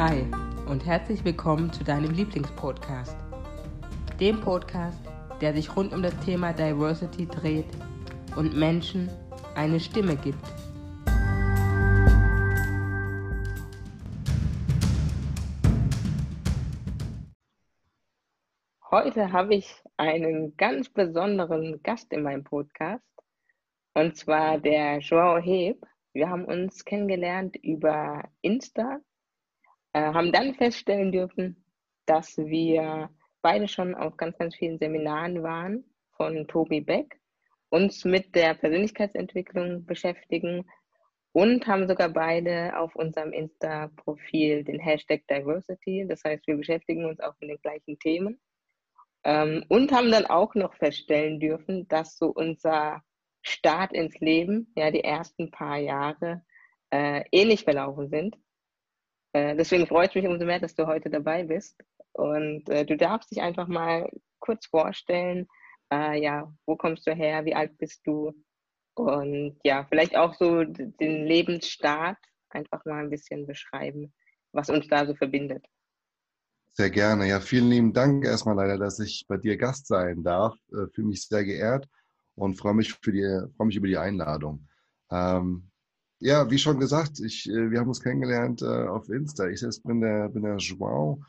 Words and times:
Hi 0.00 0.24
und 0.68 0.86
herzlich 0.86 1.24
willkommen 1.24 1.72
zu 1.72 1.82
deinem 1.82 2.12
Lieblingspodcast. 2.12 3.16
Dem 4.20 4.40
Podcast, 4.40 4.96
der 5.40 5.52
sich 5.52 5.74
rund 5.74 5.92
um 5.92 6.04
das 6.04 6.16
Thema 6.20 6.52
Diversity 6.52 7.26
dreht 7.26 7.66
und 8.36 8.56
Menschen 8.56 9.10
eine 9.56 9.80
Stimme 9.80 10.14
gibt. 10.14 10.38
Heute 18.88 19.32
habe 19.32 19.56
ich 19.56 19.82
einen 19.96 20.56
ganz 20.56 20.90
besonderen 20.90 21.82
Gast 21.82 22.12
in 22.12 22.22
meinem 22.22 22.44
Podcast 22.44 23.02
und 23.94 24.16
zwar 24.16 24.58
der 24.58 25.00
Joao 25.00 25.38
Heb. 25.38 25.84
Wir 26.12 26.30
haben 26.30 26.44
uns 26.44 26.84
kennengelernt 26.84 27.56
über 27.56 28.22
Insta 28.42 29.00
äh, 29.92 30.00
haben 30.00 30.32
dann 30.32 30.54
feststellen 30.54 31.12
dürfen, 31.12 31.64
dass 32.06 32.36
wir 32.38 33.10
beide 33.42 33.68
schon 33.68 33.94
auf 33.94 34.16
ganz, 34.16 34.36
ganz 34.38 34.54
vielen 34.56 34.78
Seminaren 34.78 35.42
waren 35.42 35.84
von 36.16 36.46
Tobi 36.48 36.80
Beck, 36.80 37.20
uns 37.70 38.04
mit 38.04 38.34
der 38.34 38.54
Persönlichkeitsentwicklung 38.54 39.84
beschäftigen 39.84 40.66
und 41.32 41.66
haben 41.66 41.86
sogar 41.86 42.08
beide 42.08 42.76
auf 42.78 42.96
unserem 42.96 43.32
Insta-Profil 43.32 44.64
den 44.64 44.80
Hashtag 44.80 45.26
Diversity. 45.28 46.06
Das 46.08 46.24
heißt, 46.24 46.46
wir 46.46 46.56
beschäftigen 46.56 47.04
uns 47.04 47.20
auch 47.20 47.34
mit 47.40 47.50
den 47.50 47.60
gleichen 47.60 47.98
Themen. 47.98 48.40
Ähm, 49.24 49.64
und 49.68 49.92
haben 49.92 50.10
dann 50.10 50.26
auch 50.26 50.54
noch 50.54 50.74
feststellen 50.74 51.40
dürfen, 51.40 51.86
dass 51.88 52.16
so 52.16 52.28
unser 52.28 53.02
Start 53.42 53.92
ins 53.92 54.18
Leben, 54.20 54.72
ja, 54.76 54.90
die 54.90 55.04
ersten 55.04 55.50
paar 55.50 55.78
Jahre 55.78 56.42
äh, 56.90 57.24
ähnlich 57.32 57.64
verlaufen 57.64 58.08
sind. 58.08 58.36
Äh, 59.32 59.56
deswegen 59.56 59.86
freut 59.86 60.10
es 60.10 60.14
mich 60.14 60.26
umso 60.26 60.44
mehr, 60.44 60.60
dass 60.60 60.74
du 60.74 60.86
heute 60.86 61.10
dabei 61.10 61.44
bist. 61.44 61.80
Und 62.12 62.68
äh, 62.68 62.84
du 62.84 62.96
darfst 62.96 63.30
dich 63.30 63.40
einfach 63.40 63.68
mal 63.68 64.10
kurz 64.40 64.66
vorstellen, 64.66 65.46
äh, 65.92 66.20
ja, 66.20 66.52
wo 66.66 66.76
kommst 66.76 67.06
du 67.06 67.14
her, 67.14 67.44
wie 67.44 67.54
alt 67.54 67.76
bist 67.78 68.00
du? 68.06 68.32
Und 68.94 69.58
ja, 69.62 69.86
vielleicht 69.88 70.16
auch 70.16 70.34
so 70.34 70.64
den 70.64 71.26
Lebensstart 71.26 72.18
einfach 72.50 72.84
mal 72.84 73.04
ein 73.04 73.10
bisschen 73.10 73.46
beschreiben, 73.46 74.12
was 74.52 74.70
uns 74.70 74.88
da 74.88 75.06
so 75.06 75.14
verbindet. 75.14 75.64
Sehr 76.72 76.90
gerne. 76.90 77.26
Ja, 77.28 77.40
vielen 77.40 77.70
lieben 77.70 77.92
Dank 77.92 78.24
erstmal 78.24 78.56
leider, 78.56 78.78
dass 78.78 78.98
ich 79.00 79.24
bei 79.28 79.36
dir 79.36 79.56
Gast 79.56 79.86
sein 79.86 80.22
darf. 80.22 80.54
Äh, 80.72 80.86
fühle 80.94 81.08
mich 81.08 81.26
sehr 81.26 81.44
geehrt 81.44 81.88
und 82.34 82.56
freue 82.56 82.74
mich, 82.74 82.94
für 82.94 83.12
mich 83.58 83.76
über 83.76 83.88
die 83.88 83.98
Einladung. 83.98 84.68
Ähm, 85.10 85.67
ja, 86.20 86.50
wie 86.50 86.58
schon 86.58 86.80
gesagt, 86.80 87.20
ich, 87.20 87.48
äh, 87.48 87.70
wir 87.70 87.80
haben 87.80 87.88
uns 87.88 88.02
kennengelernt 88.02 88.62
äh, 88.62 88.86
auf 88.86 89.08
Insta. 89.08 89.48
Ich 89.48 89.60
selbst 89.60 89.84
bin 89.84 90.00
der, 90.00 90.28
bin 90.28 90.42
der 90.42 90.56
Joao, 90.56 91.22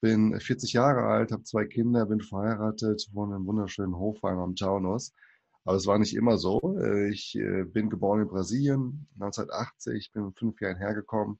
bin 0.00 0.38
40 0.38 0.72
Jahre 0.72 1.02
alt, 1.02 1.32
habe 1.32 1.42
zwei 1.42 1.66
Kinder, 1.66 2.06
bin 2.06 2.20
verheiratet, 2.20 3.08
wohne 3.12 3.36
im 3.36 3.46
wunderschönen 3.46 3.96
Hofheim 3.96 4.38
am 4.38 4.54
Taunus. 4.54 5.12
Aber 5.64 5.76
es 5.76 5.86
war 5.86 5.98
nicht 5.98 6.14
immer 6.14 6.38
so. 6.38 6.78
Äh, 6.78 7.10
ich 7.10 7.36
äh, 7.36 7.64
bin 7.64 7.90
geboren 7.90 8.22
in 8.22 8.28
Brasilien, 8.28 9.08
1980, 9.14 10.12
bin 10.12 10.32
fünf 10.32 10.60
Jahren 10.60 10.76
hergekommen 10.76 11.38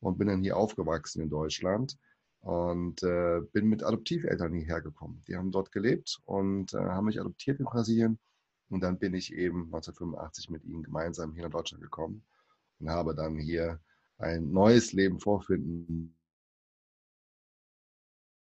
und 0.00 0.18
bin 0.18 0.28
dann 0.28 0.42
hier 0.42 0.56
aufgewachsen 0.56 1.22
in 1.22 1.30
Deutschland 1.30 1.96
und 2.40 3.02
äh, 3.04 3.40
bin 3.52 3.68
mit 3.68 3.84
Adoptiveltern 3.84 4.52
hierher 4.52 4.82
gekommen. 4.82 5.22
Die 5.28 5.36
haben 5.36 5.52
dort 5.52 5.70
gelebt 5.72 6.20
und 6.24 6.74
äh, 6.74 6.78
haben 6.78 7.06
mich 7.06 7.20
adoptiert 7.20 7.60
in 7.60 7.66
Brasilien 7.66 8.18
und 8.74 8.80
dann 8.80 8.98
bin 8.98 9.14
ich 9.14 9.32
eben 9.32 9.66
1985 9.66 10.50
mit 10.50 10.64
ihnen 10.64 10.82
gemeinsam 10.82 11.32
hier 11.32 11.44
nach 11.44 11.52
Deutschland 11.52 11.80
gekommen 11.80 12.26
und 12.80 12.90
habe 12.90 13.14
dann 13.14 13.38
hier 13.38 13.80
ein 14.18 14.50
neues 14.50 14.92
Leben 14.92 15.20
vorfinden 15.20 16.18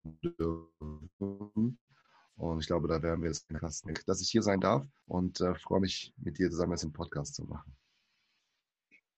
dürfen. 0.04 1.76
Und 2.36 2.60
ich 2.60 2.68
glaube, 2.68 2.86
da 2.86 3.02
werden 3.02 3.20
wir 3.20 3.30
jetzt 3.30 3.48
krassen, 3.48 3.92
dass 4.06 4.22
ich 4.22 4.30
hier 4.30 4.44
sein 4.44 4.60
darf 4.60 4.86
und 5.06 5.40
äh, 5.40 5.56
freue 5.56 5.80
mich, 5.80 6.14
mit 6.18 6.38
dir 6.38 6.48
zusammen 6.50 6.74
jetzt 6.74 6.84
einen 6.84 6.92
Podcast 6.92 7.34
zu 7.34 7.44
machen. 7.44 7.76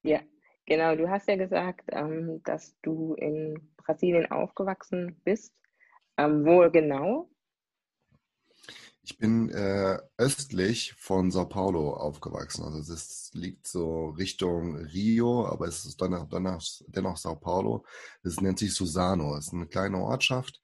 Ja, 0.00 0.22
genau. 0.64 0.96
Du 0.96 1.10
hast 1.10 1.28
ja 1.28 1.36
gesagt, 1.36 1.84
ähm, 1.92 2.42
dass 2.44 2.74
du 2.80 3.12
in 3.16 3.74
Brasilien 3.76 4.30
aufgewachsen 4.30 5.20
bist. 5.22 5.54
Ähm, 6.16 6.46
wo 6.46 6.70
genau? 6.70 7.28
Ich 9.06 9.18
bin 9.18 9.50
äh, 9.50 9.98
östlich 10.16 10.94
von 10.94 11.30
Sao 11.30 11.44
Paulo 11.44 11.92
aufgewachsen. 11.92 12.64
Also 12.64 12.94
es 12.94 13.30
liegt 13.34 13.66
so 13.66 14.08
Richtung 14.08 14.76
Rio, 14.76 15.46
aber 15.46 15.68
es 15.68 15.84
ist 15.84 16.00
dennoch, 16.00 16.26
dennoch, 16.30 16.62
dennoch 16.86 17.18
Sao 17.18 17.36
Paulo. 17.36 17.84
Es 18.22 18.40
nennt 18.40 18.58
sich 18.58 18.72
Susano. 18.72 19.36
Es 19.36 19.48
ist 19.48 19.52
eine 19.52 19.66
kleine 19.66 19.98
Ortschaft 19.98 20.62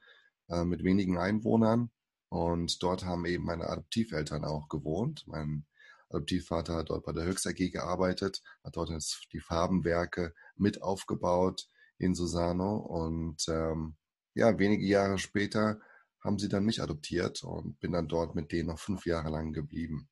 äh, 0.48 0.64
mit 0.64 0.84
wenigen 0.84 1.18
Einwohnern. 1.18 1.90
Und 2.30 2.82
dort 2.82 3.04
haben 3.04 3.26
eben 3.26 3.44
meine 3.44 3.68
Adoptiveltern 3.68 4.46
auch 4.46 4.70
gewohnt. 4.70 5.24
Mein 5.26 5.66
Adoptivvater 6.08 6.76
hat 6.76 6.88
dort 6.88 7.04
bei 7.04 7.12
der 7.12 7.26
Höchst 7.26 7.46
AG 7.46 7.70
gearbeitet, 7.70 8.42
hat 8.64 8.74
dort 8.74 8.90
die 9.34 9.40
Farbenwerke 9.40 10.32
mit 10.56 10.80
aufgebaut 10.80 11.68
in 11.98 12.14
Susano. 12.14 12.76
Und 12.76 13.46
ähm, 13.48 13.96
ja, 14.32 14.58
wenige 14.58 14.86
Jahre 14.86 15.18
später 15.18 15.78
haben 16.20 16.38
sie 16.38 16.48
dann 16.48 16.64
mich 16.64 16.82
adoptiert 16.82 17.42
und 17.42 17.78
bin 17.80 17.92
dann 17.92 18.08
dort 18.08 18.34
mit 18.34 18.52
denen 18.52 18.68
noch 18.68 18.78
fünf 18.78 19.06
Jahre 19.06 19.30
lang 19.30 19.52
geblieben. 19.52 20.08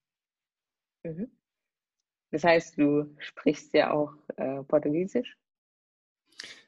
Mhm. 1.05 1.31
Das 2.31 2.45
heißt, 2.45 2.79
du 2.79 3.15
sprichst 3.19 3.73
ja 3.75 3.91
auch 3.91 4.13
äh, 4.37 4.63
Portugiesisch? 4.65 5.37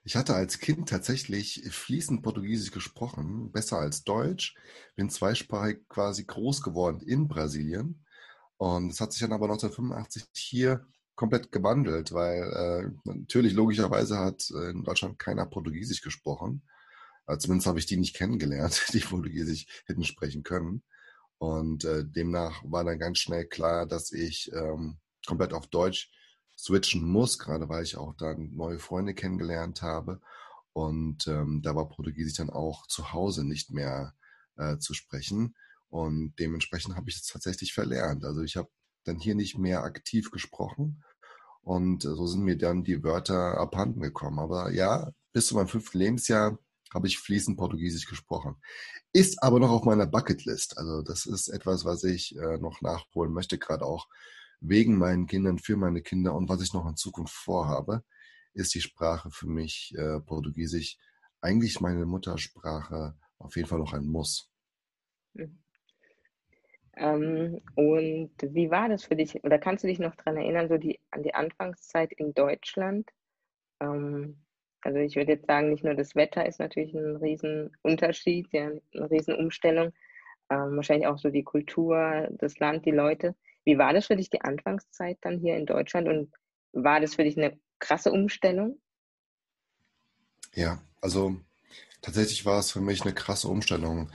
Ich 0.02 0.16
hatte 0.16 0.34
als 0.34 0.58
Kind 0.58 0.88
tatsächlich 0.88 1.62
fließend 1.70 2.22
Portugiesisch 2.22 2.70
gesprochen, 2.70 3.52
besser 3.52 3.78
als 3.78 4.02
Deutsch. 4.02 4.56
Bin 4.96 5.10
zweisprachig 5.10 5.86
quasi 5.88 6.24
groß 6.24 6.62
geworden 6.62 7.00
in 7.00 7.28
Brasilien. 7.28 8.04
Und 8.56 8.90
es 8.90 9.00
hat 9.00 9.12
sich 9.12 9.20
dann 9.20 9.32
aber 9.32 9.46
1985 9.46 10.24
hier 10.34 10.86
komplett 11.14 11.52
gewandelt, 11.52 12.12
weil 12.12 12.42
äh, 12.42 12.90
natürlich 13.04 13.52
logischerweise 13.52 14.18
hat 14.18 14.50
äh, 14.50 14.70
in 14.70 14.84
Deutschland 14.84 15.18
keiner 15.18 15.44
Portugiesisch 15.44 16.00
gesprochen. 16.00 16.62
Also 17.30 17.46
zumindest 17.46 17.68
habe 17.68 17.78
ich 17.78 17.86
die 17.86 17.96
nicht 17.96 18.16
kennengelernt, 18.16 18.86
die 18.92 18.98
Portugiesisch 18.98 19.66
hätten 19.86 20.04
sprechen 20.04 20.42
können. 20.42 20.82
Und 21.38 21.84
äh, 21.84 22.04
demnach 22.04 22.62
war 22.64 22.84
dann 22.84 22.98
ganz 22.98 23.18
schnell 23.18 23.46
klar, 23.46 23.86
dass 23.86 24.12
ich 24.12 24.52
ähm, 24.52 24.98
komplett 25.26 25.52
auf 25.52 25.68
Deutsch 25.68 26.10
switchen 26.58 27.06
muss, 27.08 27.38
gerade 27.38 27.68
weil 27.68 27.84
ich 27.84 27.96
auch 27.96 28.14
dann 28.14 28.54
neue 28.54 28.78
Freunde 28.78 29.14
kennengelernt 29.14 29.80
habe. 29.80 30.20
Und 30.72 31.26
ähm, 31.28 31.62
da 31.62 31.74
war 31.74 31.88
Portugiesisch 31.88 32.36
dann 32.36 32.50
auch 32.50 32.86
zu 32.88 33.12
Hause 33.12 33.44
nicht 33.44 33.70
mehr 33.70 34.14
äh, 34.56 34.78
zu 34.78 34.92
sprechen. 34.92 35.54
Und 35.88 36.34
dementsprechend 36.38 36.97
habe 36.97 37.08
ich 37.08 37.16
es 37.16 37.26
tatsächlich 37.26 37.72
verlernt. 37.72 38.24
Also 38.24 38.42
ich 38.42 38.56
habe 38.56 38.68
dann 39.04 39.18
hier 39.18 39.34
nicht 39.34 39.56
mehr 39.56 39.84
aktiv 39.84 40.30
gesprochen. 40.30 41.02
Und 41.62 42.04
äh, 42.04 42.08
so 42.08 42.26
sind 42.26 42.42
mir 42.42 42.58
dann 42.58 42.84
die 42.84 43.02
Wörter 43.02 43.56
abhanden 43.58 44.00
gekommen. 44.00 44.41
Aber 44.41 44.72
ja, 44.72 45.10
bis 45.32 45.47
zu 45.47 45.54
meinem 45.54 45.68
fünften 45.68 45.98
Lebensjahr 45.98 46.58
habe 46.92 47.06
ich 47.06 47.18
fließend 47.18 47.56
Portugiesisch 47.56 48.06
gesprochen. 48.06 48.56
Ist 49.12 49.42
aber 49.42 49.60
noch 49.60 49.70
auf 49.70 49.84
meiner 49.84 50.06
Bucketlist. 50.06 50.78
Also 50.78 51.02
das 51.02 51.26
ist 51.26 51.48
etwas, 51.48 51.84
was 51.84 52.04
ich 52.04 52.36
äh, 52.36 52.58
noch 52.58 52.80
nachholen 52.80 53.32
möchte, 53.32 53.58
gerade 53.58 53.84
auch 53.84 54.08
wegen 54.60 54.98
meinen 54.98 55.26
Kindern, 55.26 55.58
für 55.58 55.76
meine 55.76 56.02
Kinder 56.02 56.34
und 56.34 56.48
was 56.48 56.62
ich 56.62 56.74
noch 56.74 56.86
in 56.86 56.96
Zukunft 56.96 57.34
vorhabe, 57.34 58.04
ist 58.52 58.74
die 58.74 58.80
Sprache 58.80 59.30
für 59.30 59.46
mich 59.46 59.94
äh, 59.96 60.20
Portugiesisch 60.20 60.98
eigentlich 61.40 61.80
meine 61.80 62.04
Muttersprache 62.04 63.14
auf 63.38 63.56
jeden 63.56 63.68
Fall 63.68 63.78
noch 63.78 63.94
ein 63.94 64.04
Muss. 64.04 64.50
Mhm. 65.34 65.58
Ähm, 66.96 67.62
und 67.76 68.32
wie 68.42 68.70
war 68.70 68.88
das 68.88 69.04
für 69.04 69.16
dich? 69.16 69.42
Oder 69.42 69.59
kannst 69.59 69.84
du 69.84 69.88
dich 69.88 69.98
noch 69.98 70.15
daran 70.16 70.36
erinnern, 70.36 70.68
so 70.68 70.76
die, 70.76 71.00
an 71.10 71.22
die 71.22 71.34
Anfangszeit 71.34 72.12
in 72.12 72.34
Deutschland? 72.34 73.09
Ähm, 73.80 74.42
also 74.82 74.98
ich 74.98 75.16
würde 75.16 75.32
jetzt 75.32 75.47
sagen, 75.47 75.71
nicht 75.71 75.84
nur 75.84 75.94
das 75.94 76.15
Wetter 76.15 76.47
ist 76.47 76.60
natürlich 76.60 76.94
ein 76.94 77.16
Riesenunterschied, 77.16 78.48
ja, 78.53 78.71
eine 78.94 79.10
Riesenumstellung. 79.10 79.92
Ähm, 80.50 80.77
wahrscheinlich 80.77 81.06
auch 81.06 81.18
so 81.18 81.30
die 81.30 81.44
Kultur, 81.44 82.28
das 82.32 82.59
Land, 82.59 82.86
die 82.86 82.91
Leute. 82.91 83.36
Wie 83.65 83.78
war 83.78 83.92
das 83.92 84.06
für 84.06 84.16
dich 84.16 84.30
die 84.30 84.41
Anfangszeit 84.41 85.18
dann 85.21 85.38
hier 85.38 85.56
in 85.56 85.66
Deutschland 85.66 86.09
und 86.09 86.32
war 86.72 87.00
das 87.00 87.15
für 87.15 87.24
dich 87.24 87.36
eine 87.36 87.59
krasse 87.78 88.10
Umstellung? 88.10 88.80
Ja, 90.54 90.80
also 91.00 91.36
tatsächlich 92.03 92.44
war 92.44 92.59
es 92.59 92.72
für 92.72 92.80
mich 92.80 93.03
eine 93.03 93.15
krasse 93.15 93.48
Umstellung, 93.48 94.10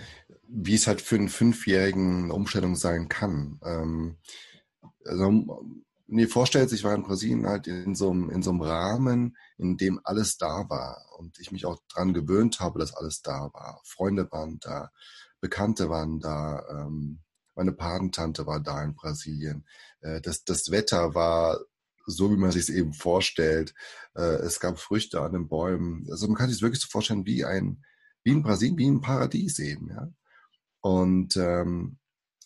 wie 0.48 0.76
es 0.76 0.88
halt 0.88 1.02
für 1.02 1.16
einen 1.16 1.30
Fünfjährigen 1.30 2.26
eine 2.26 2.34
Umstellung 2.34 2.76
sein 2.76 3.08
kann. 3.08 3.60
Ähm, 3.64 4.18
also 5.06 5.64
mir 6.08 6.30
vorstellt, 6.30 6.72
ich 6.72 6.84
war 6.84 6.94
in 6.94 7.04
Brasilien 7.04 7.48
halt 7.48 7.68
in 7.68 7.96
so, 7.96 8.12
einem, 8.12 8.30
in 8.30 8.44
so 8.44 8.52
einem 8.52 8.62
Rahmen, 8.62 9.38
in 9.58 9.78
dem 9.78 10.00
alles 10.04 10.38
da 10.38 10.70
war 10.70 11.04
und 11.18 11.40
ich 11.40 11.52
mich 11.52 11.66
auch 11.66 11.82
daran 11.90 12.14
gewöhnt 12.14 12.60
habe, 12.60 12.80
dass 12.80 12.94
alles 12.94 13.22
da 13.22 13.50
war. 13.54 13.82
Freunde 13.86 14.32
waren 14.32 14.60
da, 14.60 14.92
Bekannte 15.42 15.90
waren 15.90 16.20
da, 16.20 16.64
ähm, 16.70 17.22
meine 17.56 17.72
Patentante 17.72 18.46
war 18.46 18.60
da 18.60 18.84
in 18.84 18.96
Brasilien. 18.96 19.66
Äh, 20.02 20.22
das, 20.22 20.44
das 20.44 20.72
Wetter 20.72 21.16
war 21.16 21.60
so, 22.06 22.32
wie 22.32 22.38
man 22.38 22.52
sich 22.52 22.64
es 22.64 22.70
eben 22.70 22.94
vorstellt. 22.94 23.74
Äh, 24.16 24.22
es 24.22 24.60
gab 24.60 24.80
Früchte 24.80 25.22
an 25.22 25.34
den 25.34 25.48
Bäumen. 25.48 26.06
Also 26.12 26.28
man 26.28 26.36
kann 26.36 26.50
sich 26.50 26.62
wirklich 26.62 26.82
so 26.82 26.88
vorstellen 26.90 27.26
wie 27.26 27.46
ein, 27.46 27.84
wie 28.24 28.32
in 28.32 28.44
Brasilien, 28.44 28.78
wie 28.78 28.88
ein 28.90 29.02
Paradies 29.02 29.60
eben, 29.60 29.90
ja. 29.90 30.08
Und 30.82 31.36
ähm, 31.38 31.98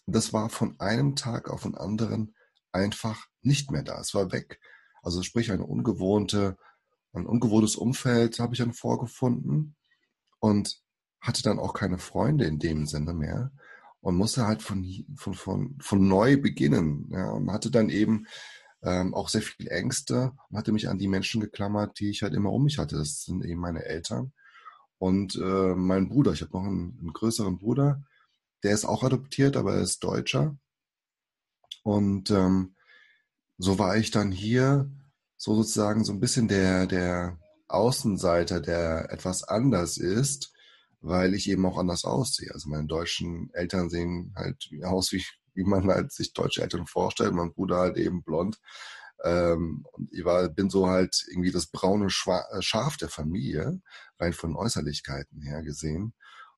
das 0.05 0.31
war 0.31 0.49
von 0.49 0.79
einem 0.79 1.17
Tag 1.17 1.49
auf 1.49 1.63
den 1.63 1.75
anderen 1.75 2.35
einfach 2.71 3.28
nicht 3.41 3.71
mehr 3.71 3.83
da. 3.83 3.99
Es 3.99 4.13
war 4.13 4.31
weg. 4.31 4.59
Also 5.01 5.23
sprich 5.23 5.51
eine 5.51 5.65
ungewohnte, 5.65 6.57
ein 7.13 7.25
ungewohntes 7.25 7.75
Umfeld 7.75 8.39
habe 8.39 8.53
ich 8.53 8.59
dann 8.59 8.73
vorgefunden 8.73 9.75
und 10.39 10.81
hatte 11.21 11.43
dann 11.43 11.59
auch 11.59 11.73
keine 11.73 11.97
Freunde 11.97 12.45
in 12.45 12.59
dem 12.59 12.85
Sinne 12.85 13.13
mehr 13.13 13.51
und 14.01 14.15
musste 14.15 14.45
halt 14.45 14.61
von, 14.61 14.85
von, 15.15 15.33
von, 15.33 15.77
von 15.79 16.07
neu 16.07 16.37
beginnen. 16.37 17.09
Ja, 17.11 17.31
und 17.31 17.51
hatte 17.51 17.71
dann 17.71 17.89
eben 17.89 18.27
ähm, 18.81 19.13
auch 19.13 19.29
sehr 19.29 19.41
viel 19.41 19.67
Ängste 19.67 20.31
und 20.49 20.57
hatte 20.57 20.71
mich 20.71 20.87
an 20.87 20.97
die 20.97 21.07
Menschen 21.07 21.41
geklammert, 21.41 21.99
die 21.99 22.09
ich 22.09 22.23
halt 22.23 22.33
immer 22.33 22.51
um 22.51 22.63
mich 22.63 22.77
hatte. 22.77 22.97
Das 22.97 23.23
sind 23.23 23.43
eben 23.43 23.59
meine 23.59 23.83
Eltern 23.85 24.31
und 24.97 25.35
äh, 25.35 25.75
mein 25.75 26.09
Bruder. 26.09 26.33
Ich 26.33 26.41
habe 26.41 26.53
noch 26.53 26.65
einen, 26.65 26.97
einen, 26.99 27.13
größeren 27.13 27.57
Bruder, 27.57 28.03
der 28.63 28.73
ist 28.73 28.85
auch 28.85 29.03
adoptiert, 29.03 29.57
aber 29.57 29.75
er 29.75 29.81
ist 29.81 30.03
Deutscher. 30.03 30.57
Und 31.83 32.31
ähm, 32.31 32.75
so 33.59 33.77
war 33.77 33.97
ich 33.97 34.09
dann 34.09 34.31
hier 34.31 34.89
so 35.37 35.55
sozusagen 35.55 36.03
so 36.03 36.13
ein 36.13 36.19
bisschen 36.19 36.47
der, 36.47 36.87
der 36.87 37.37
Außenseiter, 37.67 38.59
der 38.59 39.11
etwas 39.11 39.43
anders 39.43 39.97
ist 39.97 40.51
weil 41.01 41.33
ich 41.33 41.49
eben 41.49 41.65
auch 41.65 41.77
anders 41.77 42.05
aussehe. 42.05 42.51
Also 42.53 42.69
meine 42.69 42.87
deutschen 42.87 43.49
Eltern 43.53 43.89
sehen 43.89 44.33
halt 44.35 44.69
aus, 44.83 45.11
wie, 45.11 45.23
wie 45.53 45.63
man 45.63 45.87
halt 45.87 46.11
sich 46.11 46.33
deutsche 46.33 46.61
Eltern 46.61 46.87
vorstellt. 46.87 47.33
Mein 47.33 47.53
Bruder 47.53 47.77
halt 47.77 47.97
eben 47.97 48.23
blond. 48.23 48.59
Ähm, 49.23 49.85
und 49.93 50.11
ich 50.11 50.23
war, 50.25 50.47
bin 50.49 50.69
so 50.69 50.87
halt 50.87 51.25
irgendwie 51.29 51.51
das 51.51 51.67
braune 51.67 52.09
Schwa 52.09 52.45
äh, 52.51 52.61
Schaf 52.61 52.97
der 52.97 53.09
Familie, 53.09 53.81
rein 54.17 54.33
von 54.33 54.55
Äußerlichkeiten 54.55 55.41
her 55.41 55.61
gesehen. 55.61 56.13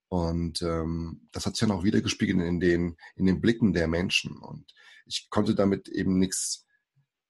Und 0.10 0.62
ähm, 0.62 1.28
das 1.32 1.46
hat 1.46 1.56
sich 1.56 1.68
dann 1.68 1.76
auch 1.76 1.84
wieder 1.84 2.02
gespiegelt 2.02 2.42
in 2.42 2.60
den, 2.60 2.98
in 3.16 3.26
den 3.26 3.42
Blicken 3.42 3.74
der 3.74 3.88
Menschen. 3.88 4.38
Und 4.38 4.74
ich 5.06 5.30
konnte 5.30 5.56
damit 5.56 5.88
eben 5.88 6.20
nichts 6.20 6.66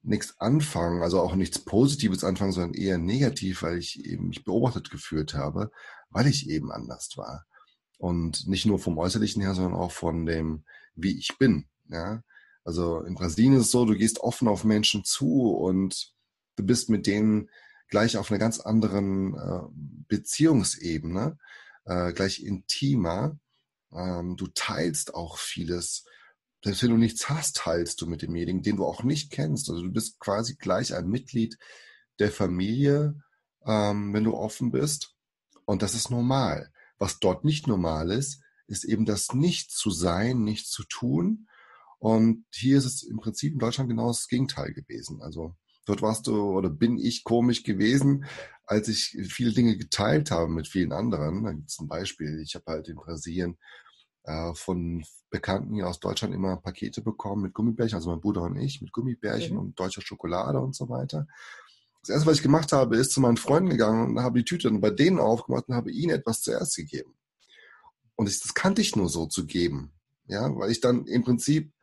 nichts 0.03 0.39
anfangen, 0.39 1.03
also 1.03 1.19
auch 1.19 1.36
nichts 1.36 1.59
Positives 1.59 2.24
anfangen, 2.24 2.51
sondern 2.51 2.74
eher 2.74 2.98
negativ, 2.98 3.62
weil 3.62 3.77
ich 3.77 4.03
eben 4.06 4.30
mich 4.30 4.44
beobachtet 4.44 4.89
gefühlt 4.89 5.33
habe, 5.33 5.71
weil 6.09 6.27
ich 6.27 6.50
eben 6.50 6.71
anders 6.71 7.12
war. 7.18 7.45
Und 7.98 8.48
nicht 8.48 8.65
nur 8.65 8.80
vom 8.80 8.98
Äußerlichen 8.98 9.42
her, 9.42 9.53
sondern 9.53 9.80
auch 9.80 9.92
von 9.92 10.25
dem, 10.25 10.65
wie 10.95 11.18
ich 11.18 11.38
bin. 11.38 11.68
Ja? 11.88 12.24
Also 12.63 13.01
in 13.01 13.15
Brasilien 13.15 13.53
ist 13.53 13.65
es 13.65 13.71
so, 13.71 13.86
du 13.86 13.95
gehst 13.95 14.19
offen 14.19 14.48
auf 14.48 14.63
Menschen 14.63 15.03
zu 15.03 15.51
und 15.51 16.13
du 16.56 16.65
bist 16.65 16.89
mit 16.89 17.06
denen 17.06 17.50
gleich 17.88 18.18
auf 18.18 18.31
einer 18.31 18.39
ganz 18.39 18.59
anderen 18.59 19.36
äh, 19.36 19.62
Beziehungsebene, 20.07 21.38
äh, 21.86 22.13
gleich 22.13 22.42
intimer. 22.44 23.38
Ähm, 23.92 24.36
du 24.38 24.47
teilst 24.47 25.13
auch 25.13 25.38
vieles 25.38 26.06
selbst 26.63 26.84
wenn 26.84 26.92
du 26.92 26.98
nichts 26.98 27.30
hast, 27.30 27.58
teilst 27.58 28.02
du 28.02 28.08
mit 28.08 28.22
demjenigen, 28.22 28.62
den 28.62 28.78
du 28.78 28.86
auch 28.86 29.04
nicht 29.04 29.31
kennst. 29.31 29.69
Also 29.69 29.81
du 29.81 29.92
bist 29.92 30.19
quasi 30.19 30.56
gleich 30.56 30.94
ein 30.94 31.08
Mitglied 31.08 31.58
der 32.19 32.31
Familie, 32.31 33.16
ähm, 33.66 34.13
wenn 34.13 34.24
du 34.24 34.36
offen 34.36 34.72
bist. 34.72 35.16
Und 35.66 35.81
das 35.81 35.96
ist 35.96 36.12
normal. 36.12 36.72
Was 37.00 37.19
dort 37.19 37.46
nicht 37.46 37.68
normal 37.68 38.12
ist, 38.12 38.42
ist 38.68 38.84
eben 38.84 39.06
das 39.06 39.34
Nicht 39.34 39.72
zu 39.72 39.90
sein, 39.90 40.44
nicht 40.44 40.68
zu 40.68 40.84
tun. 40.84 41.48
Und 41.98 42.46
hier 42.52 42.78
ist 42.78 42.86
es 42.86 43.04
im 43.04 43.18
Prinzip 43.18 43.54
in 43.54 43.60
Deutschland 43.60 43.90
genau 43.90 44.07
das 44.07 44.28
Gegenteil 44.28 44.74
gewesen. 44.74 45.22
Also 45.22 45.56
dort 45.86 46.02
warst 46.02 46.28
du 46.28 46.57
oder 46.57 46.69
bin 46.69 46.98
ich 46.98 47.24
komisch 47.24 47.64
gewesen, 47.64 48.25
als 48.66 48.88
ich 48.88 49.18
viele 49.30 49.52
Dinge 49.54 49.78
geteilt 49.78 50.31
habe 50.31 50.52
mit 50.52 50.68
vielen 50.68 50.94
anderen. 50.94 51.44
Da 51.44 51.54
gibt 51.54 51.72
ein 51.80 51.88
Beispiel. 51.88 52.40
Ich 52.42 52.56
habe 52.56 52.66
halt 52.68 52.88
in 52.88 52.96
Brasilien 52.96 53.57
äh, 54.23 54.53
von 54.53 55.03
Bekannten 55.29 55.73
hier 55.73 55.88
aus 55.88 56.00
Deutschland 56.00 56.33
immer 56.33 56.57
Pakete 56.57 57.01
bekommen 57.01 57.44
mit 57.44 57.53
Gummibärchen, 57.53 57.95
also 57.95 58.09
mein 58.09 58.21
Bruder 58.21 58.44
und 58.44 58.57
ich, 58.57 58.81
mit 58.81 58.91
Gummibärchen 58.91 59.53
mhm. 59.53 59.59
und 59.59 59.79
deutscher 59.79 60.01
Schokolade 60.01 60.59
und 60.59 60.75
so 60.75 60.89
weiter. 60.89 61.27
Das 62.01 62.09
erste, 62.09 62.27
was 62.27 62.38
ich 62.38 62.44
gemacht 62.44 62.71
habe, 62.71 62.97
ist 62.97 63.12
zu 63.12 63.21
meinen 63.21 63.38
Freunden 63.38 63.69
gegangen 63.69 64.09
und 64.09 64.23
habe 64.23 64.39
die 64.39 64.45
Tüte 64.45 64.69
dann 64.69 64.81
bei 64.81 64.89
denen 64.89 65.19
aufgemacht 65.19 65.69
und 65.69 65.75
habe 65.75 65.91
ihnen 65.91 66.15
etwas 66.15 66.41
zuerst 66.41 66.75
gegeben. 66.75 67.15
Und 68.15 68.27
ich, 68.27 68.39
das 68.41 68.53
kannte 68.53 68.81
ich 68.81 68.95
nur 68.95 69.09
so 69.09 69.27
zu 69.27 69.45
geben. 69.45 69.94
Ja, 70.25 70.56
weil 70.56 70.71
ich 70.71 70.81
dann 70.81 71.06
im 71.06 71.23
Prinzip, 71.23 71.73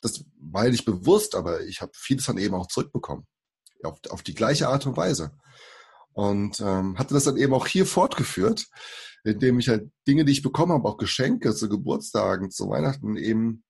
das 0.00 0.24
war 0.38 0.68
nicht 0.68 0.84
bewusst, 0.84 1.34
aber 1.34 1.62
ich 1.62 1.80
habe 1.80 1.92
vieles 1.94 2.26
dann 2.26 2.38
eben 2.38 2.54
auch 2.54 2.66
zurückbekommen. 2.66 3.26
Auf, 3.82 3.98
auf 4.10 4.22
die 4.22 4.34
gleiche 4.34 4.68
Art 4.68 4.86
und 4.86 4.96
Weise. 4.96 5.32
Und 6.12 6.60
ähm, 6.60 6.98
hatte 6.98 7.14
das 7.14 7.24
dann 7.24 7.36
eben 7.36 7.54
auch 7.54 7.66
hier 7.66 7.86
fortgeführt 7.86 8.66
indem 9.24 9.58
ich 9.58 9.68
halt 9.68 9.90
Dinge, 10.06 10.24
die 10.24 10.32
ich 10.32 10.42
bekommen 10.42 10.72
habe, 10.72 10.88
auch 10.88 10.96
Geschenke 10.96 11.54
zu 11.54 11.68
Geburtstagen, 11.68 12.50
zu 12.50 12.68
Weihnachten 12.68 13.16
eben 13.16 13.64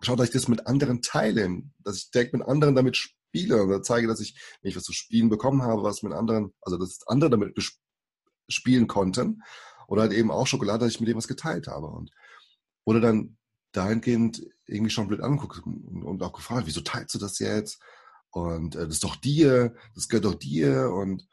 schaut, 0.00 0.18
dass 0.18 0.28
ich 0.28 0.32
das 0.32 0.48
mit 0.48 0.66
anderen 0.66 1.02
teile, 1.02 1.62
dass 1.78 1.98
ich 1.98 2.10
direkt 2.10 2.32
mit 2.32 2.42
anderen 2.42 2.74
damit 2.74 2.96
spiele 2.96 3.62
oder 3.62 3.82
zeige, 3.82 4.06
dass 4.06 4.20
ich, 4.20 4.40
wenn 4.62 4.70
ich 4.70 4.76
was 4.76 4.84
zu 4.84 4.92
spielen 4.92 5.28
bekommen 5.28 5.62
habe, 5.62 5.82
was 5.82 6.02
mit 6.02 6.12
anderen, 6.12 6.54
also 6.62 6.78
dass 6.78 7.06
andere 7.06 7.30
damit 7.30 7.54
spielen 8.48 8.86
konnten 8.86 9.42
oder 9.86 10.02
halt 10.02 10.12
eben 10.12 10.30
auch 10.30 10.46
Schokolade, 10.46 10.84
dass 10.84 10.94
ich 10.94 11.00
mit 11.00 11.08
dem 11.08 11.18
was 11.18 11.28
geteilt 11.28 11.68
habe 11.68 11.86
und 11.88 12.10
wurde 12.86 13.00
dann 13.00 13.36
dahingehend 13.72 14.42
irgendwie 14.66 14.90
schon 14.90 15.08
blöd 15.08 15.20
angeguckt 15.20 15.64
und, 15.64 16.22
auch 16.22 16.32
gefragt, 16.32 16.66
wieso 16.66 16.80
teilst 16.80 17.14
du 17.14 17.18
das 17.18 17.38
jetzt? 17.38 17.80
Und 18.30 18.74
äh, 18.76 18.86
das 18.86 18.94
ist 18.94 19.04
doch 19.04 19.16
dir, 19.16 19.74
das 19.94 20.08
gehört 20.08 20.24
doch 20.24 20.34
dir 20.34 20.90
und 20.90 21.28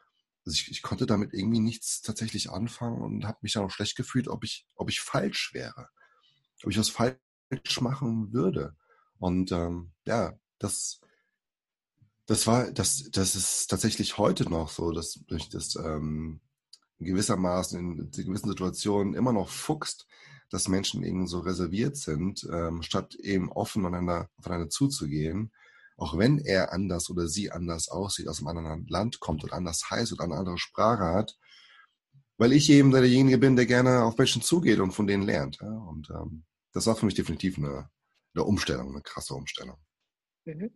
also 0.48 0.54
ich, 0.54 0.70
ich 0.70 0.82
konnte 0.82 1.04
damit 1.04 1.34
irgendwie 1.34 1.60
nichts 1.60 2.00
tatsächlich 2.00 2.50
anfangen 2.50 3.02
und 3.02 3.26
habe 3.26 3.36
mich 3.42 3.52
dann 3.52 3.64
auch 3.64 3.70
schlecht 3.70 3.96
gefühlt, 3.96 4.28
ob 4.28 4.44
ich, 4.44 4.66
ob 4.76 4.88
ich 4.88 5.00
falsch 5.00 5.52
wäre, 5.52 5.90
ob 6.62 6.70
ich 6.70 6.78
was 6.78 6.88
falsch 6.88 7.80
machen 7.82 8.32
würde. 8.32 8.74
Und 9.18 9.52
ähm, 9.52 9.92
ja, 10.06 10.32
das, 10.58 11.00
das 12.24 12.46
war, 12.46 12.72
das, 12.72 13.10
das 13.12 13.36
ist 13.36 13.66
tatsächlich 13.66 14.16
heute 14.16 14.48
noch 14.48 14.70
so, 14.70 14.90
dass 14.90 15.20
durch 15.26 15.50
das 15.50 15.76
ähm, 15.76 16.40
gewissermaßen 16.98 17.78
in 17.78 18.10
gewissen 18.10 18.48
Situationen 18.48 19.12
immer 19.12 19.34
noch 19.34 19.50
fuchst, 19.50 20.06
dass 20.48 20.68
Menschen 20.68 21.04
eben 21.04 21.26
so 21.26 21.40
reserviert 21.40 21.98
sind, 21.98 22.48
ähm, 22.50 22.80
statt 22.80 23.16
eben 23.16 23.52
offen 23.52 23.84
aufeinander, 23.84 24.30
aufeinander 24.38 24.70
zuzugehen 24.70 25.52
auch 25.98 26.16
wenn 26.16 26.38
er 26.38 26.72
anders 26.72 27.10
oder 27.10 27.26
sie 27.26 27.50
anders 27.50 27.88
aussieht, 27.88 28.28
aus 28.28 28.38
einem 28.38 28.56
anderen 28.56 28.86
Land 28.86 29.18
kommt 29.18 29.42
und 29.42 29.52
anders 29.52 29.90
heißt 29.90 30.12
und 30.12 30.20
eine 30.20 30.36
andere 30.36 30.56
Sprache 30.56 31.04
hat, 31.04 31.36
weil 32.38 32.52
ich 32.52 32.70
eben 32.70 32.92
derjenige 32.92 33.36
bin, 33.36 33.56
der 33.56 33.66
gerne 33.66 34.04
auf 34.04 34.16
Menschen 34.16 34.40
zugeht 34.40 34.78
und 34.78 34.92
von 34.92 35.08
denen 35.08 35.24
lernt. 35.24 35.58
Ja? 35.60 35.68
Und 35.68 36.08
ähm, 36.10 36.44
das 36.72 36.86
war 36.86 36.94
für 36.94 37.04
mich 37.04 37.16
definitiv 37.16 37.58
eine, 37.58 37.90
eine 38.34 38.44
Umstellung, 38.44 38.90
eine 38.90 39.02
krasse 39.02 39.34
Umstellung. 39.34 39.76
Mhm. 40.44 40.70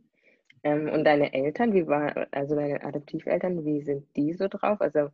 Ähm, 0.64 0.88
und 0.88 1.04
deine 1.04 1.32
Eltern, 1.32 1.72
wie 1.72 1.86
war, 1.86 2.26
also 2.32 2.56
deine 2.56 2.82
Adoptiveltern, 2.82 3.64
wie 3.64 3.80
sind 3.82 4.04
die 4.16 4.32
so 4.34 4.48
drauf? 4.48 4.80
Also 4.80 5.10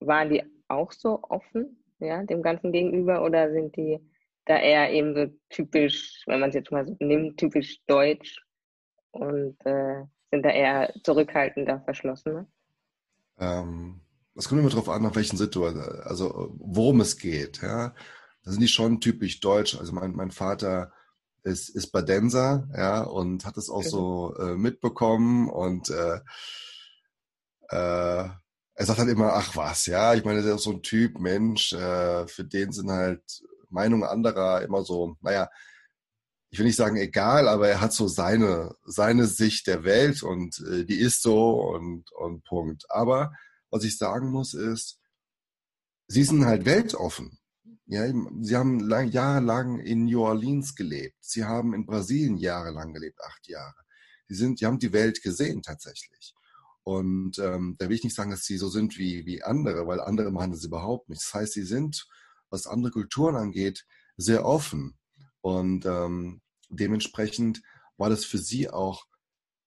waren 0.00 0.30
die 0.30 0.42
auch 0.68 0.92
so 0.92 1.22
offen, 1.24 1.84
ja, 1.98 2.22
dem 2.24 2.42
Ganzen 2.42 2.72
gegenüber 2.72 3.22
oder 3.22 3.52
sind 3.52 3.76
die 3.76 4.00
da 4.46 4.58
eher 4.58 4.90
eben 4.90 5.14
so 5.14 5.26
typisch, 5.50 6.24
wenn 6.26 6.40
man 6.40 6.48
es 6.48 6.54
jetzt 6.54 6.72
mal 6.72 6.86
so 6.86 6.96
nimmt, 7.00 7.38
typisch 7.38 7.84
deutsch 7.86 8.42
und 9.12 9.56
äh, 9.64 10.04
sind 10.30 10.42
da 10.44 10.50
eher 10.50 10.92
zurückhaltender, 11.04 11.80
verschlossener? 11.84 12.46
Ähm, 13.38 14.00
das 14.34 14.48
kommt 14.48 14.60
immer 14.60 14.70
darauf 14.70 14.88
an, 14.88 15.06
auf 15.06 15.16
welchen 15.16 15.36
Situation, 15.36 15.80
also 16.04 16.54
worum 16.58 17.00
es 17.00 17.18
geht. 17.18 17.62
Ja, 17.62 17.94
da 18.44 18.50
sind 18.50 18.60
die 18.60 18.68
schon 18.68 19.00
typisch 19.00 19.40
deutsch. 19.40 19.76
Also 19.78 19.92
mein, 19.92 20.12
mein 20.12 20.30
Vater 20.30 20.92
ist, 21.42 21.68
ist 21.68 21.92
Badenser, 21.92 22.68
ja, 22.76 23.02
und 23.02 23.44
hat 23.44 23.56
es 23.56 23.68
auch 23.68 23.82
so 23.82 24.34
äh, 24.36 24.54
mitbekommen 24.54 25.48
und 25.48 25.90
äh, 25.90 26.20
äh, 27.68 28.28
er 28.74 28.86
sagt 28.86 28.98
halt 28.98 29.10
immer, 29.10 29.34
ach 29.34 29.56
was, 29.56 29.86
ja, 29.86 30.14
ich 30.14 30.24
meine, 30.24 30.42
der 30.42 30.54
ist 30.54 30.62
so 30.62 30.72
ein 30.72 30.82
Typ, 30.82 31.18
Mensch, 31.18 31.72
äh, 31.72 32.26
für 32.26 32.44
den 32.44 32.72
sind 32.72 32.90
halt 32.90 33.22
Meinungen 33.68 34.04
anderer 34.04 34.62
immer 34.62 34.82
so, 34.82 35.16
naja, 35.20 35.48
ich 36.52 36.58
will 36.58 36.66
nicht 36.66 36.76
sagen 36.76 36.96
egal, 36.96 37.48
aber 37.48 37.68
er 37.68 37.80
hat 37.80 37.94
so 37.94 38.08
seine, 38.08 38.76
seine 38.84 39.26
Sicht 39.26 39.66
der 39.66 39.84
Welt 39.84 40.22
und 40.22 40.60
äh, 40.70 40.84
die 40.84 41.00
ist 41.00 41.22
so 41.22 41.62
und, 41.62 42.12
und 42.12 42.44
Punkt. 42.44 42.84
Aber 42.90 43.32
was 43.70 43.84
ich 43.84 43.96
sagen 43.96 44.30
muss 44.30 44.52
ist, 44.52 45.00
sie 46.08 46.24
sind 46.24 46.44
halt 46.44 46.66
weltoffen. 46.66 47.38
Ja, 47.86 48.06
sie 48.42 48.54
haben 48.54 48.80
lang, 48.80 49.08
jahrelang 49.08 49.80
in 49.80 50.04
New 50.04 50.22
Orleans 50.22 50.74
gelebt. 50.74 51.16
Sie 51.20 51.42
haben 51.44 51.72
in 51.72 51.86
Brasilien 51.86 52.36
jahrelang 52.36 52.92
gelebt, 52.92 53.18
acht 53.24 53.48
Jahre. 53.48 53.80
Sie 54.28 54.34
sind, 54.34 54.60
die 54.60 54.66
haben 54.66 54.78
die 54.78 54.92
Welt 54.92 55.22
gesehen 55.22 55.62
tatsächlich. 55.62 56.34
Und 56.84 57.38
ähm, 57.38 57.76
da 57.78 57.88
will 57.88 57.96
ich 57.96 58.04
nicht 58.04 58.16
sagen, 58.16 58.30
dass 58.30 58.44
sie 58.44 58.58
so 58.58 58.68
sind 58.68 58.98
wie, 58.98 59.24
wie 59.24 59.42
andere, 59.42 59.86
weil 59.86 60.00
andere 60.00 60.30
machen 60.30 60.52
das 60.52 60.64
überhaupt 60.64 61.08
nicht. 61.08 61.22
Das 61.22 61.32
heißt, 61.32 61.52
sie 61.54 61.64
sind, 61.64 62.06
was 62.50 62.66
andere 62.66 62.92
Kulturen 62.92 63.36
angeht, 63.36 63.86
sehr 64.18 64.44
offen. 64.44 64.98
Und 65.40 65.86
ähm, 65.86 66.41
dementsprechend 66.78 67.62
war 67.96 68.10
das 68.10 68.24
für 68.24 68.38
sie 68.38 68.70
auch 68.70 69.06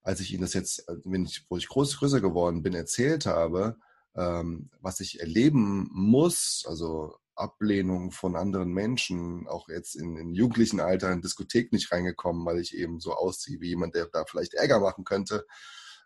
als 0.06 0.20
ich 0.20 0.32
ihnen 0.32 0.42
das 0.42 0.54
jetzt, 0.54 0.86
wenn 1.04 1.24
ich, 1.24 1.44
wo 1.48 1.56
ich 1.56 1.66
groß, 1.66 1.98
größer 1.98 2.20
geworden 2.20 2.62
bin, 2.62 2.74
erzählt 2.74 3.26
habe, 3.26 3.76
ähm, 4.14 4.70
was 4.80 5.00
ich 5.00 5.18
erleben 5.18 5.88
muss, 5.92 6.64
also 6.68 7.16
Ablehnung 7.34 8.12
von 8.12 8.36
anderen 8.36 8.70
Menschen, 8.70 9.48
auch 9.48 9.68
jetzt 9.68 9.96
in, 9.96 10.16
in 10.16 10.32
jugendlichen 10.32 10.78
Alter 10.78 11.10
in 11.10 11.22
Diskothek 11.22 11.72
nicht 11.72 11.90
reingekommen, 11.90 12.46
weil 12.46 12.60
ich 12.60 12.76
eben 12.76 13.00
so 13.00 13.14
ausziehe 13.14 13.60
wie 13.60 13.70
jemand, 13.70 13.96
der 13.96 14.06
da 14.06 14.24
vielleicht 14.24 14.54
Ärger 14.54 14.78
machen 14.78 15.04
könnte. 15.04 15.44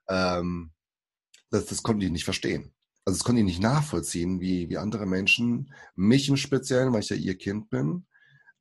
Ähm, 0.09 0.73
das, 1.50 1.66
das 1.66 1.83
konnten 1.83 2.00
die 2.00 2.11
nicht 2.11 2.25
verstehen. 2.25 2.73
Also 3.04 3.19
das 3.19 3.25
konnten 3.25 3.40
die 3.40 3.45
nicht 3.45 3.62
nachvollziehen, 3.62 4.40
wie, 4.40 4.71
wie 4.71 4.78
andere 4.78 5.04
Menschen 5.04 5.75
mich 5.95 6.26
im 6.30 6.38
Speziellen, 6.38 6.95
weil 6.95 7.00
ich 7.00 7.11
ja 7.11 7.16
ihr 7.16 7.37
Kind 7.37 7.69
bin, 7.69 8.07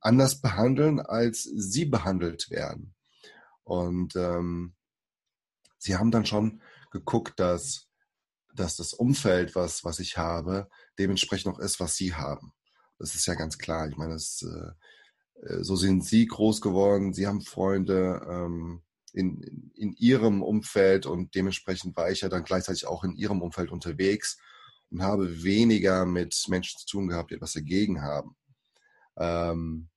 anders 0.01 0.41
behandeln, 0.41 1.00
als 1.00 1.44
sie 1.44 1.86
behandelt 1.86 2.50
werden. 2.50 2.96
Und 3.63 4.15
ähm, 4.15 4.75
sie 5.77 5.96
haben 5.96 6.12
dann 6.12 6.25
schon 6.25 6.62
geguckt, 6.91 7.39
dass, 7.39 7.88
dass 8.53 8.75
das 8.75 8.94
Umfeld, 8.94 9.56
was, 9.56 9.84
was 9.84 10.00
ich 10.00 10.18
habe, 10.18 10.70
dementsprechend 10.98 11.53
auch 11.53 11.60
ist, 11.60 11.79
was 11.79 11.96
sie 11.96 12.13
haben. 12.13 12.53
Das 12.98 13.15
ist 13.15 13.25
ja 13.27 13.36
ganz 13.36 13.58
klar. 13.58 13.88
Ich 13.88 13.98
meine, 13.98 14.13
das, 14.13 14.41
äh, 14.44 15.46
äh, 15.46 15.63
so 15.63 15.75
sind 15.75 16.06
sie 16.06 16.25
groß 16.25 16.62
geworden, 16.62 17.13
sie 17.13 17.27
haben 17.27 17.41
Freunde 17.41 18.25
ähm, 18.29 18.84
in, 19.13 19.72
in 19.75 19.94
ihrem 19.94 20.44
Umfeld 20.44 21.06
und 21.06 21.34
dementsprechend 21.36 21.96
war 21.96 22.12
ich 22.12 22.22
ja 22.22 22.29
dann 22.29 22.44
gleichzeitig 22.44 22.88
auch 22.88 23.03
in 23.03 23.15
ihrem 23.15 23.41
Umfeld 23.41 23.72
unterwegs 23.72 24.38
und 24.91 25.01
habe 25.01 25.44
weniger 25.44 26.06
mit 26.06 26.46
Menschen 26.48 26.79
zu 26.79 26.86
tun 26.86 27.08
gehabt, 27.08 27.32
die 27.32 27.36
etwas 27.36 27.53
dagegen 27.53 28.01
haben. 28.01 28.36
Ähm, 29.19 29.89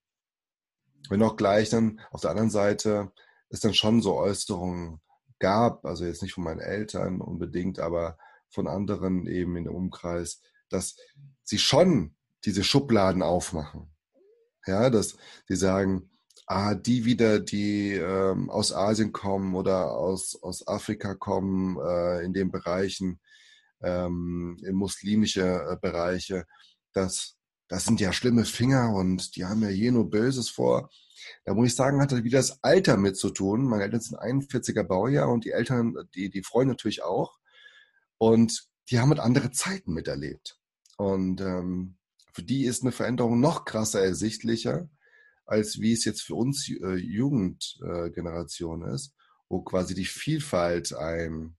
wenn 1.08 1.22
auch 1.22 1.36
gleich 1.36 1.70
dann 1.70 2.00
auf 2.10 2.20
der 2.20 2.30
anderen 2.30 2.50
Seite 2.50 3.12
es 3.48 3.60
dann 3.60 3.74
schon 3.74 4.00
so 4.02 4.16
Äußerungen 4.16 5.00
gab, 5.38 5.84
also 5.84 6.04
jetzt 6.04 6.22
nicht 6.22 6.34
von 6.34 6.44
meinen 6.44 6.60
Eltern 6.60 7.20
unbedingt, 7.20 7.78
aber 7.78 8.16
von 8.48 8.66
anderen 8.66 9.26
eben 9.26 9.56
in 9.56 9.64
dem 9.64 9.74
Umkreis, 9.74 10.40
dass 10.68 10.96
sie 11.44 11.58
schon 11.58 12.14
diese 12.44 12.64
Schubladen 12.64 13.22
aufmachen. 13.22 13.90
Ja, 14.66 14.90
dass 14.90 15.16
die 15.48 15.56
sagen, 15.56 16.10
ah, 16.46 16.74
die 16.74 17.04
wieder, 17.04 17.40
die 17.40 17.94
ähm, 17.94 18.50
aus 18.50 18.72
Asien 18.72 19.12
kommen 19.12 19.54
oder 19.54 19.92
aus, 19.92 20.40
aus 20.42 20.66
Afrika 20.68 21.14
kommen, 21.14 21.78
äh, 21.78 22.24
in 22.24 22.32
den 22.32 22.50
Bereichen, 22.50 23.20
ähm, 23.82 24.58
in 24.62 24.74
muslimische 24.74 25.42
äh, 25.42 25.76
Bereiche, 25.80 26.46
das, 26.92 27.36
das 27.69 27.85
sind 27.85 28.00
ja 28.00 28.12
schlimme 28.12 28.45
Finger 28.45 28.95
und 28.95 29.37
die 29.37 29.45
haben 29.45 29.62
ja 29.62 29.71
je 29.71 29.90
nur 29.90 30.11
Böses 30.11 30.50
vor. 30.50 30.90
Da 31.45 31.54
muss 31.54 31.69
ich 31.69 31.75
sagen, 31.75 32.00
hat 32.00 32.12
das 32.12 32.25
wieder 32.25 32.38
das 32.38 32.62
Alter 32.62 32.97
mit 32.97 33.16
zu 33.16 33.31
tun. 33.31 33.64
Meine 33.64 33.85
Eltern 33.85 34.00
sind 34.00 34.21
41er 34.21 34.83
Baujahr 34.83 35.28
und 35.28 35.45
die 35.45 35.52
Eltern, 35.52 35.95
die, 36.14 36.31
die 36.31 36.42
Freunde 36.42 36.73
natürlich 36.73 37.02
auch. 37.02 37.38
Und 38.19 38.69
die 38.90 38.99
haben 38.99 39.11
halt 39.11 39.21
andere 39.21 39.50
Zeiten 39.52 39.92
miterlebt. 39.92 40.59
Und 40.97 41.40
ähm, 41.40 41.97
für 42.33 42.42
die 42.42 42.64
ist 42.64 42.83
eine 42.83 42.92
Veränderung 42.92 43.40
noch 43.40 43.64
krasser 43.64 44.02
ersichtlicher, 44.02 44.88
als 45.45 45.81
wie 45.81 45.92
es 45.92 46.04
jetzt 46.04 46.23
für 46.23 46.35
uns 46.35 46.69
äh, 46.69 46.95
Jugendgeneration 46.95 48.83
äh, 48.83 48.95
ist, 48.95 49.14
wo 49.49 49.62
quasi 49.62 49.95
die 49.95 50.04
Vielfalt 50.04 50.95
ein, 50.95 51.57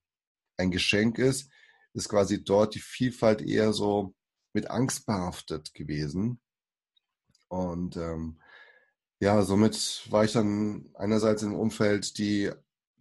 ein 0.58 0.72
Geschenk 0.72 1.20
ist, 1.20 1.50
ist 1.94 2.10
quasi 2.10 2.44
dort 2.44 2.76
die 2.76 2.80
Vielfalt 2.80 3.42
eher 3.42 3.74
so 3.74 4.16
mit 4.54 4.70
Angst 4.70 5.06
behaftet 5.06 5.74
gewesen. 5.74 6.40
Und 7.48 7.98
ähm, 7.98 8.40
ja, 9.20 9.42
somit 9.44 10.08
war 10.10 10.24
ich 10.24 10.34
dann 10.34 10.90
einerseits 10.96 11.44
in 11.44 11.50
einem 11.50 11.60
Umfeld, 11.60 12.18
die 12.18 12.52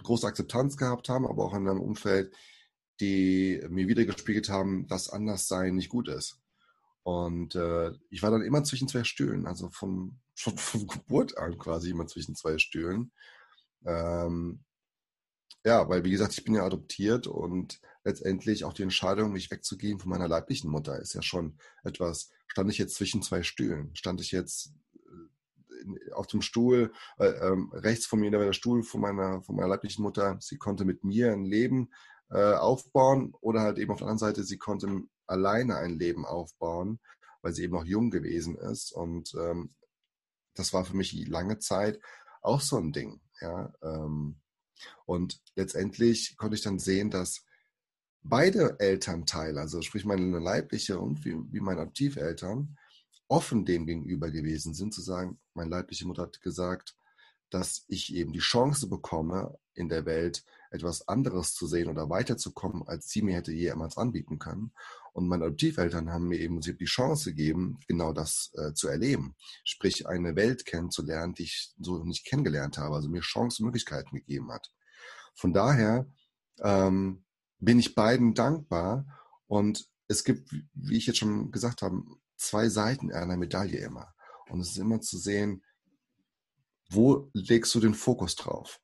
große 0.02 0.26
Akzeptanz 0.26 0.76
gehabt 0.76 1.08
haben, 1.08 1.26
aber 1.26 1.44
auch 1.44 1.54
in 1.54 1.68
einem 1.68 1.80
Umfeld, 1.80 2.34
die 3.00 3.62
mir 3.68 3.88
wiedergespiegelt 3.88 4.48
haben, 4.48 4.86
dass 4.86 5.10
Anderssein 5.10 5.74
nicht 5.74 5.88
gut 5.88 6.08
ist. 6.08 6.40
Und 7.02 7.56
äh, 7.56 7.92
ich 8.10 8.22
war 8.22 8.30
dann 8.30 8.42
immer 8.42 8.62
zwischen 8.62 8.88
zwei 8.88 9.04
Stühlen, 9.04 9.46
also 9.46 9.70
von, 9.70 10.20
schon 10.34 10.56
von 10.58 10.86
Geburt 10.86 11.36
an 11.38 11.58
quasi 11.58 11.90
immer 11.90 12.06
zwischen 12.06 12.36
zwei 12.36 12.58
Stühlen. 12.58 13.12
Ähm, 13.84 14.64
ja, 15.64 15.88
weil 15.88 16.04
wie 16.04 16.10
gesagt, 16.10 16.32
ich 16.34 16.44
bin 16.44 16.54
ja 16.54 16.64
adoptiert 16.64 17.26
und 17.26 17.80
letztendlich 18.04 18.64
auch 18.64 18.72
die 18.72 18.82
Entscheidung, 18.82 19.32
mich 19.32 19.50
wegzugehen 19.50 19.98
von 19.98 20.10
meiner 20.10 20.28
leiblichen 20.28 20.70
Mutter, 20.70 20.98
ist 20.98 21.14
ja 21.14 21.22
schon 21.22 21.58
etwas, 21.84 22.30
stand 22.46 22.70
ich 22.70 22.78
jetzt 22.78 22.94
zwischen 22.94 23.22
zwei 23.22 23.42
Stühlen, 23.42 23.94
stand 23.94 24.20
ich 24.20 24.32
jetzt 24.32 24.72
äh, 25.68 26.12
auf 26.12 26.26
dem 26.26 26.42
Stuhl, 26.42 26.92
äh, 27.18 27.26
ähm, 27.26 27.70
rechts 27.72 28.06
von 28.06 28.20
mir 28.20 28.30
da 28.30 28.38
war 28.38 28.46
der 28.46 28.52
Stuhl 28.52 28.82
von 28.82 29.00
meiner, 29.00 29.42
von 29.42 29.56
meiner 29.56 29.68
leiblichen 29.68 30.02
Mutter, 30.02 30.36
sie 30.40 30.58
konnte 30.58 30.84
mit 30.84 31.04
mir 31.04 31.32
ein 31.32 31.44
Leben 31.44 31.90
äh, 32.30 32.54
aufbauen 32.54 33.34
oder 33.40 33.60
halt 33.60 33.78
eben 33.78 33.92
auf 33.92 33.98
der 33.98 34.08
anderen 34.08 34.18
Seite, 34.18 34.44
sie 34.44 34.58
konnte 34.58 35.02
alleine 35.26 35.76
ein 35.76 35.98
Leben 35.98 36.24
aufbauen, 36.26 37.00
weil 37.42 37.52
sie 37.52 37.64
eben 37.64 37.74
noch 37.74 37.84
jung 37.84 38.10
gewesen 38.10 38.56
ist. 38.56 38.92
Und 38.92 39.34
ähm, 39.34 39.74
das 40.54 40.72
war 40.72 40.84
für 40.84 40.96
mich 40.96 41.12
lange 41.28 41.58
Zeit 41.58 42.00
auch 42.40 42.60
so 42.60 42.76
ein 42.76 42.92
Ding. 42.92 43.20
Ja, 43.40 43.72
ähm, 43.82 44.40
und 45.04 45.40
letztendlich 45.54 46.36
konnte 46.36 46.56
ich 46.56 46.62
dann 46.62 46.78
sehen, 46.78 47.10
dass 47.10 47.44
beide 48.22 48.76
Elternteile, 48.78 49.60
also 49.60 49.82
sprich 49.82 50.04
meine 50.04 50.38
leibliche 50.38 50.98
und 50.98 51.24
wie, 51.24 51.36
wie 51.50 51.60
meine 51.60 51.82
Adoptiveltern, 51.82 52.76
offen 53.28 53.64
dem 53.64 53.86
gegenüber 53.86 54.30
gewesen 54.30 54.74
sind, 54.74 54.92
zu 54.92 55.00
sagen, 55.00 55.38
meine 55.54 55.70
leibliche 55.70 56.06
Mutter 56.06 56.22
hat 56.22 56.40
gesagt, 56.42 56.96
dass 57.50 57.84
ich 57.88 58.14
eben 58.14 58.32
die 58.32 58.38
Chance 58.38 58.88
bekomme, 58.88 59.58
in 59.74 59.88
der 59.88 60.06
Welt 60.06 60.44
etwas 60.70 61.06
anderes 61.08 61.54
zu 61.54 61.66
sehen 61.66 61.88
oder 61.88 62.08
weiterzukommen, 62.08 62.86
als 62.86 63.10
sie 63.10 63.22
mir 63.22 63.36
hätte 63.36 63.52
jemals 63.52 63.96
anbieten 63.96 64.38
können. 64.38 64.72
Und 65.12 65.28
meine 65.28 65.44
Adoptiveltern 65.44 66.10
haben 66.10 66.28
mir 66.28 66.38
eben 66.38 66.60
die 66.60 66.84
Chance 66.84 67.30
gegeben, 67.30 67.78
genau 67.86 68.12
das 68.12 68.50
äh, 68.54 68.72
zu 68.72 68.88
erleben. 68.88 69.34
Sprich, 69.64 70.06
eine 70.06 70.34
Welt 70.36 70.64
kennenzulernen, 70.64 71.34
die 71.34 71.44
ich 71.44 71.74
so 71.78 72.02
nicht 72.04 72.24
kennengelernt 72.24 72.78
habe, 72.78 72.94
also 72.94 73.10
mir 73.10 73.20
Chancen 73.20 73.64
und 73.64 73.66
Möglichkeiten 73.68 74.16
gegeben 74.16 74.50
hat. 74.50 74.70
Von 75.34 75.52
daher 75.52 76.06
ähm, 76.60 77.24
bin 77.62 77.78
ich 77.78 77.94
beiden 77.94 78.34
dankbar. 78.34 79.06
Und 79.46 79.88
es 80.08 80.24
gibt, 80.24 80.52
wie 80.74 80.96
ich 80.96 81.06
jetzt 81.06 81.18
schon 81.18 81.50
gesagt 81.50 81.82
habe, 81.82 82.02
zwei 82.36 82.68
Seiten 82.68 83.12
einer 83.12 83.36
Medaille 83.36 83.78
immer. 83.78 84.12
Und 84.50 84.60
es 84.60 84.72
ist 84.72 84.78
immer 84.78 85.00
zu 85.00 85.16
sehen, 85.16 85.64
wo 86.90 87.30
legst 87.32 87.74
du 87.74 87.80
den 87.80 87.94
Fokus 87.94 88.36
drauf? 88.36 88.80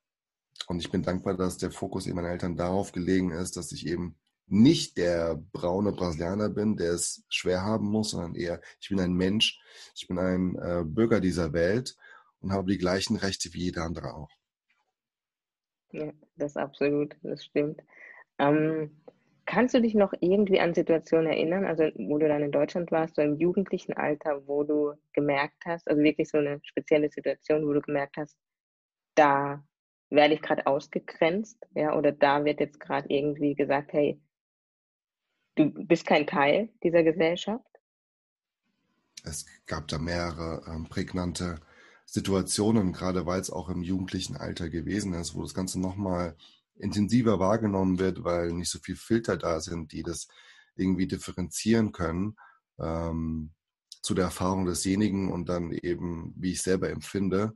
Und 0.67 0.79
ich 0.79 0.89
bin 0.89 1.03
dankbar, 1.03 1.35
dass 1.35 1.57
der 1.57 1.71
Fokus 1.71 2.07
eben 2.07 2.15
meiner 2.15 2.29
Eltern 2.29 2.55
darauf 2.55 2.91
gelegen 2.91 3.31
ist, 3.31 3.57
dass 3.57 3.71
ich 3.71 3.85
eben 3.85 4.17
nicht 4.47 4.97
der 4.97 5.35
braune 5.51 5.91
Brasilianer 5.91 6.49
bin, 6.49 6.75
der 6.75 6.93
es 6.93 7.23
schwer 7.29 7.61
haben 7.61 7.87
muss, 7.87 8.11
sondern 8.11 8.33
eher, 8.33 8.61
ich 8.79 8.89
bin 8.89 8.99
ein 8.99 9.13
Mensch, 9.13 9.59
ich 9.95 10.07
bin 10.07 10.17
ein 10.17 10.55
äh, 10.55 10.83
Bürger 10.85 11.19
dieser 11.19 11.53
Welt 11.53 11.95
und 12.39 12.51
habe 12.51 12.71
die 12.71 12.79
gleichen 12.79 13.15
Rechte 13.17 13.53
wie 13.53 13.65
jeder 13.65 13.83
andere 13.83 14.13
auch. 14.15 14.31
Ja, 15.91 16.11
das 16.35 16.57
absolut, 16.57 17.15
das 17.21 17.45
stimmt. 17.45 17.81
Ähm, 18.39 18.91
kannst 19.45 19.73
du 19.73 19.81
dich 19.81 19.95
noch 19.95 20.13
irgendwie 20.19 20.59
an 20.59 20.73
Situationen 20.73 21.27
erinnern, 21.27 21.65
also 21.65 21.83
wo 21.95 22.17
du 22.17 22.27
dann 22.27 22.43
in 22.43 22.51
Deutschland 22.51 22.91
warst, 22.91 23.15
so 23.15 23.21
im 23.21 23.35
jugendlichen 23.35 23.93
Alter, 23.93 24.47
wo 24.47 24.63
du 24.63 24.93
gemerkt 25.13 25.65
hast, 25.65 25.87
also 25.87 26.01
wirklich 26.01 26.29
so 26.29 26.37
eine 26.37 26.59
spezielle 26.63 27.09
Situation, 27.09 27.67
wo 27.67 27.73
du 27.73 27.81
gemerkt 27.81 28.17
hast, 28.17 28.37
da 29.15 29.63
werde 30.09 30.35
ich 30.35 30.41
gerade 30.41 30.65
ausgegrenzt, 30.67 31.57
ja, 31.75 31.95
oder 31.97 32.11
da 32.11 32.45
wird 32.45 32.59
jetzt 32.59 32.79
gerade 32.79 33.09
irgendwie 33.09 33.55
gesagt, 33.55 33.93
hey, 33.93 34.21
du 35.55 35.71
bist 35.71 36.05
kein 36.05 36.25
Teil 36.25 36.69
dieser 36.83 37.03
Gesellschaft? 37.03 37.65
Es 39.23 39.45
gab 39.65 39.87
da 39.87 39.97
mehrere 39.97 40.63
ähm, 40.67 40.85
prägnante 40.85 41.59
Situationen, 42.05 42.93
gerade 42.93 43.25
weil 43.25 43.41
es 43.41 43.51
auch 43.51 43.69
im 43.69 43.83
jugendlichen 43.83 44.37
Alter 44.37 44.69
gewesen 44.69 45.13
ist, 45.13 45.35
wo 45.35 45.41
das 45.41 45.53
Ganze 45.53 45.79
nochmal 45.79 46.35
intensiver 46.79 47.39
wahrgenommen 47.39 47.99
wird, 47.99 48.23
weil 48.23 48.51
nicht 48.51 48.69
so 48.69 48.79
viel 48.79 48.95
Filter 48.95 49.37
da 49.37 49.59
sind, 49.59 49.91
die 49.91 50.03
das 50.03 50.27
irgendwie 50.75 51.07
differenzieren 51.07 51.91
können 51.91 52.35
ähm, 52.79 53.51
zu 54.01 54.13
der 54.13 54.25
Erfahrung 54.25 54.65
desjenigen 54.65 55.31
und 55.31 55.49
dann 55.49 55.71
eben, 55.71 56.33
wie 56.37 56.51
ich 56.51 56.61
selber 56.61 56.89
empfinde. 56.89 57.53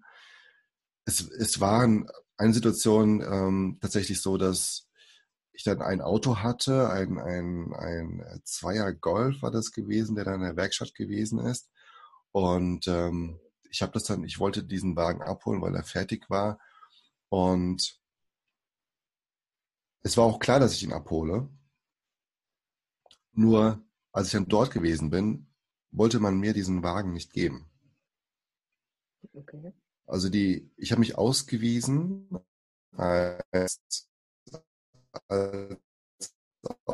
Es, 1.05 1.21
es 1.21 1.59
waren 1.59 2.07
eine 2.37 2.53
Situation 2.53 3.21
ähm, 3.21 3.77
tatsächlich 3.81 4.21
so, 4.21 4.37
dass 4.37 4.87
ich 5.53 5.63
dann 5.63 5.81
ein 5.81 6.01
Auto 6.01 6.37
hatte, 6.37 6.89
ein, 6.89 7.19
ein, 7.19 7.73
ein 7.73 8.41
Zweier 8.43 8.91
Golf 8.91 9.41
war 9.41 9.51
das 9.51 9.71
gewesen, 9.71 10.15
der 10.15 10.25
dann 10.25 10.35
in 10.35 10.47
der 10.47 10.57
Werkstatt 10.57 10.95
gewesen 10.95 11.39
ist. 11.39 11.69
Und 12.31 12.87
ähm, 12.87 13.39
ich 13.69 13.81
habe 13.81 13.91
das 13.93 14.03
dann, 14.03 14.23
ich 14.23 14.39
wollte 14.39 14.63
diesen 14.63 14.95
Wagen 14.95 15.21
abholen, 15.21 15.61
weil 15.61 15.75
er 15.75 15.83
fertig 15.83 16.29
war. 16.29 16.59
Und 17.29 17.99
es 20.03 20.17
war 20.17 20.25
auch 20.25 20.39
klar, 20.39 20.59
dass 20.59 20.73
ich 20.73 20.83
ihn 20.83 20.93
abhole. 20.93 21.49
Nur 23.31 23.83
als 24.11 24.27
ich 24.27 24.33
dann 24.33 24.47
dort 24.47 24.71
gewesen 24.71 25.09
bin, 25.09 25.47
wollte 25.91 26.19
man 26.19 26.37
mir 26.37 26.53
diesen 26.53 26.83
Wagen 26.83 27.13
nicht 27.13 27.33
geben. 27.33 27.69
Okay. 29.33 29.73
Also 30.05 30.29
die, 30.29 30.71
ich 30.77 30.91
habe 30.91 30.99
mich 30.99 31.17
ausgewiesen 31.17 32.29
als 32.91 34.09
als 35.27 35.77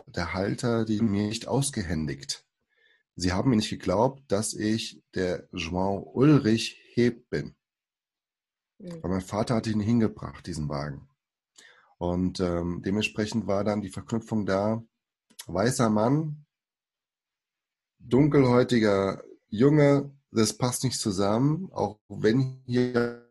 der 0.08 0.34
Halter 0.34 0.86
die 0.86 1.01
mir 1.01 1.28
nicht 1.28 1.48
ausgehändigt. 1.48 2.46
Sie 3.16 3.34
haben 3.34 3.50
mir 3.50 3.58
nicht 3.58 3.70
geglaubt, 3.70 4.32
dass 4.32 4.54
ich 4.54 5.04
der 5.13 5.50
João 5.51 6.04
Ulrich 6.13 6.82
Heb 6.94 7.30
bin. 7.30 7.56
Mhm. 8.78 9.04
Weil 9.04 9.12
mein 9.12 9.22
Vater 9.22 9.56
hat 9.56 9.68
ihn 9.68 9.82
hingebracht, 9.82 10.48
diesen 10.48 10.70
Wagen. 10.70 11.09
Und 12.00 12.39
ähm, 12.39 12.82
dementsprechend 12.84 13.46
war 13.46 13.63
dann 13.63 13.82
die 13.82 13.89
Verknüpfung 13.89 14.46
da, 14.46 14.82
weißer 15.48 15.89
Mann, 15.89 16.46
dunkelhäutiger 18.00 19.24
Junge, 19.50 20.12
das 20.32 20.58
passt 20.58 20.84
nicht 20.84 21.00
zusammen, 21.00 21.70
auch 21.74 22.00
wenn 22.08 22.63
hier 22.65 23.29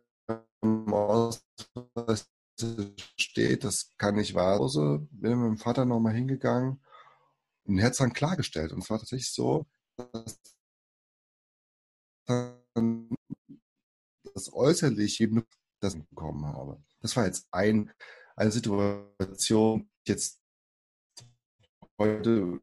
im 0.60 0.92
Ausweis 0.92 2.28
steht, 3.16 3.64
das 3.64 3.94
kann 3.96 4.16
nicht 4.16 4.34
wahr 4.34 4.68
sein. 4.68 5.08
Bin 5.12 5.30
mit 5.30 5.38
meinem 5.38 5.58
Vater 5.58 5.84
nochmal 5.84 6.14
hingegangen 6.14 6.82
und 7.64 7.78
er 7.78 7.86
hat 7.86 7.92
es 7.92 7.98
dann 7.98 8.12
klargestellt. 8.12 8.72
Und 8.72 8.80
es 8.82 8.90
war 8.90 8.98
tatsächlich 8.98 9.30
so, 9.30 9.66
dass 9.96 10.40
das 14.34 14.52
äußerlich 14.52 15.20
eben 15.20 15.44
das 15.80 15.96
bekommen 15.96 16.46
habe. 16.46 16.82
Das 17.00 17.16
war 17.16 17.26
jetzt 17.26 17.46
ein, 17.52 17.92
eine 18.38 18.52
Situation, 18.52 19.90
jetzt 20.06 20.40
heute 21.98 22.60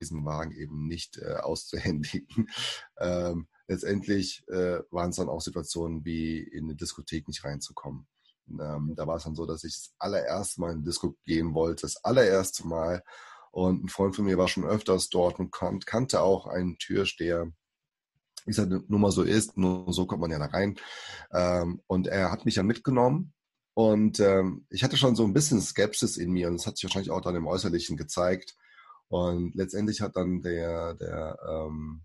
diesen 0.00 0.24
Wagen 0.24 0.52
eben 0.52 0.86
nicht 0.86 1.18
äh, 1.18 1.36
auszuhändigen. 1.36 2.48
Ähm, 3.00 3.46
letztendlich 3.68 4.42
äh, 4.48 4.80
waren 4.90 5.10
es 5.10 5.16
dann 5.16 5.28
auch 5.28 5.40
Situationen 5.40 6.04
wie 6.04 6.40
in 6.40 6.64
eine 6.64 6.74
Diskothek 6.74 7.28
nicht 7.28 7.44
reinzukommen. 7.44 8.08
Ähm, 8.48 8.94
da 8.96 9.06
war 9.06 9.16
es 9.16 9.22
dann 9.22 9.36
so, 9.36 9.46
dass 9.46 9.62
ich 9.62 9.74
das 9.74 9.94
allererste 10.00 10.60
Mal 10.60 10.70
in 10.70 10.78
eine 10.78 10.84
Disco 10.84 11.16
gehen 11.24 11.54
wollte, 11.54 11.82
das 11.82 12.02
allererste 12.04 12.66
Mal. 12.66 13.04
Und 13.52 13.84
ein 13.84 13.88
Freund 13.88 14.16
von 14.16 14.24
mir 14.24 14.36
war 14.36 14.48
schon 14.48 14.64
öfters 14.64 15.10
dort 15.10 15.38
und 15.38 15.52
kan 15.52 15.78
kannte 15.78 16.22
auch 16.22 16.48
einen 16.48 16.76
Türsteher, 16.78 17.52
wie 18.48 18.52
es 18.52 18.58
halt 18.58 18.90
nun 18.90 19.00
mal 19.00 19.12
so 19.12 19.22
ist, 19.22 19.56
nur 19.56 19.92
so 19.92 20.06
kommt 20.06 20.22
man 20.22 20.30
ja 20.30 20.38
da 20.38 20.46
rein. 20.46 20.76
Ähm, 21.32 21.80
und 21.86 22.06
er 22.08 22.32
hat 22.32 22.44
mich 22.44 22.56
ja 22.56 22.62
mitgenommen 22.62 23.32
und 23.78 24.18
ähm, 24.18 24.66
ich 24.70 24.82
hatte 24.82 24.96
schon 24.96 25.14
so 25.14 25.22
ein 25.22 25.32
bisschen 25.32 25.60
Skepsis 25.60 26.16
in 26.16 26.32
mir 26.32 26.48
und 26.48 26.54
das 26.54 26.66
hat 26.66 26.76
sich 26.76 26.82
wahrscheinlich 26.84 27.12
auch 27.12 27.20
dann 27.20 27.36
im 27.36 27.46
Äußerlichen 27.46 27.96
gezeigt. 27.96 28.56
Und 29.06 29.54
letztendlich 29.54 30.00
hat 30.00 30.16
dann 30.16 30.42
der, 30.42 30.94
der, 30.94 31.38
ähm, 31.48 32.02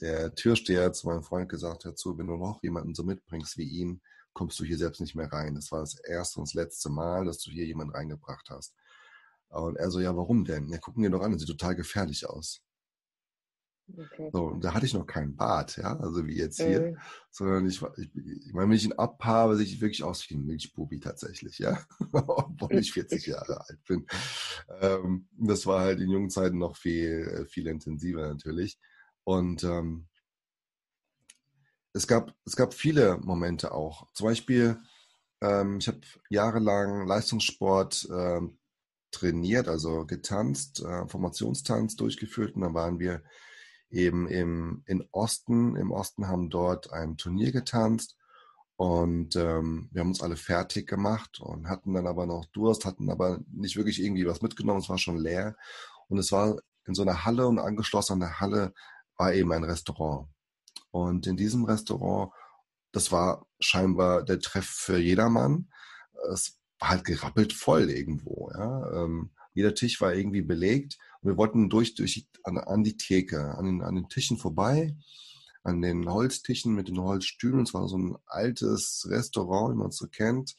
der 0.00 0.34
Türsteher 0.34 0.94
zu 0.94 1.06
meinem 1.08 1.22
Freund 1.22 1.50
gesagt, 1.50 1.84
hör 1.84 1.94
zu, 1.94 2.16
wenn 2.16 2.28
du 2.28 2.36
noch 2.36 2.62
jemanden 2.62 2.94
so 2.94 3.04
mitbringst 3.04 3.58
wie 3.58 3.68
ihn, 3.68 4.00
kommst 4.32 4.58
du 4.58 4.64
hier 4.64 4.78
selbst 4.78 5.02
nicht 5.02 5.14
mehr 5.14 5.30
rein. 5.30 5.54
Das 5.54 5.70
war 5.72 5.80
das 5.80 5.94
erste 6.00 6.40
und 6.40 6.48
das 6.48 6.54
letzte 6.54 6.88
Mal, 6.88 7.26
dass 7.26 7.36
du 7.38 7.50
hier 7.50 7.66
jemanden 7.66 7.94
reingebracht 7.94 8.48
hast. 8.48 8.74
Und 9.48 9.76
er 9.76 9.90
so, 9.90 10.00
ja, 10.00 10.16
warum 10.16 10.46
denn? 10.46 10.70
Ja, 10.70 10.78
gucken 10.78 11.02
dir 11.02 11.10
doch 11.10 11.20
an, 11.20 11.32
das 11.32 11.42
sieht 11.42 11.50
total 11.50 11.76
gefährlich 11.76 12.26
aus. 12.26 12.62
Okay. 13.92 14.30
So, 14.32 14.44
und 14.46 14.64
da 14.64 14.72
hatte 14.72 14.86
ich 14.86 14.94
noch 14.94 15.06
keinen 15.06 15.36
Bart, 15.36 15.76
ja, 15.76 15.98
also 15.98 16.26
wie 16.26 16.36
jetzt 16.36 16.56
hier, 16.56 16.86
äh. 16.86 16.94
sondern 17.30 17.66
ich, 17.66 17.82
ich, 17.98 18.10
ich 18.16 18.52
meine, 18.54 18.70
wenn 18.70 18.76
ich 18.76 18.84
ihn 18.84 18.94
abhabe, 18.94 19.56
sehe 19.56 19.66
ich 19.66 19.80
wirklich 19.80 20.02
aus 20.02 20.28
wie 20.28 20.34
ein 20.34 20.46
Milchbubi 20.46 21.00
tatsächlich, 21.00 21.58
ja, 21.58 21.78
obwohl 22.12 22.76
ich 22.76 22.92
40 22.94 23.26
Jahre 23.26 23.60
alt 23.60 23.84
bin. 23.86 24.06
Ähm, 24.80 25.28
das 25.38 25.66
war 25.66 25.80
halt 25.80 26.00
in 26.00 26.10
jungen 26.10 26.30
Zeiten 26.30 26.58
noch 26.58 26.76
viel, 26.76 27.28
äh, 27.28 27.46
viel 27.46 27.66
intensiver 27.66 28.26
natürlich. 28.26 28.78
Und 29.24 29.64
ähm, 29.64 30.08
es 31.92 32.06
gab, 32.06 32.34
es 32.46 32.56
gab 32.56 32.74
viele 32.74 33.18
Momente 33.18 33.72
auch. 33.72 34.10
Zum 34.14 34.26
Beispiel, 34.26 34.78
ähm, 35.42 35.78
ich 35.78 35.88
habe 35.88 36.00
jahrelang 36.30 37.06
Leistungssport 37.06 38.08
ähm, 38.10 38.58
trainiert, 39.10 39.68
also 39.68 40.06
getanzt, 40.06 40.82
äh, 40.82 41.06
Formationstanz 41.06 41.96
durchgeführt 41.96 42.56
und 42.56 42.62
dann 42.62 42.74
waren 42.74 42.98
wir 42.98 43.22
eben 43.94 44.28
im 44.28 44.82
in 44.86 45.04
Osten. 45.12 45.76
Im 45.76 45.90
Osten 45.90 46.28
haben 46.28 46.50
dort 46.50 46.92
ein 46.92 47.16
Turnier 47.16 47.52
getanzt 47.52 48.16
und 48.76 49.36
ähm, 49.36 49.88
wir 49.92 50.00
haben 50.00 50.08
uns 50.08 50.22
alle 50.22 50.36
fertig 50.36 50.88
gemacht 50.88 51.40
und 51.40 51.68
hatten 51.68 51.94
dann 51.94 52.06
aber 52.06 52.26
noch 52.26 52.44
Durst, 52.46 52.84
hatten 52.84 53.08
aber 53.08 53.40
nicht 53.52 53.76
wirklich 53.76 54.02
irgendwie 54.02 54.26
was 54.26 54.42
mitgenommen, 54.42 54.80
es 54.80 54.88
war 54.88 54.98
schon 54.98 55.18
leer. 55.18 55.56
Und 56.08 56.18
es 56.18 56.32
war 56.32 56.56
in 56.86 56.94
so 56.94 57.02
einer 57.02 57.24
Halle 57.24 57.46
und 57.46 57.58
angeschlossen 57.58 58.14
an 58.14 58.20
der 58.20 58.40
Halle 58.40 58.74
war 59.16 59.32
eben 59.32 59.52
ein 59.52 59.64
Restaurant. 59.64 60.28
Und 60.90 61.26
in 61.26 61.36
diesem 61.36 61.64
Restaurant, 61.64 62.32
das 62.92 63.12
war 63.12 63.46
scheinbar 63.60 64.24
der 64.24 64.40
Treff 64.40 64.66
für 64.66 64.98
jedermann. 64.98 65.70
Es 66.32 66.58
war 66.80 66.90
halt 66.90 67.04
gerappelt 67.04 67.52
voll 67.52 67.90
irgendwo. 67.90 68.50
Ja? 68.52 69.04
Ähm, 69.04 69.30
jeder 69.54 69.74
Tisch 69.74 70.00
war 70.00 70.14
irgendwie 70.14 70.42
belegt 70.42 70.98
wir 71.24 71.38
wollten 71.38 71.70
durch, 71.70 71.94
durch 71.94 72.28
an, 72.42 72.58
an 72.58 72.84
die 72.84 72.96
Theke, 72.96 73.56
an 73.56 73.64
den, 73.64 73.82
an 73.82 73.94
den 73.94 74.08
Tischen 74.08 74.36
vorbei, 74.36 74.94
an 75.62 75.80
den 75.80 76.08
Holztischen 76.08 76.74
mit 76.74 76.88
den 76.88 77.00
Holzstühlen. 77.00 77.62
Es 77.62 77.72
war 77.72 77.88
so 77.88 77.96
ein 77.96 78.16
altes 78.26 79.06
Restaurant, 79.08 79.74
wie 79.74 79.78
man 79.78 79.88
es 79.88 79.96
so 79.96 80.06
kennt. 80.06 80.54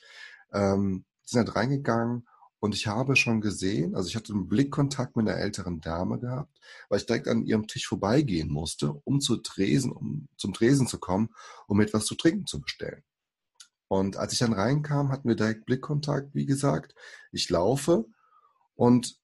Ähm, 0.51 1.05
sind 1.23 1.45
halt 1.45 1.55
reingegangen 1.55 2.27
und 2.59 2.73
ich 2.73 2.87
habe 2.87 3.15
schon 3.15 3.41
gesehen, 3.41 3.95
also 3.95 4.09
ich 4.09 4.15
hatte 4.15 4.33
einen 4.33 4.47
Blickkontakt 4.47 5.15
mit 5.15 5.27
einer 5.27 5.37
älteren 5.37 5.81
Dame 5.81 6.19
gehabt, 6.19 6.59
weil 6.89 6.99
ich 6.99 7.05
direkt 7.05 7.27
an 7.27 7.45
ihrem 7.45 7.67
Tisch 7.67 7.87
vorbeigehen 7.87 8.51
musste, 8.51 8.93
um 9.03 9.21
zu 9.21 9.37
Tresen, 9.37 9.91
um 9.91 10.27
zum 10.37 10.53
Tresen 10.53 10.87
zu 10.87 10.99
kommen, 10.99 11.29
um 11.67 11.79
etwas 11.79 12.05
zu 12.05 12.15
trinken 12.15 12.47
zu 12.47 12.61
bestellen. 12.61 13.03
Und 13.87 14.17
als 14.17 14.33
ich 14.33 14.39
dann 14.39 14.53
reinkam, 14.53 15.11
hatten 15.11 15.27
wir 15.27 15.35
direkt 15.35 15.65
Blickkontakt, 15.65 16.33
wie 16.33 16.47
gesagt. 16.47 16.95
Ich 17.31 17.49
laufe 17.51 18.05
und 18.75 19.19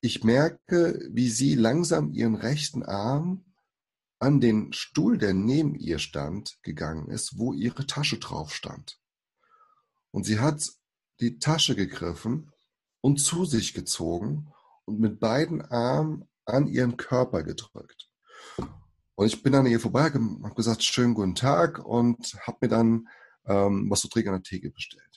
ich 0.00 0.24
merke, 0.24 1.08
wie 1.10 1.28
sie 1.28 1.54
langsam 1.54 2.12
ihren 2.12 2.34
rechten 2.34 2.82
Arm 2.82 3.44
an 4.18 4.40
den 4.40 4.72
Stuhl, 4.72 5.18
der 5.18 5.34
neben 5.34 5.74
ihr 5.74 5.98
stand, 5.98 6.58
gegangen 6.62 7.08
ist, 7.08 7.38
wo 7.38 7.52
ihre 7.52 7.86
Tasche 7.86 8.18
drauf 8.18 8.54
stand. 8.54 9.00
Und 10.10 10.24
sie 10.24 10.38
hat 10.40 10.68
die 11.20 11.38
Tasche 11.38 11.74
gegriffen 11.76 12.50
und 13.00 13.18
zu 13.18 13.44
sich 13.44 13.74
gezogen 13.74 14.52
und 14.84 15.00
mit 15.00 15.20
beiden 15.20 15.62
Armen 15.62 16.28
an 16.44 16.66
ihren 16.66 16.96
Körper 16.96 17.42
gedrückt. 17.42 18.10
Und 19.14 19.26
ich 19.26 19.42
bin 19.42 19.54
an 19.54 19.66
ihr 19.66 19.80
vorbei, 19.80 20.04
habe 20.04 20.54
gesagt, 20.54 20.82
schönen 20.82 21.14
guten 21.14 21.34
Tag 21.34 21.84
und 21.84 22.34
habe 22.46 22.58
mir 22.62 22.68
dann 22.68 23.08
ähm, 23.46 23.90
was 23.90 24.00
zu 24.00 24.08
trinken 24.08 24.30
an 24.30 24.36
der 24.36 24.42
Theke 24.42 24.70
bestellt. 24.70 25.11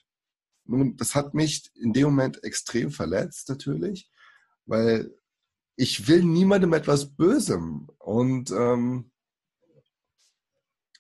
Nun, 0.65 0.97
das 0.97 1.15
hat 1.15 1.34
mich 1.34 1.71
in 1.75 1.93
dem 1.93 2.06
Moment 2.06 2.43
extrem 2.43 2.91
verletzt 2.91 3.49
natürlich, 3.49 4.10
weil 4.65 5.13
ich 5.75 6.08
will 6.08 6.23
niemandem 6.23 6.73
etwas 6.73 7.15
Bösem. 7.15 7.88
Und 7.99 8.51
ähm, 8.51 9.12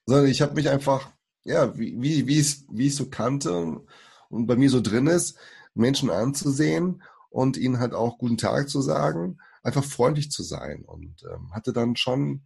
sondern 0.05 0.27
ich 0.27 0.41
habe 0.41 0.53
mich 0.53 0.69
einfach, 0.69 1.09
ja, 1.43 1.77
wie, 1.77 1.99
wie, 1.99 2.27
wie, 2.27 2.39
es, 2.39 2.65
wie 2.69 2.87
ich 2.87 2.95
so 2.95 3.09
kannte 3.09 3.81
und 4.29 4.47
bei 4.47 4.55
mir 4.55 4.69
so 4.69 4.81
drin 4.81 5.07
ist, 5.07 5.37
Menschen 5.73 6.09
anzusehen 6.09 7.03
und 7.29 7.57
ihnen 7.57 7.79
halt 7.79 7.93
auch 7.93 8.17
guten 8.17 8.37
Tag 8.37 8.69
zu 8.69 8.81
sagen, 8.81 9.39
einfach 9.63 9.83
freundlich 9.83 10.31
zu 10.31 10.43
sein. 10.43 10.83
Und 10.85 11.23
ähm, 11.23 11.53
hatte 11.53 11.73
dann 11.73 11.95
schon 11.95 12.45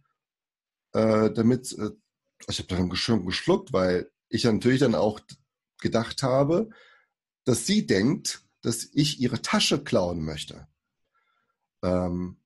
äh, 0.92 1.30
damit, 1.30 1.76
äh, 1.78 1.90
ich 2.48 2.58
habe 2.58 2.68
dann 2.68 2.90
geschluckt, 2.90 3.72
weil 3.72 4.10
ich 4.28 4.44
natürlich 4.44 4.80
dann 4.80 4.94
auch 4.94 5.20
gedacht 5.80 6.22
habe, 6.22 6.70
dass 7.44 7.66
sie 7.66 7.86
denkt, 7.86 8.42
dass 8.62 8.88
ich 8.92 9.20
ihre 9.20 9.42
Tasche 9.42 9.82
klauen 9.82 10.22
möchte. 10.22 10.68
Ähm, 11.82 12.36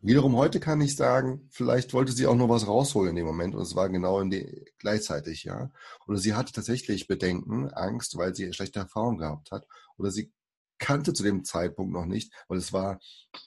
wiederum 0.00 0.36
heute 0.36 0.60
kann 0.60 0.80
ich 0.80 0.96
sagen, 0.96 1.48
vielleicht 1.50 1.92
wollte 1.92 2.12
sie 2.12 2.26
auch 2.26 2.34
noch 2.34 2.48
was 2.48 2.66
rausholen 2.66 3.10
in 3.10 3.16
dem 3.16 3.26
Moment 3.26 3.54
und 3.54 3.62
es 3.62 3.76
war 3.76 3.88
genau 3.88 4.20
in 4.20 4.30
die, 4.30 4.64
gleichzeitig, 4.78 5.44
ja. 5.44 5.70
Oder 6.06 6.18
sie 6.18 6.34
hatte 6.34 6.52
tatsächlich 6.52 7.06
Bedenken, 7.06 7.70
Angst, 7.70 8.16
weil 8.16 8.34
sie 8.34 8.52
schlechte 8.52 8.80
Erfahrungen 8.80 9.18
gehabt 9.18 9.50
hat. 9.50 9.66
Oder 9.96 10.10
sie 10.10 10.32
kannte 10.78 11.12
zu 11.12 11.22
dem 11.22 11.44
Zeitpunkt 11.44 11.92
noch 11.92 12.06
nicht, 12.06 12.32
weil 12.48 12.58
es 12.58 12.72
war, 12.72 13.00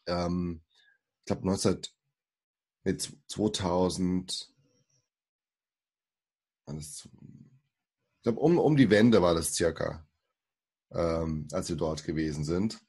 ähm, 0.08 0.62
ich 1.20 1.26
glaube 1.26 1.46
19, 1.48 1.82
mit 2.84 3.12
2000, 3.28 4.54
ich 6.78 7.10
glaube 8.26 8.40
um, 8.40 8.58
um 8.58 8.76
die 8.76 8.90
Wende 8.90 9.22
war 9.22 9.36
das 9.36 9.54
circa, 9.54 10.04
ähm, 10.92 11.48
als 11.52 11.70
wir 11.70 11.76
dort 11.76 12.04
gewesen 12.04 12.44
sind. 12.44 12.80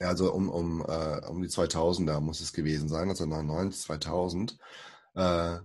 Ja, 0.00 0.08
also 0.08 0.32
um, 0.32 0.50
um, 0.50 0.84
äh, 0.86 1.26
um 1.26 1.40
die 1.42 1.48
2000er 1.48 2.20
muss 2.20 2.40
es 2.40 2.52
gewesen 2.52 2.88
sein, 2.88 3.08
also 3.08 3.24
1999, 3.24 3.82
2000, 3.86 4.58
äh, 5.14 5.58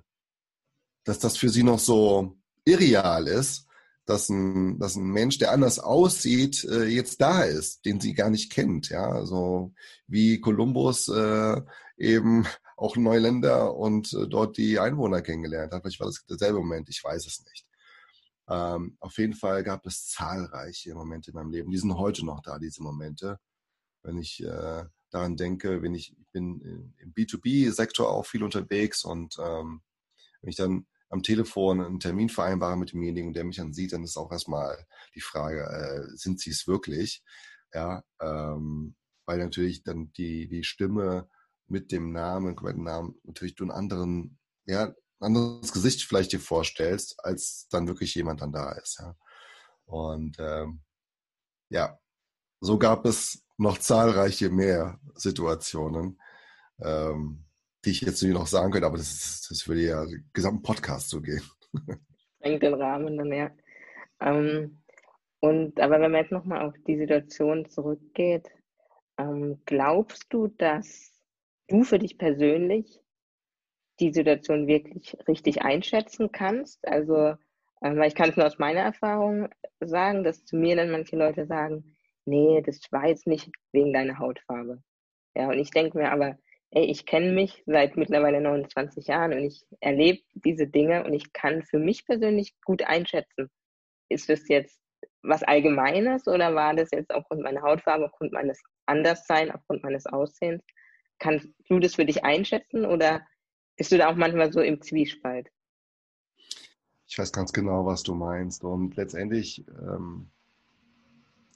dass 1.03 1.19
das 1.19 1.37
für 1.37 1.49
sie 1.49 1.63
noch 1.63 1.79
so 1.79 2.37
irreal 2.63 3.27
ist, 3.27 3.67
dass 4.05 4.29
ein, 4.29 4.79
dass 4.79 4.95
ein 4.95 5.03
Mensch, 5.03 5.37
der 5.37 5.51
anders 5.51 5.79
aussieht, 5.79 6.63
äh, 6.63 6.85
jetzt 6.85 7.19
da 7.21 7.43
ist, 7.43 7.85
den 7.85 7.99
sie 7.99 8.13
gar 8.13 8.29
nicht 8.29 8.51
kennt. 8.51 8.89
Ja, 8.89 9.11
also 9.11 9.73
wie 10.07 10.39
Kolumbus 10.39 11.09
äh, 11.09 11.61
eben 11.97 12.47
auch 12.77 12.95
Neuländer 12.95 13.75
und 13.75 14.13
äh, 14.13 14.27
dort 14.27 14.57
die 14.57 14.79
Einwohner 14.79 15.21
kennengelernt 15.21 15.73
hat. 15.73 15.81
Vielleicht 15.83 15.99
war 15.99 16.07
das 16.07 16.25
derselbe 16.25 16.59
Moment, 16.59 16.89
ich 16.89 17.03
weiß 17.03 17.25
es 17.27 17.43
nicht. 17.45 17.65
Ähm, 18.49 18.97
auf 18.99 19.17
jeden 19.17 19.33
Fall 19.33 19.63
gab 19.63 19.85
es 19.85 20.07
zahlreiche 20.09 20.93
Momente 20.93 21.31
in 21.31 21.35
meinem 21.35 21.51
Leben. 21.51 21.71
Die 21.71 21.77
sind 21.77 21.97
heute 21.97 22.25
noch 22.25 22.41
da, 22.41 22.59
diese 22.59 22.83
Momente. 22.83 23.39
Wenn 24.03 24.17
ich 24.17 24.43
äh, 24.43 24.85
daran 25.11 25.37
denke, 25.37 25.81
wenn 25.81 25.95
ich, 25.95 26.17
ich 26.17 26.27
bin 26.31 26.93
im 26.97 27.13
B2B-Sektor 27.13 28.09
auch 28.09 28.25
viel 28.25 28.43
unterwegs 28.43 29.05
und 29.05 29.37
ähm, 29.39 29.81
wenn 30.41 30.49
ich 30.49 30.55
dann 30.57 30.85
am 31.09 31.21
Telefon 31.21 31.79
einen 31.79 31.99
Termin 31.99 32.29
vereinbare 32.29 32.75
mit 32.75 32.91
demjenigen, 32.91 33.33
der 33.33 33.43
mich 33.43 33.57
dann 33.57 33.73
sieht, 33.73 33.93
dann 33.93 34.03
ist 34.03 34.17
auch 34.17 34.31
erstmal 34.31 34.85
die 35.13 35.21
Frage, 35.21 35.61
äh, 35.61 36.17
sind 36.17 36.39
sie 36.39 36.49
es 36.49 36.67
wirklich? 36.67 37.23
Ja, 37.71 38.03
ähm, 38.19 38.95
weil 39.25 39.37
natürlich 39.37 39.83
dann 39.83 40.11
die, 40.13 40.47
die 40.47 40.63
Stimme 40.63 41.29
mit 41.67 41.91
dem 41.91 42.11
Namen, 42.11 42.55
kompletten 42.55 42.83
Namen, 42.83 43.15
natürlich 43.23 43.55
du 43.55 43.63
einen 43.63 43.71
anderen, 43.71 44.39
ja, 44.65 44.93
anderes 45.23 45.71
Gesicht 45.71 46.03
vielleicht 46.03 46.31
dir 46.31 46.39
vorstellst, 46.39 47.15
als 47.23 47.67
dann 47.69 47.87
wirklich 47.87 48.13
jemand 48.15 48.41
dann 48.41 48.51
da 48.51 48.73
ist. 48.73 48.99
Ja. 48.99 49.15
Und 49.85 50.37
ähm, 50.39 50.81
ja, 51.69 51.97
so 52.59 52.77
gab 52.77 53.05
es 53.05 53.43
noch 53.57 53.77
zahlreiche 53.77 54.49
mehr 54.49 54.99
Situationen, 55.15 56.19
ähm, 56.81 57.45
die 57.85 57.91
ich 57.91 58.01
jetzt 58.01 58.21
nicht 58.23 58.33
noch 58.33 58.47
sagen 58.47 58.71
könnte, 58.71 58.87
aber 58.87 58.97
das, 58.97 59.11
ist, 59.11 59.51
das 59.51 59.67
würde 59.67 59.81
ja 59.81 60.05
den 60.05 60.29
gesamten 60.33 60.63
Podcast 60.63 61.09
so 61.09 61.21
gehen. 61.21 61.43
Sprengt 62.37 62.63
den 62.63 62.73
Rahmen 62.73 63.17
dann, 63.17 63.31
ja. 63.31 63.51
Ähm, 64.19 64.83
und 65.39 65.79
aber 65.79 65.99
wenn 65.99 66.11
man 66.11 66.21
jetzt 66.21 66.31
nochmal 66.31 66.61
auf 66.61 66.73
die 66.87 66.97
Situation 66.97 67.69
zurückgeht, 67.69 68.47
ähm, 69.17 69.61
glaubst 69.65 70.25
du, 70.29 70.47
dass 70.47 71.11
du 71.67 71.83
für 71.83 71.99
dich 71.99 72.17
persönlich 72.17 73.02
die 73.99 74.13
Situation 74.13 74.67
wirklich 74.67 75.15
richtig 75.27 75.61
einschätzen 75.61 76.31
kannst? 76.31 76.85
Also, 76.87 77.35
äh, 77.81 77.95
weil 77.95 78.07
ich 78.07 78.15
kann 78.15 78.29
es 78.29 78.37
nur 78.37 78.45
aus 78.45 78.59
meiner 78.59 78.81
Erfahrung 78.81 79.49
sagen, 79.79 80.23
dass 80.23 80.45
zu 80.45 80.55
mir 80.55 80.75
dann 80.75 80.91
manche 80.91 81.15
Leute 81.15 81.45
sagen, 81.45 81.95
nee, 82.25 82.61
das 82.65 82.81
war 82.91 83.07
jetzt 83.07 83.27
nicht 83.27 83.49
wegen 83.71 83.93
deiner 83.93 84.19
Hautfarbe. 84.19 84.81
Ja, 85.35 85.49
und 85.49 85.59
ich 85.59 85.71
denke 85.71 85.97
mir 85.97 86.11
aber, 86.11 86.37
ey, 86.71 86.85
ich 86.85 87.05
kenne 87.05 87.31
mich 87.31 87.63
seit 87.65 87.97
mittlerweile 87.97 88.41
29 88.41 89.07
Jahren 89.07 89.33
und 89.33 89.43
ich 89.43 89.63
erlebe 89.79 90.21
diese 90.33 90.67
Dinge 90.67 91.03
und 91.03 91.13
ich 91.13 91.33
kann 91.33 91.63
für 91.63 91.79
mich 91.79 92.05
persönlich 92.05 92.55
gut 92.65 92.83
einschätzen, 92.83 93.49
ist 94.09 94.29
das 94.29 94.47
jetzt 94.47 94.79
was 95.21 95.43
Allgemeines 95.43 96.27
oder 96.27 96.53
war 96.55 96.73
das 96.73 96.91
jetzt 96.91 97.13
aufgrund 97.13 97.43
meiner 97.43 97.61
Hautfarbe, 97.61 98.05
aufgrund 98.05 98.33
meines 98.33 98.61
Anderssein, 98.85 99.51
aufgrund 99.51 99.83
meines 99.83 100.05
Aussehens? 100.05 100.63
Kannst 101.19 101.47
du 101.69 101.79
das 101.79 101.95
für 101.95 102.05
dich 102.05 102.23
einschätzen 102.23 102.85
oder 102.85 103.25
bist 103.75 103.91
du 103.91 103.97
da 103.97 104.09
auch 104.09 104.15
manchmal 104.15 104.51
so 104.51 104.61
im 104.61 104.81
Zwiespalt? 104.81 105.49
Ich 107.07 107.17
weiß 107.17 107.31
ganz 107.31 107.53
genau, 107.53 107.85
was 107.85 108.03
du 108.03 108.15
meinst 108.15 108.63
und 108.63 108.95
letztendlich 108.95 109.65
ähm, 109.67 110.31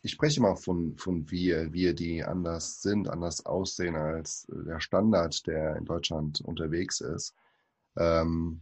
ich 0.08 0.14
spreche 0.14 0.42
mal 0.42 0.56
von, 0.56 0.96
von 0.96 1.30
wir, 1.30 1.74
wir, 1.74 1.94
die 1.94 2.24
anders 2.24 2.82
sind, 2.82 3.10
anders 3.10 3.46
aussehen 3.46 3.96
als 3.96 4.48
der 4.50 4.80
Standard, 4.80 5.46
der 5.48 5.76
in 5.76 5.84
Deutschland 5.84 6.40
unterwegs 6.42 7.02
ist. 7.02 7.36
Ähm, 7.98 8.62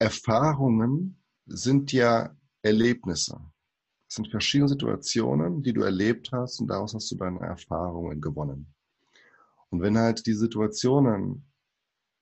Erfahrungen 0.00 1.22
sind 1.46 1.92
ja 1.92 2.36
Erlebnisse. 2.62 3.40
Es 4.08 4.16
sind 4.16 4.28
verschiedene 4.28 4.68
Situationen, 4.68 5.62
die 5.62 5.72
du 5.72 5.82
erlebt 5.82 6.32
hast 6.32 6.60
und 6.60 6.66
daraus 6.66 6.92
hast 6.92 7.10
du 7.12 7.14
deine 7.14 7.40
Erfahrungen 7.40 8.20
gewonnen. 8.20 8.74
Und 9.72 9.80
wenn 9.80 9.96
halt 9.96 10.26
die 10.26 10.34
Situationen 10.34 11.46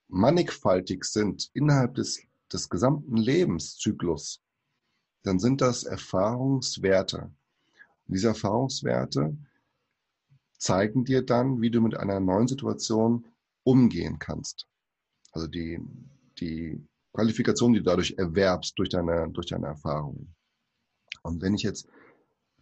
mannigfaltig 0.07 1.03
sind 1.03 1.49
innerhalb 1.53 1.95
des, 1.95 2.21
des 2.51 2.69
gesamten 2.69 3.17
Lebenszyklus, 3.17 4.41
dann 5.23 5.37
sind 5.37 5.59
das 5.59 5.83
Erfahrungswerte. 5.83 7.23
Und 8.07 8.15
diese 8.15 8.29
Erfahrungswerte 8.29 9.37
zeigen 10.57 11.03
dir 11.03 11.25
dann, 11.25 11.59
wie 11.59 11.69
du 11.69 11.81
mit 11.81 11.97
einer 11.97 12.21
neuen 12.21 12.47
Situation 12.47 13.27
umgehen 13.63 14.17
kannst. 14.17 14.65
Also 15.33 15.47
die, 15.47 15.77
die 16.39 16.81
Qualifikation, 17.13 17.73
die 17.73 17.79
du 17.79 17.85
dadurch 17.85 18.15
erwerbst 18.17 18.79
durch 18.79 18.89
deine, 18.89 19.29
durch 19.29 19.47
deine 19.47 19.67
Erfahrungen. 19.67 20.33
Und 21.23 21.41
wenn 21.41 21.53
ich 21.53 21.63
jetzt 21.63 21.85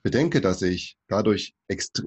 bedenke, 0.02 0.42
dass 0.42 0.62
ich 0.62 0.98
dadurch, 1.08 1.56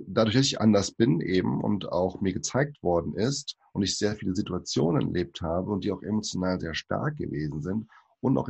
dadurch, 0.07 0.35
dass 0.35 0.47
ich 0.47 0.61
anders 0.61 0.93
bin 0.93 1.21
eben 1.21 1.63
und 1.63 1.91
auch 1.91 2.21
mir 2.21 2.33
gezeigt 2.33 2.83
worden 2.83 3.15
ist 3.15 3.57
und 3.73 3.83
ich 3.83 3.99
sehr 3.99 4.17
viele 4.17 4.35
Situationen 4.35 5.09
erlebt 5.09 5.43
habe 5.43 5.71
und 5.71 5.85
die 5.85 5.93
auch 5.93 6.03
emotional 6.03 6.59
sehr 6.61 6.75
stark 6.75 7.17
gewesen 7.17 7.63
sind 7.63 7.87
und 8.21 8.39
auch 8.39 8.49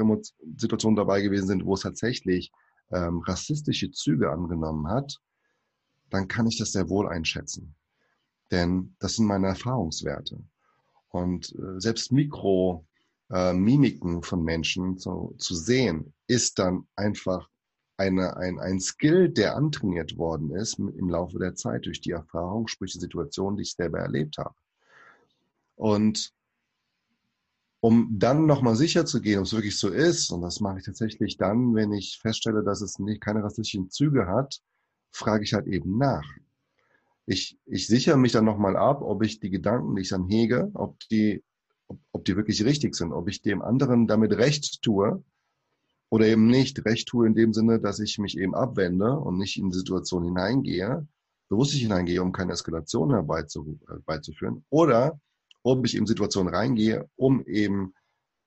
Situationen 0.56 0.96
dabei 0.96 1.22
gewesen 1.22 1.46
sind, 1.46 1.64
wo 1.64 1.74
es 1.74 1.80
tatsächlich 1.80 2.52
ähm, 2.90 3.20
rassistische 3.20 3.90
Züge 3.90 4.30
angenommen 4.30 4.88
hat, 4.88 5.18
dann 6.10 6.28
kann 6.28 6.46
ich 6.46 6.58
das 6.58 6.72
sehr 6.72 6.88
wohl 6.88 7.08
einschätzen. 7.08 7.74
Denn 8.50 8.94
das 8.98 9.16
sind 9.16 9.26
meine 9.26 9.48
Erfahrungswerte. 9.48 10.38
Und 11.08 11.54
äh, 11.54 11.80
selbst 11.80 12.12
Mikro-Mimiken 12.12 14.18
äh, 14.18 14.22
von 14.22 14.44
Menschen 14.44 14.98
zu, 14.98 15.34
zu 15.38 15.54
sehen, 15.54 16.12
ist 16.26 16.58
dann 16.58 16.86
einfach 16.96 17.48
eine, 18.02 18.36
ein, 18.36 18.58
ein 18.58 18.80
Skill, 18.80 19.28
der 19.28 19.56
antrainiert 19.56 20.16
worden 20.16 20.50
ist 20.50 20.78
im 20.78 21.08
Laufe 21.08 21.38
der 21.38 21.54
Zeit 21.54 21.86
durch 21.86 22.00
die 22.00 22.10
Erfahrung, 22.10 22.66
sprich 22.66 22.92
die 22.92 22.98
Situation, 23.00 23.56
die 23.56 23.62
ich 23.62 23.74
selber 23.74 24.00
erlebt 24.00 24.38
habe. 24.38 24.54
Und 25.76 26.32
um 27.80 28.08
dann 28.12 28.46
nochmal 28.46 28.76
sicher 28.76 29.06
zu 29.06 29.20
gehen, 29.20 29.38
ob 29.38 29.46
es 29.46 29.52
wirklich 29.52 29.78
so 29.78 29.88
ist, 29.88 30.30
und 30.30 30.42
das 30.42 30.60
mache 30.60 30.78
ich 30.78 30.84
tatsächlich 30.84 31.36
dann, 31.36 31.74
wenn 31.74 31.92
ich 31.92 32.18
feststelle, 32.20 32.62
dass 32.62 32.80
es 32.80 32.98
nicht 32.98 33.20
keine 33.20 33.42
rassistischen 33.42 33.90
Züge 33.90 34.26
hat, 34.26 34.60
frage 35.10 35.44
ich 35.44 35.54
halt 35.54 35.66
eben 35.66 35.98
nach. 35.98 36.28
Ich, 37.26 37.58
ich 37.66 37.86
sichere 37.86 38.16
mich 38.16 38.32
dann 38.32 38.44
nochmal 38.44 38.76
ab, 38.76 39.02
ob 39.02 39.22
ich 39.22 39.40
die 39.40 39.50
Gedanken, 39.50 39.94
die 39.94 40.02
ich 40.02 40.08
dann 40.08 40.28
hege, 40.28 40.70
ob 40.74 40.98
die, 41.10 41.42
ob, 41.86 41.98
ob 42.12 42.24
die 42.24 42.36
wirklich 42.36 42.64
richtig 42.64 42.94
sind, 42.94 43.12
ob 43.12 43.28
ich 43.28 43.42
dem 43.42 43.62
anderen 43.62 44.06
damit 44.06 44.32
recht 44.32 44.82
tue 44.82 45.22
oder 46.12 46.26
eben 46.26 46.46
nicht 46.46 46.84
recht 46.84 47.08
tue 47.08 47.26
in 47.26 47.34
dem 47.34 47.54
Sinne, 47.54 47.80
dass 47.80 47.98
ich 47.98 48.18
mich 48.18 48.36
eben 48.36 48.54
abwende 48.54 49.16
und 49.16 49.38
nicht 49.38 49.56
in 49.56 49.70
die 49.70 49.78
Situation 49.78 50.24
hineingehe, 50.24 51.08
bewusst 51.48 51.72
hineingehe, 51.72 52.20
um 52.20 52.32
keine 52.32 52.52
Eskalation 52.52 53.12
herbeizuführen, 53.12 54.62
oder 54.68 55.18
ob 55.62 55.86
ich 55.86 55.94
in 55.94 56.04
Situationen 56.04 56.54
reingehe, 56.54 57.08
um 57.16 57.42
eben 57.46 57.94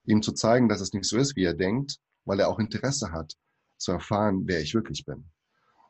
ihm 0.06 0.22
zu 0.22 0.34
zeigen, 0.34 0.70
dass 0.70 0.80
es 0.80 0.94
nicht 0.94 1.06
so 1.06 1.18
ist, 1.18 1.36
wie 1.36 1.44
er 1.44 1.56
denkt, 1.56 1.98
weil 2.26 2.40
er 2.40 2.50
auch 2.50 2.60
Interesse 2.60 3.12
hat, 3.12 3.34
zu 3.78 3.94
erfahren, 3.94 4.44
wer 4.46 4.62
ich 4.62 4.76
wirklich 4.76 5.04
bin. 5.04 5.32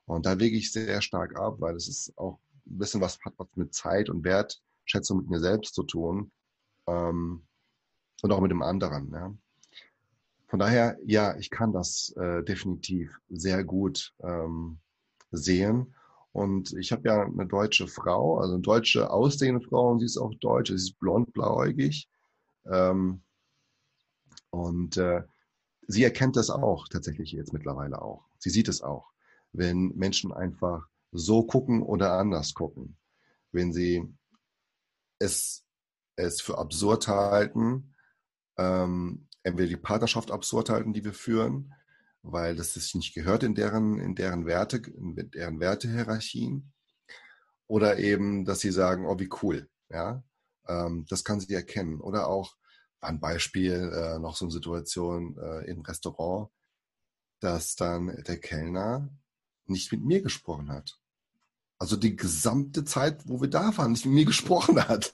Und 0.06 0.26
da 0.26 0.40
wege 0.40 0.56
ich 0.56 0.72
sehr 0.72 1.02
stark 1.02 1.38
ab, 1.38 1.58
weil 1.60 1.76
es 1.76 1.90
ist 1.90 2.18
auch 2.18 2.40
ein 2.68 2.78
bisschen 2.78 3.02
was 3.02 3.20
hat 3.26 3.34
was 3.36 3.50
mit 3.56 3.74
Zeit 3.74 4.10
und 4.10 4.24
Wertschätzung 4.24 5.18
mit 5.18 5.30
mir 5.30 5.42
selbst 5.42 5.76
zu 5.76 5.84
tun 5.84 6.32
ähm, 6.88 7.46
und 8.22 8.32
auch 8.32 8.40
mit 8.40 8.52
dem 8.52 8.62
anderen. 8.62 9.12
Ja. 9.12 9.36
Von 10.48 10.60
daher, 10.60 10.98
ja, 11.06 11.36
ich 11.38 11.50
kann 11.50 11.74
das 11.74 12.14
äh, 12.18 12.44
definitiv 12.44 13.20
sehr 13.30 13.64
gut 13.64 14.14
ähm, 14.24 14.80
sehen 15.32 15.96
und 16.36 16.74
ich 16.74 16.92
habe 16.92 17.08
ja 17.08 17.24
eine 17.24 17.48
deutsche 17.48 17.88
Frau, 17.88 18.40
also 18.40 18.56
eine 18.56 18.62
deutsche 18.62 19.10
aussehende 19.10 19.66
Frau 19.66 19.92
und 19.92 20.00
sie 20.00 20.06
ist 20.06 20.18
auch 20.18 20.34
deutsch, 20.36 20.68
sie 20.68 20.76
ist 20.76 21.00
blond, 21.00 21.32
blauäugig. 21.32 22.10
Ähm, 22.70 23.22
und 24.50 24.98
äh, 24.98 25.24
sie 25.88 26.04
erkennt 26.04 26.36
das 26.36 26.50
auch 26.50 26.90
tatsächlich 26.90 27.32
jetzt 27.32 27.54
mittlerweile 27.54 28.02
auch. 28.02 28.26
Sie 28.38 28.50
sieht 28.50 28.68
es 28.68 28.82
auch, 28.82 29.12
wenn 29.54 29.96
Menschen 29.96 30.34
einfach 30.34 30.86
so 31.14 31.44
gucken 31.44 31.82
oder 31.82 32.18
anders 32.18 32.54
gucken. 32.54 32.98
Wenn 33.54 33.72
sie 33.72 34.04
es, 35.20 35.64
es 36.18 36.42
für 36.42 36.58
absurd 36.58 37.08
halten, 37.08 37.96
ähm, 38.58 39.25
entweder 39.46 39.70
die 39.70 39.78
Partnerschaft 39.78 40.32
absurd 40.32 40.70
halten, 40.70 40.92
die 40.92 41.06
wir 41.06 41.14
führen, 41.14 41.74
weil 42.24 42.56
das 42.56 42.74
sich 42.74 42.96
nicht 42.96 43.14
gehört 43.14 43.44
in 43.44 43.54
deren, 43.54 44.00
in 44.00 44.16
deren 44.16 44.48
Werte, 44.48 44.78
in 44.78 45.16
deren 45.32 45.60
Wertehierarchien. 45.60 46.74
Oder 47.68 48.00
eben, 48.00 48.46
dass 48.46 48.60
sie 48.60 48.72
sagen, 48.72 49.06
oh, 49.06 49.20
wie 49.20 49.30
cool, 49.42 49.70
ja. 49.90 50.24
Ähm, 50.68 51.06
das 51.10 51.24
kann 51.24 51.40
sie 51.40 51.54
erkennen. 51.54 52.02
Oder 52.02 52.28
auch 52.28 52.56
ein 53.02 53.20
Beispiel, 53.20 53.92
äh, 53.94 54.20
noch 54.20 54.36
so 54.36 54.46
eine 54.46 54.52
Situation 54.52 55.38
äh, 55.38 55.70
im 55.70 55.82
Restaurant, 55.82 56.50
dass 57.40 57.76
dann 57.76 58.24
der 58.28 58.40
Kellner 58.40 59.10
nicht 59.68 59.92
mit 59.92 60.04
mir 60.04 60.24
gesprochen 60.24 60.72
hat. 60.72 60.98
Also 61.78 61.98
die 61.98 62.16
gesamte 62.16 62.84
Zeit, 62.84 63.28
wo 63.28 63.42
wir 63.42 63.50
da 63.50 63.78
waren, 63.78 63.92
nicht 63.92 64.06
mit 64.06 64.16
mir 64.16 64.26
gesprochen 64.34 64.88
hat. 64.88 65.14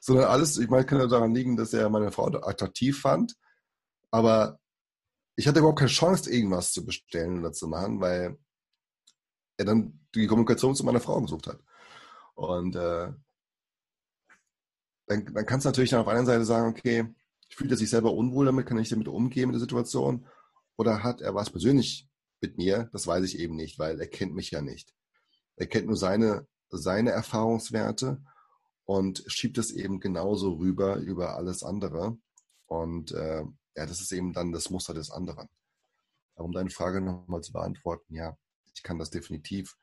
Sondern 0.00 0.26
alles, 0.26 0.56
ich 0.58 0.68
meine, 0.68 0.86
kann 0.86 1.00
ja 1.00 1.08
daran 1.08 1.34
liegen, 1.34 1.56
dass 1.56 1.72
er 1.72 1.88
meine 1.88 2.12
Frau 2.12 2.26
attraktiv 2.26 3.00
fand. 3.00 3.36
Aber 4.12 4.60
ich 5.34 5.48
hatte 5.48 5.58
überhaupt 5.58 5.78
keine 5.78 5.90
Chance, 5.90 6.30
irgendwas 6.30 6.72
zu 6.72 6.84
bestellen 6.84 7.40
oder 7.40 7.52
zu 7.52 7.66
machen, 7.66 8.00
weil 8.00 8.38
er 9.56 9.64
dann 9.64 10.00
die 10.14 10.26
Kommunikation 10.26 10.74
zu 10.74 10.84
meiner 10.84 11.00
Frau 11.00 11.20
gesucht 11.20 11.46
hat. 11.46 11.60
Und 12.34 12.76
äh, 12.76 13.12
dann, 15.06 15.24
dann 15.34 15.46
kannst 15.46 15.64
du 15.64 15.68
natürlich 15.68 15.90
dann 15.90 16.00
auf 16.00 16.08
einer 16.08 16.24
Seite 16.24 16.44
sagen, 16.44 16.68
okay, 16.68 17.06
ich 17.48 17.56
fühle 17.56 17.76
sich 17.76 17.90
selber 17.90 18.12
unwohl 18.12 18.46
damit, 18.46 18.66
kann 18.66 18.78
ich 18.78 18.88
damit 18.88 19.08
umgehen 19.08 19.48
mit 19.48 19.54
der 19.54 19.60
Situation. 19.60 20.26
oder 20.76 21.02
hat 21.02 21.20
er 21.20 21.34
was 21.34 21.50
persönlich 21.50 22.08
mit 22.40 22.56
mir? 22.58 22.88
Das 22.92 23.06
weiß 23.06 23.24
ich 23.24 23.38
eben 23.38 23.56
nicht, 23.56 23.78
weil 23.78 24.00
er 24.00 24.06
kennt 24.08 24.34
mich 24.34 24.50
ja 24.50 24.62
nicht. 24.62 24.94
Er 25.56 25.66
kennt 25.66 25.86
nur 25.86 25.96
seine, 25.96 26.46
seine 26.70 27.10
Erfahrungswerte 27.10 28.22
und 28.84 29.24
schiebt 29.26 29.58
es 29.58 29.70
eben 29.70 30.00
genauso 30.00 30.54
rüber 30.54 30.96
über 30.96 31.36
alles 31.36 31.62
andere. 31.62 32.18
Und 32.66 33.12
äh, 33.12 33.44
ja, 33.76 33.86
das 33.86 34.00
ist 34.00 34.12
eben 34.12 34.32
dann 34.32 34.52
das 34.52 34.70
Muster 34.70 34.94
des 34.94 35.10
anderen. 35.10 35.48
Aber 36.34 36.44
um 36.44 36.52
deine 36.52 36.70
Frage 36.70 37.00
nochmal 37.00 37.42
zu 37.42 37.52
beantworten, 37.52 38.14
ja, 38.14 38.36
ich 38.74 38.82
kann 38.82 38.98
das 38.98 39.10
definitiv 39.10 39.76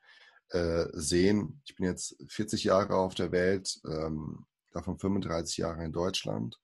äh, 0.50 0.86
sehen. 0.92 1.62
Ich 1.64 1.76
bin 1.76 1.86
jetzt 1.86 2.16
40 2.28 2.64
Jahre 2.64 2.96
auf 2.96 3.14
der 3.14 3.32
Welt, 3.32 3.80
ähm, 3.84 4.46
davon 4.72 4.98
35 4.98 5.58
Jahre 5.58 5.84
in 5.84 5.92
Deutschland. 5.92 6.58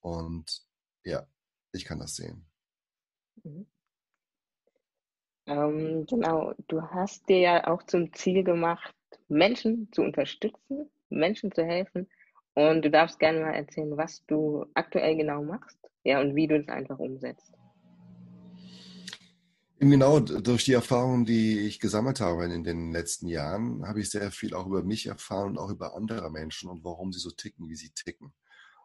Und 0.00 0.62
ja, 1.04 1.26
ich 1.72 1.84
kann 1.84 1.98
das 1.98 2.16
sehen. 2.16 2.46
Mhm. 3.42 3.66
Ähm, 5.46 6.06
genau, 6.06 6.54
du 6.66 6.82
hast 6.82 7.28
dir 7.28 7.38
ja 7.38 7.66
auch 7.68 7.82
zum 7.84 8.12
Ziel 8.12 8.42
gemacht, 8.42 8.94
Menschen 9.28 9.90
zu 9.92 10.02
unterstützen, 10.02 10.90
Menschen 11.08 11.52
zu 11.52 11.64
helfen. 11.64 12.08
Und 12.56 12.82
du 12.86 12.90
darfst 12.90 13.18
gerne 13.18 13.40
mal 13.40 13.52
erzählen, 13.52 13.94
was 13.98 14.24
du 14.26 14.64
aktuell 14.72 15.14
genau 15.14 15.42
machst, 15.42 15.78
ja, 16.04 16.22
und 16.22 16.34
wie 16.34 16.46
du 16.46 16.56
es 16.56 16.68
einfach 16.68 16.98
umsetzt. 16.98 17.52
Genau, 19.78 20.20
durch 20.20 20.64
die 20.64 20.72
Erfahrungen, 20.72 21.26
die 21.26 21.60
ich 21.60 21.80
gesammelt 21.80 22.18
habe 22.20 22.46
in 22.46 22.64
den 22.64 22.92
letzten 22.92 23.28
Jahren, 23.28 23.86
habe 23.86 24.00
ich 24.00 24.08
sehr 24.08 24.30
viel 24.30 24.54
auch 24.54 24.66
über 24.66 24.82
mich 24.82 25.04
erfahren 25.04 25.50
und 25.50 25.58
auch 25.58 25.68
über 25.68 25.94
andere 25.94 26.30
Menschen 26.30 26.70
und 26.70 26.82
warum 26.82 27.12
sie 27.12 27.20
so 27.20 27.30
ticken, 27.30 27.68
wie 27.68 27.76
sie 27.76 27.90
ticken. 27.90 28.32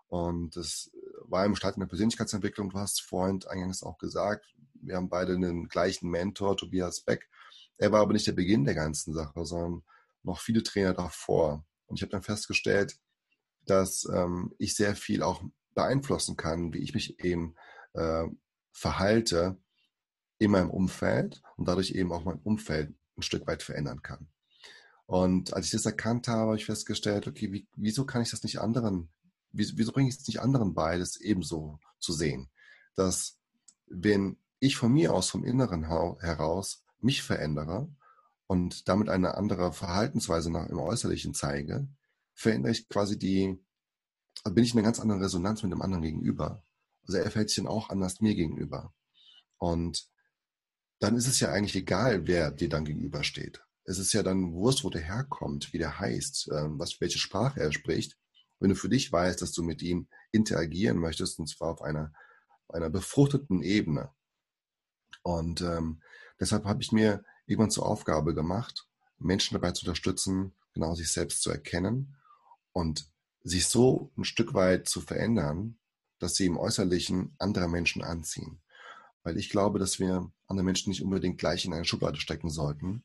Und 0.10 0.58
das 0.58 0.92
war 1.22 1.46
im 1.46 1.56
Start 1.56 1.78
in 1.78 1.80
der 1.80 1.88
Persönlichkeitsentwicklung. 1.88 2.72
Du 2.72 2.78
hast 2.78 3.02
vorhin 3.02 3.40
eingangs 3.48 3.84
auch 3.84 3.98
gesagt, 3.98 4.54
wir 4.82 4.98
haben 4.98 5.08
beide 5.08 5.34
einen 5.34 5.70
gleichen 5.70 6.10
Mentor, 6.10 6.58
Tobias 6.58 7.00
Beck. 7.00 7.30
Er 7.78 7.94
war 7.94 8.02
aber 8.02 8.12
nicht 8.12 8.28
der 8.28 8.34
Beginn 8.34 8.66
der 8.66 8.76
ganzen 8.76 9.14
Sache, 9.14 9.46
sondern 9.46 9.84
noch 10.24 10.42
viele 10.42 10.62
Trainer 10.62 10.94
davor. 10.94 11.64
Und 11.88 11.96
ich 11.96 12.02
habe 12.02 12.12
dann 12.12 12.22
festgestellt, 12.22 12.98
dass 13.72 14.06
ähm, 14.14 14.54
ich 14.58 14.76
sehr 14.76 14.96
viel 14.96 15.24
auch 15.24 15.42
beeinflussen 15.74 16.36
kann, 16.36 16.74
wie 16.74 16.80
ich 16.80 16.94
mich 16.94 17.24
eben 17.24 17.56
äh, 17.94 18.26
verhalte 18.72 19.58
in 20.38 20.52
meinem 20.52 20.70
Umfeld 20.70 21.42
und 21.56 21.68
dadurch 21.68 21.92
eben 21.92 22.12
auch 22.12 22.26
mein 22.26 22.40
Umfeld 22.40 22.94
ein 23.18 23.22
Stück 23.22 23.48
weit 23.48 23.64
verändern 23.64 24.02
kann. 24.02 24.28
Und 25.06 25.54
als 25.54 25.68
ich 25.68 25.72
das 25.72 25.86
erkannt 25.86 26.28
habe, 26.28 26.48
habe 26.48 26.58
ich 26.58 26.66
festgestellt, 26.66 27.28
okay, 27.28 27.52
wie, 27.54 27.68
wieso 27.76 28.06
kann 28.06 28.22
ich 28.22 28.32
das 28.32 28.44
nicht 28.44 28.60
anderen, 28.60 29.10
wieso, 29.52 29.78
wieso 29.78 29.92
bringe 29.92 30.10
ich 30.10 30.18
es 30.18 30.28
nicht 30.28 30.42
anderen 30.42 30.74
bei, 30.74 30.98
das 30.98 31.16
ebenso 31.16 31.80
zu 32.00 32.12
sehen? 32.12 32.50
Dass 32.96 33.38
wenn 33.88 34.38
ich 34.60 34.76
von 34.76 34.92
mir 34.92 35.14
aus, 35.14 35.30
vom 35.30 35.46
Inneren 35.46 35.86
heraus, 35.86 36.84
mich 37.00 37.24
verändere 37.24 37.90
und 38.48 38.90
damit 38.90 39.10
eine 39.10 39.36
andere 39.36 39.72
Verhaltensweise 39.72 40.52
nach, 40.52 40.68
im 40.68 40.80
Äußerlichen 40.80 41.34
zeige, 41.34 41.88
verändere 42.42 42.72
ich 42.72 42.90
quasi 42.90 43.18
die, 43.18 43.58
also 44.44 44.56
bin 44.56 44.64
ich 44.64 44.74
in 44.74 44.80
einer 44.80 44.88
ganz 44.88 45.00
anderen 45.00 45.22
Resonanz 45.22 45.64
mit 45.64 45.72
dem 45.72 45.82
anderen 45.82 46.04
gegenüber. 46.04 46.64
Also 47.08 47.20
er 47.20 47.32
verhält 47.32 47.50
sich 47.50 47.58
dann 47.58 47.68
auch 47.68 47.90
anders 47.90 48.22
mir 48.22 48.36
gegenüber. 48.36 48.94
Und 49.58 50.08
dann 51.00 51.16
ist 51.16 51.28
es 51.28 51.40
ja 51.40 51.52
eigentlich 51.52 51.76
egal, 51.76 52.28
wer 52.28 52.52
dir 52.52 52.70
dann 52.70 52.86
gegenübersteht. 52.86 53.64
Es 53.84 53.98
ist 53.98 54.14
ja 54.14 54.24
dann 54.24 54.54
Wurst, 54.54 54.84
wo 54.84 54.90
der 54.90 55.02
herkommt, 55.02 55.74
wie 55.74 55.78
der 55.78 56.00
heißt, 56.00 56.50
ähm, 56.54 56.80
was, 56.80 57.00
welche 57.02 57.18
Sprache 57.18 57.60
er 57.60 57.72
spricht. 57.72 58.18
Wenn 58.60 58.70
du 58.70 58.76
für 58.76 58.90
dich 58.90 59.12
weißt, 59.12 59.42
dass 59.42 59.54
du 59.54 59.64
mit 59.64 59.82
ihm 59.82 60.08
interagieren 60.32 60.98
möchtest, 60.98 61.40
und 61.40 61.48
zwar 61.48 61.70
auf 61.70 61.82
einer, 61.82 62.14
einer 62.70 62.90
befruchteten 62.90 63.64
Ebene. 63.64 64.12
Und 65.24 65.62
ähm, 65.62 66.02
deshalb 66.40 66.66
habe 66.66 66.82
ich 66.84 66.92
mir 66.92 67.24
irgendwann 67.48 67.72
zur 67.72 67.88
Aufgabe 67.88 68.36
gemacht, 68.36 68.88
Menschen 69.18 69.56
dabei 69.56 69.72
zu 69.72 69.86
unterstützen, 69.86 70.54
genau 70.74 70.94
sich 70.94 71.12
selbst 71.12 71.42
zu 71.42 71.50
erkennen 71.50 72.16
und 72.74 73.10
sich 73.44 73.68
so 73.68 74.12
ein 74.18 74.24
Stück 74.24 74.54
weit 74.54 74.88
zu 74.88 75.02
verändern, 75.02 75.78
dass 76.20 76.36
sie 76.36 76.46
im 76.46 76.58
Äußerlichen 76.58 77.36
andere 77.40 77.68
Menschen 77.68 78.04
anziehen. 78.04 78.62
Weil 79.24 79.38
ich 79.38 79.50
glaube, 79.50 79.80
dass 79.80 80.00
wir 80.00 80.32
andere 80.48 80.66
Menschen 80.66 80.90
nicht 80.90 81.04
unbedingt 81.04 81.38
gleich 81.40 81.66
in 81.66 81.74
eine 81.74 81.86
Schublade 81.86 82.20
stecken 82.20 82.50
sollten, 82.50 83.04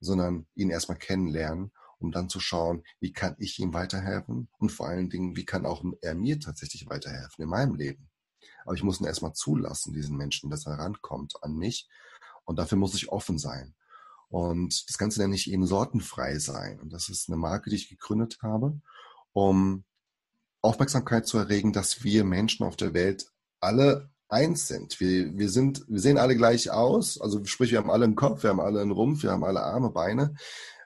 sondern 0.00 0.46
ihn 0.54 0.70
erstmal 0.70 0.98
kennenlernen, 0.98 1.72
um 1.98 2.12
dann 2.12 2.28
zu 2.28 2.40
schauen, 2.40 2.84
wie 3.00 3.12
kann 3.12 3.36
ich 3.38 3.58
ihm 3.58 3.72
weiterhelfen 3.72 4.48
und 4.58 4.70
vor 4.70 4.88
allen 4.88 5.08
Dingen, 5.08 5.36
wie 5.36 5.44
kann 5.44 5.66
auch 5.66 5.84
er 6.02 6.14
mir 6.14 6.38
tatsächlich 6.40 6.88
weiterhelfen 6.88 7.42
in 7.42 7.48
meinem 7.48 7.74
Leben. 7.74 8.10
Aber 8.64 8.74
ich 8.74 8.82
muss 8.82 9.00
ihn 9.00 9.06
erstmal 9.06 9.32
zulassen, 9.32 9.92
diesen 9.92 10.16
Menschen, 10.16 10.50
dass 10.50 10.66
er 10.66 10.78
rankommt 10.78 11.42
an 11.42 11.56
mich. 11.56 11.88
Und 12.44 12.58
dafür 12.58 12.78
muss 12.78 12.94
ich 12.94 13.08
offen 13.08 13.38
sein. 13.38 13.74
Und 14.28 14.88
das 14.88 14.98
Ganze 14.98 15.20
nenne 15.20 15.34
ich 15.34 15.50
eben 15.50 15.66
sortenfrei 15.66 16.38
sein. 16.38 16.80
Und 16.80 16.92
das 16.92 17.08
ist 17.08 17.28
eine 17.28 17.36
Marke, 17.36 17.70
die 17.70 17.76
ich 17.76 17.88
gegründet 17.88 18.38
habe, 18.42 18.80
um 19.36 19.84
Aufmerksamkeit 20.62 21.26
zu 21.26 21.36
erregen, 21.36 21.74
dass 21.74 22.02
wir 22.02 22.24
Menschen 22.24 22.64
auf 22.64 22.74
der 22.74 22.94
Welt 22.94 23.26
alle 23.60 24.10
eins 24.30 24.66
sind. 24.66 24.98
Wir, 24.98 25.36
wir 25.36 25.50
sind, 25.50 25.84
wir 25.88 26.00
sehen 26.00 26.16
alle 26.16 26.36
gleich 26.36 26.70
aus. 26.70 27.20
Also 27.20 27.44
sprich, 27.44 27.70
wir 27.70 27.78
haben 27.78 27.90
alle 27.90 28.06
einen 28.06 28.16
Kopf, 28.16 28.44
wir 28.44 28.50
haben 28.50 28.60
alle 28.60 28.80
einen 28.80 28.92
Rumpf, 28.92 29.22
wir 29.24 29.32
haben 29.32 29.44
alle 29.44 29.62
Arme, 29.62 29.90
Beine. 29.90 30.34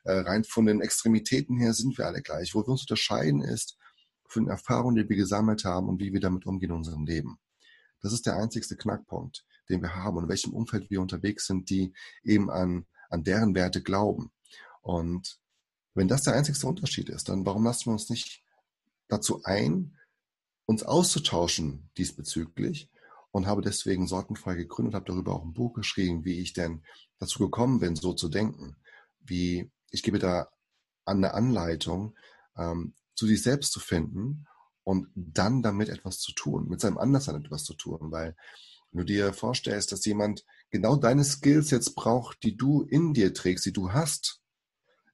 Äh, 0.02 0.14
rein 0.14 0.42
von 0.42 0.66
den 0.66 0.80
Extremitäten 0.80 1.58
her 1.58 1.74
sind 1.74 1.96
wir 1.96 2.06
alle 2.06 2.22
gleich. 2.22 2.52
Wo 2.52 2.64
wir 2.64 2.70
uns 2.70 2.80
unterscheiden 2.80 3.40
ist 3.40 3.78
von 4.26 4.46
den 4.46 4.50
Erfahrungen, 4.50 4.96
die 4.96 5.08
wir 5.08 5.16
gesammelt 5.16 5.64
haben 5.64 5.88
und 5.88 6.00
wie 6.00 6.12
wir 6.12 6.20
damit 6.20 6.44
umgehen 6.44 6.70
in 6.70 6.76
unserem 6.78 7.06
Leben. 7.06 7.38
Das 8.02 8.12
ist 8.12 8.26
der 8.26 8.34
einzigste 8.34 8.76
Knackpunkt, 8.76 9.44
den 9.68 9.80
wir 9.80 9.94
haben 9.94 10.16
und 10.16 10.24
in 10.24 10.28
welchem 10.28 10.54
Umfeld 10.54 10.90
wir 10.90 11.00
unterwegs 11.00 11.46
sind, 11.46 11.70
die 11.70 11.92
eben 12.24 12.50
an, 12.50 12.84
an 13.10 13.22
deren 13.22 13.54
Werte 13.54 13.80
glauben. 13.80 14.32
Und 14.82 15.38
wenn 16.00 16.08
das 16.08 16.22
der 16.22 16.32
einzigste 16.32 16.66
Unterschied 16.66 17.10
ist, 17.10 17.28
dann 17.28 17.44
warum 17.44 17.62
lassen 17.62 17.84
wir 17.84 17.92
uns 17.92 18.08
nicht 18.08 18.42
dazu 19.08 19.42
ein, 19.44 19.98
uns 20.64 20.82
auszutauschen 20.82 21.90
diesbezüglich 21.98 22.88
und 23.32 23.46
habe 23.46 23.60
deswegen 23.60 24.06
Sortenfrei 24.06 24.54
gegründet, 24.54 24.94
habe 24.94 25.04
darüber 25.04 25.34
auch 25.34 25.44
ein 25.44 25.52
Buch 25.52 25.74
geschrieben, 25.74 26.24
wie 26.24 26.40
ich 26.40 26.54
denn 26.54 26.82
dazu 27.18 27.38
gekommen 27.38 27.80
bin, 27.80 27.96
so 27.96 28.14
zu 28.14 28.30
denken. 28.30 28.76
Wie 29.20 29.70
ich 29.90 30.02
gebe 30.02 30.18
da 30.18 30.48
eine 31.04 31.34
Anleitung, 31.34 32.16
ähm, 32.56 32.94
zu 33.14 33.26
sich 33.26 33.42
selbst 33.42 33.70
zu 33.70 33.78
finden 33.78 34.46
und 34.84 35.06
dann 35.14 35.60
damit 35.60 35.90
etwas 35.90 36.18
zu 36.18 36.32
tun, 36.32 36.66
mit 36.66 36.80
seinem 36.80 36.96
Anderssein 36.96 37.44
etwas 37.44 37.64
zu 37.64 37.74
tun, 37.74 38.10
weil 38.10 38.34
wenn 38.90 39.00
du 39.00 39.04
dir 39.04 39.34
vorstellst, 39.34 39.92
dass 39.92 40.06
jemand 40.06 40.46
genau 40.70 40.96
deine 40.96 41.24
Skills 41.24 41.70
jetzt 41.70 41.94
braucht, 41.94 42.42
die 42.42 42.56
du 42.56 42.84
in 42.84 43.12
dir 43.12 43.34
trägst, 43.34 43.66
die 43.66 43.74
du 43.74 43.92
hast, 43.92 44.40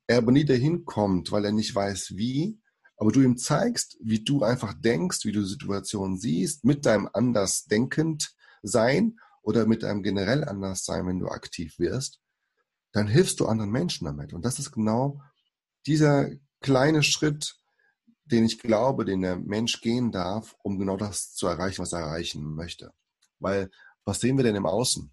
er 0.07 0.19
aber 0.19 0.33
nie 0.33 0.45
dahin 0.45 0.85
kommt, 0.85 1.33
weil 1.33 1.45
er 1.45 1.53
nicht 1.53 1.75
weiß 1.75 2.17
wie, 2.17 2.61
aber 2.97 3.13
du 3.13 3.21
ihm 3.21 3.37
zeigst, 3.37 3.99
wie 4.01 4.23
du 4.25 4.43
einfach 4.43 4.75
denkst, 4.75 5.25
wie 5.25 5.33
du 5.33 5.45
Situationen 5.45 6.17
siehst, 6.17 6.65
mit 6.65 6.87
deinem 6.87 7.09
Andersdenkend 7.13 8.35
sein 8.63 9.19
oder 9.43 9.67
mit 9.67 9.83
deinem 9.83 10.03
generell 10.03 10.45
Anderssein, 10.45 11.07
wenn 11.07 11.19
du 11.19 11.29
aktiv 11.29 11.79
wirst, 11.79 12.21
dann 12.93 13.07
hilfst 13.07 13.41
du 13.41 13.47
anderen 13.47 13.71
Menschen 13.71 14.07
damit. 14.07 14.33
Und 14.33 14.45
das 14.45 14.59
ist 14.59 14.73
genau 14.73 15.21
dieser 15.87 16.31
kleine 16.61 17.03
Schritt, 17.03 17.57
den 18.25 18.45
ich 18.45 18.59
glaube, 18.59 19.05
den 19.05 19.23
der 19.23 19.37
Mensch 19.37 19.81
gehen 19.81 20.11
darf, 20.11 20.57
um 20.63 20.79
genau 20.79 20.97
das 20.97 21.33
zu 21.35 21.47
erreichen, 21.47 21.83
was 21.83 21.93
er 21.93 22.01
erreichen 22.01 22.55
möchte. 22.55 22.93
Weil, 23.39 23.71
was 24.05 24.21
sehen 24.21 24.37
wir 24.37 24.45
denn 24.45 24.57
im 24.57 24.67
Außen? 24.67 25.13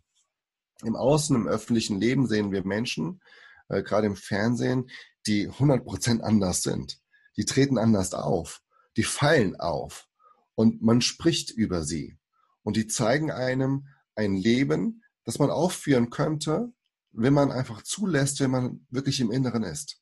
Im 0.83 0.95
Außen, 0.95 1.35
im 1.35 1.47
öffentlichen 1.47 1.99
Leben 1.99 2.27
sehen 2.27 2.51
wir 2.51 2.65
Menschen, 2.65 3.21
äh, 3.69 3.83
gerade 3.83 4.07
im 4.07 4.15
Fernsehen, 4.15 4.89
die 5.25 5.49
100% 5.49 6.21
anders 6.21 6.63
sind 6.63 7.03
die 7.37 7.45
treten 7.45 7.77
anders 7.77 8.13
auf, 8.13 8.61
die 8.97 9.03
fallen 9.03 9.59
auf 9.59 10.07
und 10.55 10.81
man 10.81 11.01
spricht 11.01 11.51
über 11.51 11.83
sie. 11.83 12.17
Und 12.63 12.77
die 12.77 12.87
zeigen 12.87 13.31
einem 13.31 13.87
ein 14.15 14.35
Leben, 14.35 15.03
das 15.25 15.39
man 15.39 15.49
aufführen 15.49 16.09
könnte, 16.09 16.71
wenn 17.11 17.33
man 17.33 17.51
einfach 17.51 17.81
zulässt, 17.81 18.39
wenn 18.39 18.51
man 18.51 18.87
wirklich 18.89 19.19
im 19.19 19.31
Inneren 19.31 19.63
ist. 19.63 19.99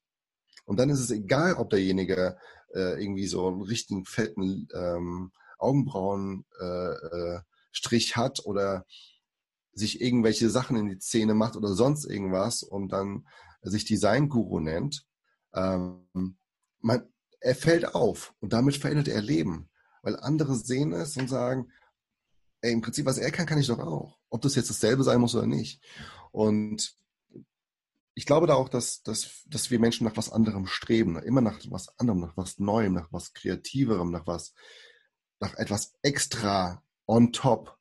Und 0.65 0.77
dann 0.77 0.89
ist 0.89 0.99
es 0.99 1.11
egal, 1.11 1.55
ob 1.55 1.69
derjenige 1.69 2.37
äh, 2.73 3.01
irgendwie 3.01 3.27
so 3.27 3.47
einen 3.47 3.61
richtigen 3.61 4.05
fetten 4.05 4.67
ähm, 4.73 5.31
Augenbrauenstrich 5.57 8.09
äh, 8.09 8.11
äh, 8.11 8.15
hat 8.15 8.45
oder 8.45 8.85
sich 9.73 10.01
irgendwelche 10.01 10.49
Sachen 10.49 10.77
in 10.77 10.87
die 10.87 10.99
Zähne 10.99 11.33
macht 11.33 11.55
oder 11.55 11.73
sonst 11.73 12.05
irgendwas 12.05 12.63
und 12.63 12.89
dann 12.89 13.25
sich 13.69 13.85
Design-Guru 13.85 14.59
nennt. 14.59 15.05
Ähm, 15.53 16.37
man, 16.79 17.03
er 17.39 17.55
fällt 17.55 17.93
auf 17.93 18.33
und 18.39 18.53
damit 18.53 18.77
verändert 18.77 19.07
er 19.07 19.21
Leben, 19.21 19.69
weil 20.01 20.15
andere 20.15 20.55
sehen 20.55 20.93
es 20.93 21.17
und 21.17 21.29
sagen, 21.29 21.71
ey, 22.61 22.71
im 22.71 22.81
Prinzip, 22.81 23.05
was 23.05 23.17
er 23.17 23.31
kann, 23.31 23.45
kann 23.45 23.59
ich 23.59 23.67
doch 23.67 23.79
auch. 23.79 24.17
Ob 24.29 24.41
das 24.41 24.55
jetzt 24.55 24.69
dasselbe 24.69 25.03
sein 25.03 25.19
muss 25.19 25.35
oder 25.35 25.47
nicht. 25.47 25.81
Und 26.31 26.95
ich 28.13 28.25
glaube 28.25 28.47
da 28.47 28.55
auch, 28.55 28.69
dass, 28.69 29.03
dass, 29.03 29.43
dass 29.47 29.71
wir 29.71 29.79
Menschen 29.79 30.05
nach 30.05 30.17
was 30.17 30.31
anderem 30.31 30.67
streben, 30.67 31.17
immer 31.17 31.41
nach 31.41 31.59
was 31.69 31.97
anderem, 31.99 32.19
nach 32.21 32.37
was 32.37 32.59
Neuem, 32.59 32.93
nach 32.93 33.11
was 33.11 33.33
Kreativerem, 33.33 34.11
nach 34.11 34.27
was, 34.27 34.53
nach 35.39 35.55
etwas 35.55 35.93
extra 36.01 36.83
on 37.07 37.31
top. 37.31 37.77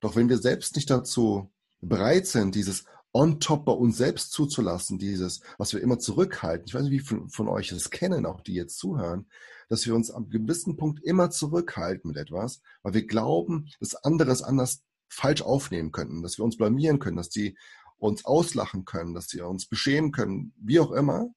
Doch 0.00 0.16
wenn 0.16 0.28
wir 0.28 0.38
selbst 0.38 0.76
nicht 0.76 0.90
dazu 0.90 1.52
bereit 1.80 2.26
sind, 2.26 2.54
dieses 2.54 2.84
on 3.14 3.38
top 3.38 3.64
bei 3.64 3.72
uns 3.72 3.96
selbst 3.96 4.32
zuzulassen, 4.32 4.98
dieses, 4.98 5.40
was 5.56 5.72
wir 5.72 5.80
immer 5.80 6.00
zurückhalten. 6.00 6.66
Ich 6.66 6.74
weiß 6.74 6.82
nicht, 6.82 6.90
wie 6.90 6.98
viele 6.98 7.28
von 7.28 7.48
euch 7.48 7.68
das 7.68 7.90
kennen, 7.90 8.26
auch 8.26 8.40
die 8.40 8.54
jetzt 8.54 8.76
zuhören, 8.76 9.28
dass 9.68 9.86
wir 9.86 9.94
uns 9.94 10.10
am 10.10 10.28
gewissen 10.28 10.76
Punkt 10.76 11.02
immer 11.04 11.30
zurückhalten 11.30 12.08
mit 12.08 12.18
etwas, 12.18 12.60
weil 12.82 12.94
wir 12.94 13.06
glauben, 13.06 13.70
dass 13.78 13.94
andere 13.94 14.32
es 14.32 14.42
anders 14.42 14.82
falsch 15.08 15.42
aufnehmen 15.42 15.92
könnten, 15.92 16.22
dass 16.22 16.38
wir 16.38 16.44
uns 16.44 16.56
blamieren 16.56 16.98
können, 16.98 17.16
dass 17.16 17.30
die 17.30 17.56
uns 17.98 18.24
auslachen 18.24 18.84
können, 18.84 19.14
dass 19.14 19.28
sie 19.28 19.40
uns 19.40 19.66
beschämen 19.66 20.10
können, 20.10 20.52
wie 20.56 20.80
auch 20.80 20.90
immer. 20.90 21.28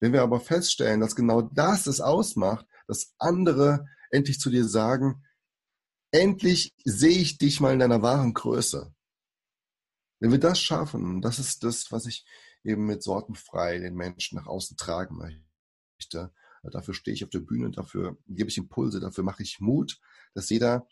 Wenn 0.00 0.14
wir 0.14 0.22
aber 0.22 0.40
feststellen, 0.40 1.00
dass 1.00 1.14
genau 1.14 1.42
das 1.42 1.86
es 1.86 2.00
ausmacht, 2.00 2.66
dass 2.86 3.12
andere 3.18 3.86
endlich 4.10 4.40
zu 4.40 4.48
dir 4.48 4.64
sagen, 4.64 5.24
endlich 6.10 6.74
sehe 6.84 7.18
ich 7.18 7.36
dich 7.36 7.60
mal 7.60 7.74
in 7.74 7.80
deiner 7.80 8.00
wahren 8.00 8.32
Größe. 8.32 8.94
Wenn 10.20 10.32
wir 10.32 10.38
das 10.38 10.60
schaffen, 10.60 11.20
das 11.20 11.38
ist 11.38 11.64
das, 11.64 11.92
was 11.92 12.06
ich 12.06 12.26
eben 12.64 12.86
mit 12.86 13.02
sortenfrei 13.02 13.78
den 13.78 13.94
Menschen 13.94 14.36
nach 14.36 14.46
außen 14.46 14.76
tragen 14.76 15.16
möchte. 15.16 16.32
Dafür 16.62 16.94
stehe 16.94 17.14
ich 17.14 17.24
auf 17.24 17.30
der 17.30 17.40
Bühne, 17.40 17.70
dafür 17.70 18.18
gebe 18.26 18.50
ich 18.50 18.58
Impulse, 18.58 19.00
dafür 19.00 19.24
mache 19.24 19.42
ich 19.42 19.60
Mut, 19.60 20.00
dass 20.34 20.50
jeder 20.50 20.86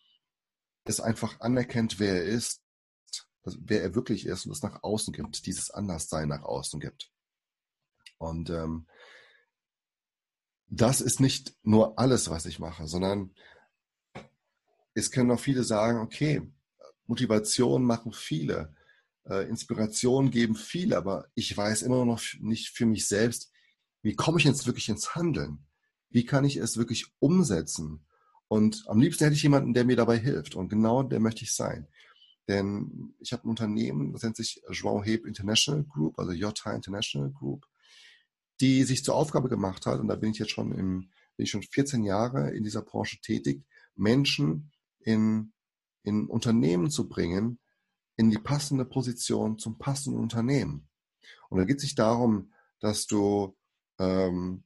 es 0.85 1.01
einfach 1.01 1.41
anerkennt, 1.41 1.99
wer 1.99 2.15
er 2.15 2.25
ist, 2.25 2.62
wer 3.45 3.83
er 3.83 3.95
wirklich 3.95 4.27
ist 4.27 4.47
und 4.47 4.53
es 4.53 4.62
nach 4.62 4.83
außen 4.83 5.12
gibt, 5.12 5.47
dieses 5.47 5.71
Anderssein 5.71 6.29
nach 6.29 6.43
außen 6.43 6.79
gibt. 6.81 7.11
Und 8.19 8.49
ähm, 8.51 8.87
das 10.69 11.01
ist 11.01 11.21
nicht 11.21 11.57
nur 11.62 11.99
alles, 11.99 12.31
was 12.31 12.47
ich 12.47 12.59
mache, 12.59 12.87
sondern 12.87 13.35
es 14.95 15.11
können 15.11 15.31
auch 15.31 15.41
viele 15.41 15.65
sagen, 15.65 15.99
okay, 15.99 16.43
Motivation 17.07 17.85
machen 17.85 18.12
viele, 18.12 18.75
äh, 19.29 19.49
Inspiration 19.49 20.31
geben 20.31 20.57
viele, 20.57 20.97
aber 20.97 21.27
ich 21.35 21.57
weiß 21.57 21.83
immer 21.83 22.05
noch 22.05 22.23
nicht 22.41 22.71
für 22.71 22.87
mich 22.87 23.07
selbst, 23.07 23.53
wie 24.03 24.15
komme 24.15 24.39
ich 24.39 24.45
jetzt 24.45 24.67
wirklich 24.67 24.89
ins 24.89 25.15
Handeln? 25.15 25.67
Wie 26.11 26.25
kann 26.25 26.45
ich 26.45 26.57
es 26.57 26.77
wirklich 26.77 27.07
umsetzen? 27.19 28.07
Und 28.49 28.85
am 28.87 29.01
liebsten 29.01 29.25
hätte 29.25 29.35
ich 29.35 29.43
jemanden, 29.43 29.75
der 29.75 29.85
mir 29.85 29.97
dabei 29.97 30.19
hilft. 30.19 30.55
Und 30.55 30.69
genau 30.69 31.03
der 31.03 31.19
möchte 31.19 31.43
ich 31.43 31.53
sein. 31.53 31.89
Denn 32.49 33.15
ich 33.19 33.33
habe 33.33 33.45
ein 33.45 33.51
Unternehmen, 33.51 34.12
das 34.12 34.23
nennt 34.23 34.37
sich 34.37 34.62
João 34.71 35.05
Heb 35.05 35.27
International 35.27 35.83
Group, 35.83 36.19
also 36.19 36.31
JH 36.33 36.73
International 36.73 37.31
Group 37.31 37.67
die 38.61 38.85
sich 38.85 39.05
zur 39.05 39.15
Aufgabe 39.15 39.49
gemacht 39.49 39.87
hat, 39.87 40.01
und 40.01 40.09
da 40.09 40.17
bin 40.17 40.31
ich 40.31 40.39
jetzt 40.39 40.53
schon 40.53 40.73
im, 40.73 41.11
bin 41.37 41.45
ich 41.45 41.51
schon 41.51 41.62
14 41.62 42.05
Jahre 42.05 42.51
in 42.51 42.65
dieser 42.65 42.83
Branche 42.83 43.21
tätig, 43.21 43.62
Menschen 43.95 44.73
in, 45.01 45.53
in 46.03 46.27
Unternehmen 46.27 46.91
zu 46.91 47.09
bringen, 47.09 47.59
in 48.16 48.31
die 48.31 48.38
passende 48.38 48.85
Position 48.85 49.59
zum 49.59 49.79
passenden 49.79 50.20
Unternehmen. 50.20 50.88
Und 51.48 51.59
da 51.59 51.64
geht 51.64 51.79
es 51.79 51.85
nicht 51.85 51.98
darum, 51.98 52.52
dass 52.81 53.07
du 53.07 53.57
ähm, 53.98 54.64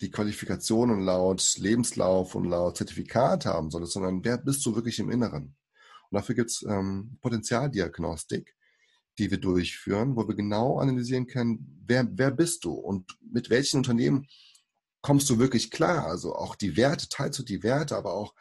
die 0.00 0.10
Qualifikationen 0.10 1.00
laut 1.00 1.56
Lebenslauf 1.58 2.34
und 2.34 2.44
laut 2.44 2.76
Zertifikat 2.76 3.46
haben 3.46 3.70
solltest, 3.70 3.94
sondern 3.94 4.24
wer 4.24 4.38
bist 4.38 4.64
du 4.64 4.74
wirklich 4.74 4.98
im 4.98 5.10
Inneren? 5.10 5.56
Und 6.10 6.14
dafür 6.16 6.34
gibt 6.34 6.50
es 6.50 6.62
ähm, 6.62 7.18
Potenzialdiagnostik, 7.20 8.54
die 9.18 9.30
wir 9.30 9.38
durchführen, 9.38 10.16
wo 10.16 10.26
wir 10.28 10.36
genau 10.36 10.78
analysieren 10.78 11.26
können, 11.26 11.82
wer, 11.84 12.06
wer 12.12 12.30
bist 12.30 12.64
du 12.64 12.72
und 12.72 13.18
mit 13.20 13.50
welchen 13.50 13.78
Unternehmen 13.78 14.26
kommst 15.02 15.28
du 15.30 15.38
wirklich 15.38 15.70
klar? 15.70 16.06
Also 16.06 16.34
auch 16.34 16.54
die 16.54 16.76
Werte, 16.76 17.08
teilst 17.08 17.38
du 17.38 17.42
die 17.42 17.62
Werte, 17.62 17.96
aber 17.96 18.14
auch, 18.14 18.34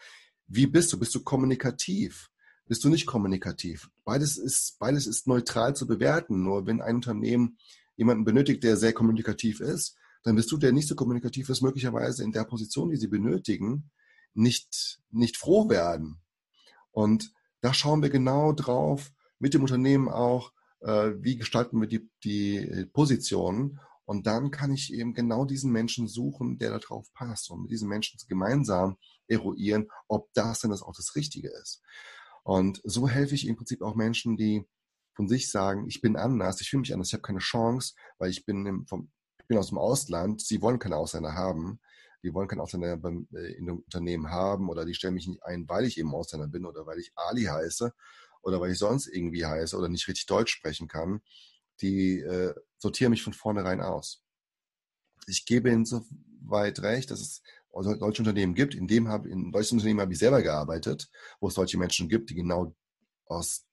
wie 0.47 0.67
bist 0.67 0.93
du? 0.93 0.99
Bist 0.99 1.13
du 1.13 1.23
kommunikativ? 1.23 2.29
Bist 2.67 2.83
du 2.83 2.89
nicht 2.89 3.05
kommunikativ? 3.05 3.89
Beides 4.03 4.37
ist, 4.37 4.77
beides 4.79 5.07
ist 5.07 5.25
neutral 5.27 5.75
zu 5.75 5.87
bewerten. 5.87 6.43
Nur 6.43 6.65
wenn 6.65 6.81
ein 6.81 6.95
Unternehmen 6.95 7.57
jemanden 7.95 8.25
benötigt, 8.25 8.63
der 8.63 8.75
sehr 8.75 8.93
kommunikativ 8.93 9.61
ist, 9.61 9.95
dann 10.23 10.35
bist 10.35 10.51
du, 10.51 10.57
der 10.57 10.73
nicht 10.73 10.89
so 10.89 10.95
kommunikativ 10.95 11.47
ist, 11.49 11.61
möglicherweise 11.61 12.23
in 12.23 12.33
der 12.33 12.43
Position, 12.43 12.89
die 12.89 12.97
sie 12.97 13.07
benötigen, 13.07 13.89
nicht, 14.33 14.99
nicht 15.09 15.37
froh 15.37 15.69
werden. 15.69 16.21
Und 16.91 17.31
da 17.61 17.73
schauen 17.73 18.01
wir 18.01 18.09
genau 18.09 18.51
drauf, 18.51 19.11
mit 19.39 19.53
dem 19.53 19.61
Unternehmen 19.61 20.09
auch, 20.09 20.51
äh, 20.81 21.11
wie 21.19 21.37
gestalten 21.37 21.79
wir 21.79 21.87
die, 21.87 22.09
die 22.23 22.85
Positionen. 22.91 23.79
Und 24.03 24.27
dann 24.27 24.51
kann 24.51 24.73
ich 24.73 24.93
eben 24.93 25.13
genau 25.13 25.45
diesen 25.45 25.71
Menschen 25.71 26.07
suchen, 26.07 26.57
der 26.57 26.77
darauf 26.79 27.11
passt 27.13 27.49
und 27.49 27.63
mit 27.63 27.71
diesen 27.71 27.87
Menschen 27.87 28.19
gemeinsam 28.27 28.97
eruieren, 29.27 29.87
ob 30.07 30.33
das 30.33 30.59
denn 30.59 30.71
das 30.71 30.81
auch 30.81 30.95
das 30.95 31.15
Richtige 31.15 31.49
ist. 31.61 31.81
Und 32.47 32.79
so 32.85 33.09
helfe 33.09 33.35
ich 33.35 33.45
im 33.45 33.57
Prinzip 33.57 33.81
auch 33.81 33.95
Menschen, 33.95 34.37
die 34.37 34.65
von 35.13 35.27
sich 35.27 35.51
sagen, 35.51 35.85
ich 35.89 35.99
bin 35.99 36.15
anders, 36.15 36.61
ich 36.61 36.69
fühle 36.69 36.79
mich 36.79 36.93
anders, 36.93 37.09
ich 37.09 37.13
habe 37.13 37.21
keine 37.21 37.39
Chance, 37.39 37.93
weil 38.19 38.29
ich 38.29 38.45
bin, 38.45 38.65
im, 38.65 38.87
vom, 38.87 39.11
ich 39.37 39.47
bin 39.47 39.57
aus 39.57 39.67
dem 39.67 39.77
Ausland, 39.77 40.39
sie 40.39 40.61
wollen 40.61 40.79
keine 40.79 40.95
Ausländer 40.95 41.33
haben, 41.33 41.81
die 42.23 42.33
wollen 42.33 42.47
keinen 42.47 42.61
Ausländer 42.61 42.95
beim, 42.95 43.27
äh, 43.33 43.51
in 43.51 43.65
dem 43.65 43.79
Unternehmen 43.79 44.29
haben 44.29 44.69
oder 44.69 44.85
die 44.85 44.93
stellen 44.93 45.15
mich 45.15 45.27
nicht 45.27 45.43
ein, 45.43 45.67
weil 45.67 45.83
ich 45.83 45.97
eben 45.97 46.15
Ausländer 46.15 46.47
bin 46.47 46.65
oder 46.65 46.85
weil 46.85 46.99
ich 46.99 47.11
Ali 47.17 47.43
heiße 47.43 47.93
oder 48.43 48.61
weil 48.61 48.71
ich 48.71 48.79
sonst 48.79 49.07
irgendwie 49.07 49.45
heiße 49.45 49.75
oder 49.75 49.89
nicht 49.89 50.07
richtig 50.07 50.25
Deutsch 50.25 50.53
sprechen 50.53 50.87
kann, 50.87 51.19
die 51.81 52.21
äh, 52.21 52.53
sortieren 52.77 53.09
mich 53.09 53.23
von 53.23 53.33
vornherein 53.33 53.81
aus. 53.81 54.23
Ich 55.27 55.45
gebe 55.45 55.69
ihnen 55.69 55.83
so 55.83 56.05
weit 56.43 56.79
recht, 56.79 57.11
dass 57.11 57.19
es 57.19 57.41
solche 57.83 58.21
Unternehmen 58.21 58.55
gibt. 58.55 58.75
In 58.75 58.87
dem 58.87 59.07
habe 59.07 59.29
in 59.29 59.51
solchen 59.51 59.75
Unternehmen 59.75 60.01
habe 60.01 60.13
ich 60.13 60.19
selber 60.19 60.41
gearbeitet, 60.41 61.09
wo 61.39 61.47
es 61.47 61.53
solche 61.53 61.77
Menschen 61.77 62.09
gibt, 62.09 62.29
die 62.29 62.35
genau 62.35 62.75
aus 63.25 63.65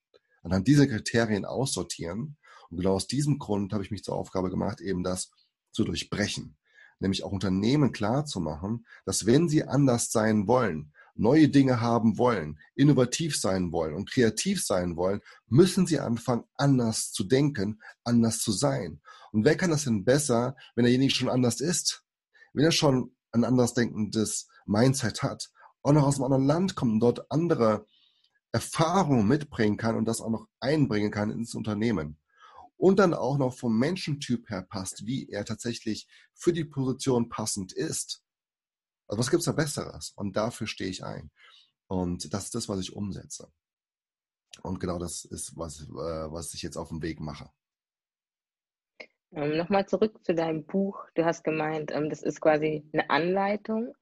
anhand 0.42 0.68
dieser 0.68 0.86
Kriterien 0.86 1.44
aussortieren. 1.44 2.36
Und 2.70 2.78
genau 2.78 2.94
aus 2.94 3.06
diesem 3.06 3.38
Grund 3.38 3.72
habe 3.72 3.84
ich 3.84 3.90
mich 3.90 4.04
zur 4.04 4.16
Aufgabe 4.16 4.50
gemacht, 4.50 4.80
eben 4.80 5.02
das 5.02 5.30
zu 5.72 5.84
durchbrechen. 5.84 6.56
Nämlich 7.00 7.24
auch 7.24 7.32
Unternehmen 7.32 7.92
klar 7.92 8.24
zu 8.24 8.40
machen, 8.40 8.86
dass 9.04 9.26
wenn 9.26 9.48
sie 9.48 9.64
anders 9.64 10.12
sein 10.12 10.46
wollen, 10.46 10.92
neue 11.16 11.48
Dinge 11.48 11.80
haben 11.80 12.18
wollen, 12.18 12.58
innovativ 12.74 13.38
sein 13.38 13.72
wollen 13.72 13.94
und 13.94 14.10
kreativ 14.10 14.64
sein 14.64 14.96
wollen, 14.96 15.20
müssen 15.48 15.86
sie 15.86 16.00
anfangen, 16.00 16.44
anders 16.56 17.12
zu 17.12 17.24
denken, 17.24 17.80
anders 18.02 18.40
zu 18.40 18.52
sein. 18.52 19.00
Und 19.32 19.44
wer 19.44 19.56
kann 19.56 19.70
das 19.70 19.84
denn 19.84 20.04
besser, 20.04 20.56
wenn 20.74 20.84
derjenige 20.84 21.14
schon 21.14 21.28
anders 21.28 21.60
ist? 21.60 22.04
Wenn 22.52 22.64
er 22.64 22.72
schon 22.72 23.13
ein 23.34 23.44
anders 23.44 23.74
denkendes 23.74 24.48
Mindset 24.66 25.22
hat, 25.22 25.50
auch 25.82 25.92
noch 25.92 26.06
aus 26.06 26.16
einem 26.16 26.24
anderen 26.24 26.46
Land 26.46 26.74
kommt 26.74 26.92
und 26.92 27.00
dort 27.00 27.30
andere 27.30 27.86
Erfahrungen 28.52 29.26
mitbringen 29.26 29.76
kann 29.76 29.96
und 29.96 30.06
das 30.06 30.20
auch 30.20 30.30
noch 30.30 30.46
einbringen 30.60 31.10
kann 31.10 31.30
ins 31.30 31.54
Unternehmen. 31.54 32.18
Und 32.76 32.98
dann 32.98 33.14
auch 33.14 33.38
noch 33.38 33.56
vom 33.56 33.78
Menschentyp 33.78 34.48
her 34.50 34.62
passt, 34.62 35.06
wie 35.06 35.28
er 35.28 35.44
tatsächlich 35.44 36.08
für 36.34 36.52
die 36.52 36.64
Position 36.64 37.28
passend 37.28 37.72
ist 37.72 38.24
also 39.06 39.20
was 39.20 39.30
gibt's 39.30 39.46
da 39.46 39.52
Besseres? 39.52 40.12
Und 40.16 40.36
dafür 40.36 40.66
stehe 40.66 40.90
ich 40.90 41.04
ein. 41.04 41.30
Und 41.86 42.32
das 42.32 42.44
ist 42.44 42.54
das, 42.54 42.68
was 42.68 42.80
ich 42.80 42.94
umsetze. 42.94 43.52
Und 44.62 44.80
genau 44.80 44.98
das 44.98 45.24
ist, 45.24 45.56
was, 45.56 45.82
äh, 45.82 46.32
was 46.32 46.54
ich 46.54 46.62
jetzt 46.62 46.76
auf 46.76 46.88
dem 46.88 47.02
Weg 47.02 47.20
mache. 47.20 47.50
Ähm, 49.34 49.56
Nochmal 49.56 49.86
zurück 49.86 50.24
zu 50.24 50.34
deinem 50.34 50.64
Buch. 50.64 51.06
Du 51.14 51.24
hast 51.24 51.42
gemeint, 51.42 51.90
ähm, 51.92 52.08
das 52.08 52.22
ist 52.22 52.40
quasi 52.40 52.84
eine 52.92 53.10
Anleitung. 53.10 53.94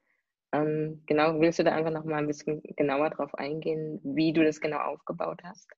Ähm, 0.53 1.03
genau, 1.07 1.41
willst 1.41 1.59
du 1.59 1.65
da 1.65 1.73
einfach 1.73 1.91
nochmal 1.91 2.19
ein 2.19 2.27
bisschen 2.27 2.63
genauer 2.77 3.11
drauf 3.11 3.35
eingehen, 3.35 4.01
wie 4.05 4.33
du 4.33 4.45
das 4.45 4.61
genau 4.61 4.79
aufgebaut 4.79 5.41
hast? 5.43 5.69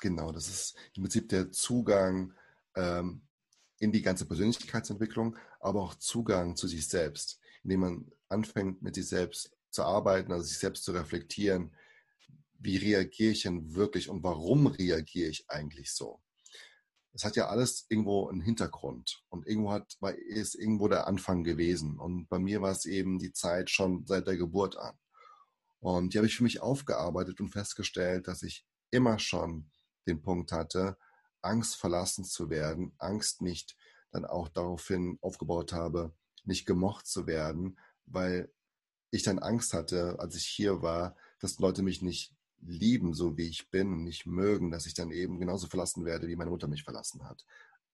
Genau, 0.00 0.32
das 0.32 0.48
ist 0.48 0.76
im 0.96 1.04
Prinzip 1.04 1.28
der 1.28 1.52
Zugang 1.52 2.32
ähm, 2.74 3.22
in 3.78 3.92
die 3.92 4.02
ganze 4.02 4.26
Persönlichkeitsentwicklung, 4.26 5.36
aber 5.60 5.82
auch 5.82 5.94
Zugang 5.94 6.56
zu 6.56 6.66
sich 6.66 6.88
selbst, 6.88 7.40
indem 7.62 7.80
man 7.80 8.12
anfängt, 8.28 8.82
mit 8.82 8.96
sich 8.96 9.08
selbst 9.08 9.56
zu 9.70 9.84
arbeiten, 9.84 10.32
also 10.32 10.44
sich 10.44 10.58
selbst 10.58 10.84
zu 10.84 10.92
reflektieren, 10.92 11.72
wie 12.58 12.76
reagiere 12.76 13.32
ich 13.32 13.42
denn 13.42 13.74
wirklich 13.74 14.08
und 14.08 14.22
warum 14.22 14.66
reagiere 14.66 15.30
ich 15.30 15.48
eigentlich 15.48 15.92
so? 15.92 16.20
Es 17.12 17.24
hat 17.24 17.36
ja 17.36 17.48
alles 17.48 17.86
irgendwo 17.88 18.28
einen 18.28 18.40
Hintergrund 18.40 19.22
und 19.28 19.46
irgendwo 19.46 19.72
hat, 19.72 19.96
ist 20.28 20.54
irgendwo 20.54 20.88
der 20.88 21.06
Anfang 21.06 21.42
gewesen. 21.42 21.98
Und 21.98 22.28
bei 22.28 22.38
mir 22.38 22.62
war 22.62 22.70
es 22.70 22.86
eben 22.86 23.18
die 23.18 23.32
Zeit 23.32 23.70
schon 23.70 24.06
seit 24.06 24.26
der 24.26 24.36
Geburt 24.36 24.76
an. 24.76 24.96
Und 25.80 26.14
die 26.14 26.18
habe 26.18 26.26
ich 26.26 26.36
für 26.36 26.44
mich 26.44 26.60
aufgearbeitet 26.60 27.40
und 27.40 27.48
festgestellt, 27.48 28.28
dass 28.28 28.42
ich 28.42 28.66
immer 28.90 29.18
schon 29.18 29.70
den 30.06 30.22
Punkt 30.22 30.52
hatte, 30.52 30.96
Angst 31.42 31.76
verlassen 31.76 32.24
zu 32.24 32.50
werden, 32.50 32.92
Angst 32.98 33.40
nicht 33.40 33.76
dann 34.12 34.24
auch 34.24 34.48
daraufhin 34.48 35.18
aufgebaut 35.20 35.72
habe, 35.72 36.12
nicht 36.44 36.66
gemocht 36.66 37.06
zu 37.06 37.26
werden, 37.26 37.78
weil 38.06 38.52
ich 39.10 39.22
dann 39.22 39.38
Angst 39.38 39.72
hatte, 39.72 40.18
als 40.18 40.36
ich 40.36 40.46
hier 40.46 40.82
war, 40.82 41.16
dass 41.40 41.58
Leute 41.58 41.82
mich 41.82 42.02
nicht 42.02 42.34
lieben, 42.62 43.14
so 43.14 43.36
wie 43.36 43.48
ich 43.48 43.70
bin, 43.70 44.04
nicht 44.04 44.26
mögen, 44.26 44.70
dass 44.70 44.86
ich 44.86 44.94
dann 44.94 45.10
eben 45.10 45.38
genauso 45.38 45.66
verlassen 45.66 46.04
werde, 46.04 46.28
wie 46.28 46.36
meine 46.36 46.50
Mutter 46.50 46.68
mich 46.68 46.84
verlassen 46.84 47.24
hat 47.24 47.44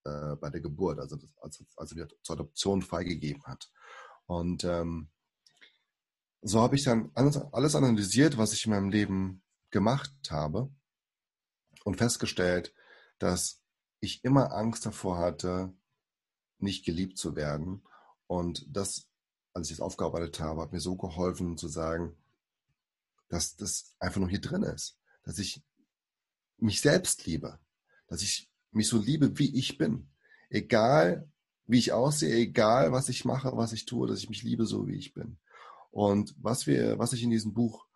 äh, 0.05 0.37
bei 0.37 0.51
der 0.51 0.61
Geburt, 0.61 0.99
also 0.99 1.19
als, 1.41 1.64
als 1.77 1.91
sie 1.91 1.97
mir 1.97 2.09
zur 2.23 2.35
Adoption 2.35 2.83
freigegeben 2.83 3.45
hat. 3.45 3.71
Und 4.27 4.64
ähm, 4.64 5.09
so 6.43 6.61
habe 6.61 6.77
ich 6.77 6.85
dann 6.85 7.11
alles, 7.14 7.75
analysiert, 7.75 8.39
was 8.39 8.53
ich 8.53 8.67
in 8.67 8.73
meinem 8.73 8.91
Leben 8.91 9.43
gemacht 9.71 10.12
habe 10.31 10.71
und 11.85 11.97
festgestellt, 11.97 12.73
dass 13.19 13.62
ich 14.01 14.25
immer 14.25 14.53
Angst 14.53 14.87
davor 14.87 15.19
hatte, 15.19 15.73
nicht 16.59 16.85
geliebt 16.85 17.19
zu 17.19 17.37
werden. 17.37 17.83
Und 18.27 18.67
das, 18.69 19.09
als 19.55 19.69
ich 19.69 19.75
es 19.75 19.81
aufgearbeitet 19.81 20.41
habe, 20.41 20.62
hat 20.62 20.73
mir 20.73 20.81
so 20.81 20.97
geholfen 20.97 21.57
zu 21.57 21.69
sagen, 21.69 22.17
dass 23.29 23.57
das 23.57 23.95
einfach 23.99 24.20
nur 24.20 24.29
hier 24.29 24.41
drin 24.41 24.62
ist. 24.62 24.99
Dass 25.24 25.39
ich 25.39 25.62
mich 26.59 26.81
selbst 26.81 27.27
liebe. 27.27 27.59
Dass 28.09 28.22
ich 28.22 28.51
mich 28.70 28.89
so 28.89 28.99
liebe, 28.99 29.39
wie 29.39 29.59
ich 29.59 29.79
bin. 29.79 30.11
Egal, 30.49 31.29
wie 31.66 31.79
ich 31.79 31.93
aussehe, 31.93 32.35
egal, 32.37 32.93
was 32.93 33.09
ich 33.09 33.24
mache, 33.24 33.57
was 33.57 33.72
ich 33.72 33.87
tue, 33.87 34.07
dass 34.07 34.18
ich 34.18 34.29
mich 34.29 34.43
liebe, 34.43 34.66
so 34.66 34.87
wie 34.87 34.97
ich 34.97 35.12
bin. 35.12 35.39
Und 35.91 36.35
was 36.39 36.66
wir, 36.66 36.99
was 36.99 37.12
ich 37.12 37.22
in 37.22 37.31
diesem 37.31 37.55
Buch 37.55 37.87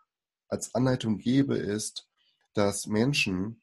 als 0.49 0.75
Anleitung 0.75 1.19
gebe, 1.19 1.57
ist, 1.57 2.09
dass 2.55 2.87
Menschen 2.87 3.63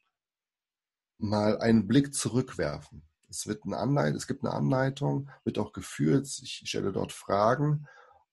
mal 1.18 1.58
einen 1.58 1.86
Blick 1.86 2.14
zurückwerfen. 2.14 3.02
Es 3.28 3.46
wird 3.46 3.64
eine 3.64 3.76
Anleitung, 3.76 4.16
es 4.16 4.26
gibt 4.26 4.44
eine 4.44 4.54
Anleitung, 4.54 5.28
wird 5.44 5.58
auch 5.58 5.72
geführt. 5.72 6.26
Ich 6.42 6.62
stelle 6.64 6.92
dort 6.92 7.12
Fragen 7.12 7.86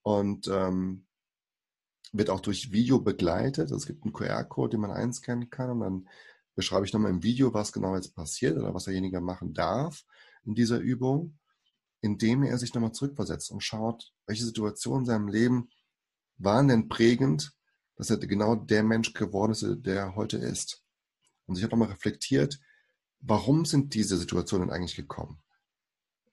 und 0.03 0.47
ähm, 0.47 1.05
wird 2.13 2.29
auch 2.29 2.39
durch 2.39 2.71
Video 2.71 2.99
begleitet. 2.99 3.71
Es 3.71 3.85
gibt 3.85 4.03
einen 4.03 4.13
QR-Code, 4.13 4.71
den 4.71 4.81
man 4.81 4.91
einscannen 4.91 5.49
kann 5.49 5.69
und 5.69 5.79
dann 5.79 6.09
beschreibe 6.55 6.85
ich 6.85 6.93
nochmal 6.93 7.11
im 7.11 7.23
Video, 7.23 7.53
was 7.53 7.73
genau 7.73 7.95
jetzt 7.95 8.15
passiert 8.15 8.57
oder 8.57 8.73
was 8.73 8.85
derjenige 8.85 9.21
machen 9.21 9.53
darf 9.53 10.05
in 10.45 10.55
dieser 10.55 10.79
Übung, 10.79 11.37
indem 12.01 12.43
er 12.43 12.57
sich 12.57 12.73
nochmal 12.73 12.93
zurückversetzt 12.93 13.51
und 13.51 13.61
schaut, 13.61 14.13
welche 14.25 14.45
Situationen 14.45 15.01
in 15.01 15.05
seinem 15.05 15.27
Leben 15.27 15.69
waren 16.37 16.67
denn 16.67 16.87
prägend, 16.87 17.53
dass 17.95 18.09
er 18.09 18.17
genau 18.17 18.55
der 18.55 18.83
Mensch 18.83 19.13
geworden 19.13 19.51
ist, 19.51 19.65
der 19.85 19.95
er 19.95 20.15
heute 20.15 20.37
ist. 20.37 20.83
Und 21.45 21.57
ich 21.57 21.63
habe 21.63 21.71
nochmal 21.71 21.93
reflektiert, 21.93 22.59
warum 23.19 23.65
sind 23.65 23.93
diese 23.93 24.17
Situationen 24.17 24.69
eigentlich 24.69 24.95
gekommen? 24.95 25.41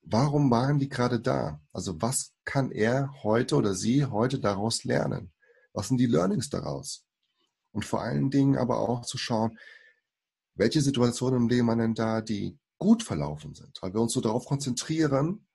Warum 0.03 0.51
waren 0.51 0.79
die 0.79 0.89
gerade 0.89 1.21
da? 1.21 1.61
Also 1.73 2.01
was 2.03 2.35
kann 2.45 2.73
er 2.73 3.23
heute 3.23 3.57
oder 3.57 3.75
sie 3.75 4.05
heute 4.05 4.41
daraus 4.41 4.85
lernen? 4.85 5.33
Was 5.73 5.89
sind 5.89 5.99
die 5.99 6.07
Learnings 6.07 6.51
daraus? 6.51 7.07
Und 7.73 7.85
vor 7.85 8.03
allen 8.03 8.31
Dingen 8.31 8.57
aber 8.57 8.79
auch 8.79 9.03
zu 9.03 9.19
schauen, 9.19 9.59
welche 10.55 10.83
Situationen 10.83 11.43
im 11.43 11.49
Leben 11.49 11.69
waren 11.69 11.79
denn 11.79 11.95
da, 11.95 12.21
die 12.21 12.59
gut 12.79 13.03
verlaufen 13.03 13.55
sind? 13.55 13.79
Weil 13.81 13.95
wir 13.95 14.01
uns 14.01 14.13
so 14.13 14.21
darauf 14.21 14.45
konzentrieren, 14.45 15.47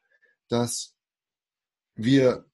dass 0.48 0.96
wir 1.96 2.50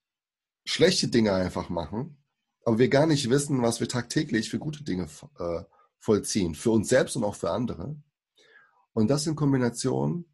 schlechte 0.66 1.08
Dinge 1.08 1.34
einfach 1.34 1.70
machen, 1.70 2.24
aber 2.66 2.80
wir 2.80 2.90
gar 2.90 3.06
nicht 3.06 3.30
wissen, 3.30 3.62
was 3.62 3.80
wir 3.80 3.90
tagtäglich 3.90 4.50
für 4.50 4.60
gute 4.60 4.84
Dinge 4.84 5.08
äh, 5.40 5.64
vollziehen, 6.00 6.56
für 6.56 6.72
uns 6.72 6.90
selbst 6.90 7.16
und 7.16 7.24
auch 7.24 7.36
für 7.36 7.52
andere. 7.52 7.96
Und 8.94 9.10
das 9.10 9.28
in 9.28 9.36
Kombination 9.36 10.26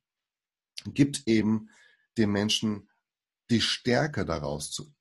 gibt 0.86 1.27
eben 1.27 1.69
dem 2.17 2.32
Menschen 2.32 2.89
die 3.49 3.61
Stärke 3.61 4.25
daraus, 4.25 4.71
zu, 4.71 4.93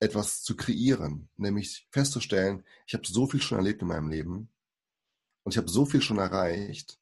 etwas 0.00 0.42
zu 0.42 0.56
kreieren, 0.56 1.28
nämlich 1.36 1.86
festzustellen, 1.90 2.64
ich 2.86 2.94
habe 2.94 3.06
so 3.06 3.26
viel 3.26 3.40
schon 3.40 3.58
erlebt 3.58 3.82
in 3.82 3.88
meinem 3.88 4.08
Leben 4.08 4.48
und 5.44 5.52
ich 5.52 5.58
habe 5.58 5.68
so 5.68 5.84
viel 5.84 6.00
schon 6.00 6.18
erreicht, 6.18 6.98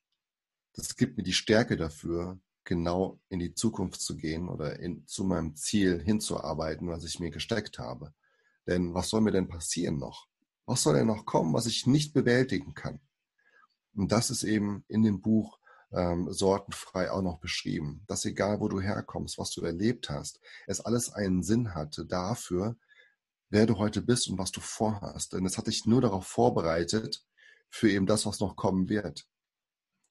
das 0.75 0.97
gibt 0.97 1.17
mir 1.17 1.23
die 1.23 1.33
Stärke 1.33 1.77
dafür, 1.77 2.39
genau 2.65 3.19
in 3.31 3.39
die 3.39 3.55
Zukunft 3.55 4.01
zu 4.01 4.17
gehen 4.17 4.49
oder 4.49 4.79
in, 4.79 5.07
zu 5.07 5.25
meinem 5.25 5.57
Ziel 5.57 6.03
hinzuarbeiten, 6.03 6.89
was 6.89 7.05
ich 7.05 7.19
mir 7.19 7.31
gesteckt 7.31 7.79
habe. 7.79 8.13
Denn 8.67 8.93
was 8.93 9.09
soll 9.09 9.23
mir 9.23 9.31
denn 9.31 9.49
passieren 9.49 9.99
noch? 9.99 10.29
Was 10.67 10.83
soll 10.83 10.95
denn 10.95 11.07
noch 11.07 11.25
kommen, 11.25 11.55
was 11.55 11.67
ich 11.67 11.87
nicht 11.87 12.13
bewältigen 12.13 12.75
kann? 12.75 13.01
Und 13.97 14.13
das 14.13 14.31
ist 14.31 14.45
eben 14.45 14.85
in 14.87 15.03
dem 15.03 15.23
Buch 15.23 15.59
ähm, 15.93 16.31
sortenfrei 16.31 17.11
auch 17.11 17.23
noch 17.23 17.39
beschrieben, 17.39 18.03
dass 18.07 18.27
egal 18.27 18.61
wo 18.61 18.69
du 18.69 18.81
herkommst, 18.81 19.39
was 19.39 19.51
du 19.51 19.63
erlebt 19.63 20.11
hast, 20.11 20.41
es 20.67 20.81
alles 20.81 21.11
einen 21.11 21.43
Sinn 21.43 21.75
hatte 21.75 22.05
dafür, 22.05 22.77
wer 23.51 23.67
du 23.67 23.79
heute 23.79 24.03
bist 24.03 24.29
und 24.29 24.39
was 24.39 24.53
du 24.53 24.61
vorhast. 24.61 25.33
Denn 25.33 25.47
es 25.47 25.59
hat 25.59 25.67
dich 25.67 25.87
nur 25.87 26.01
darauf 26.01 26.27
vorbereitet, 26.27 27.25
für 27.71 27.91
eben 27.91 28.07
das, 28.07 28.27
was 28.27 28.41
noch 28.41 28.57
kommen 28.57 28.89
wird. 28.89 29.27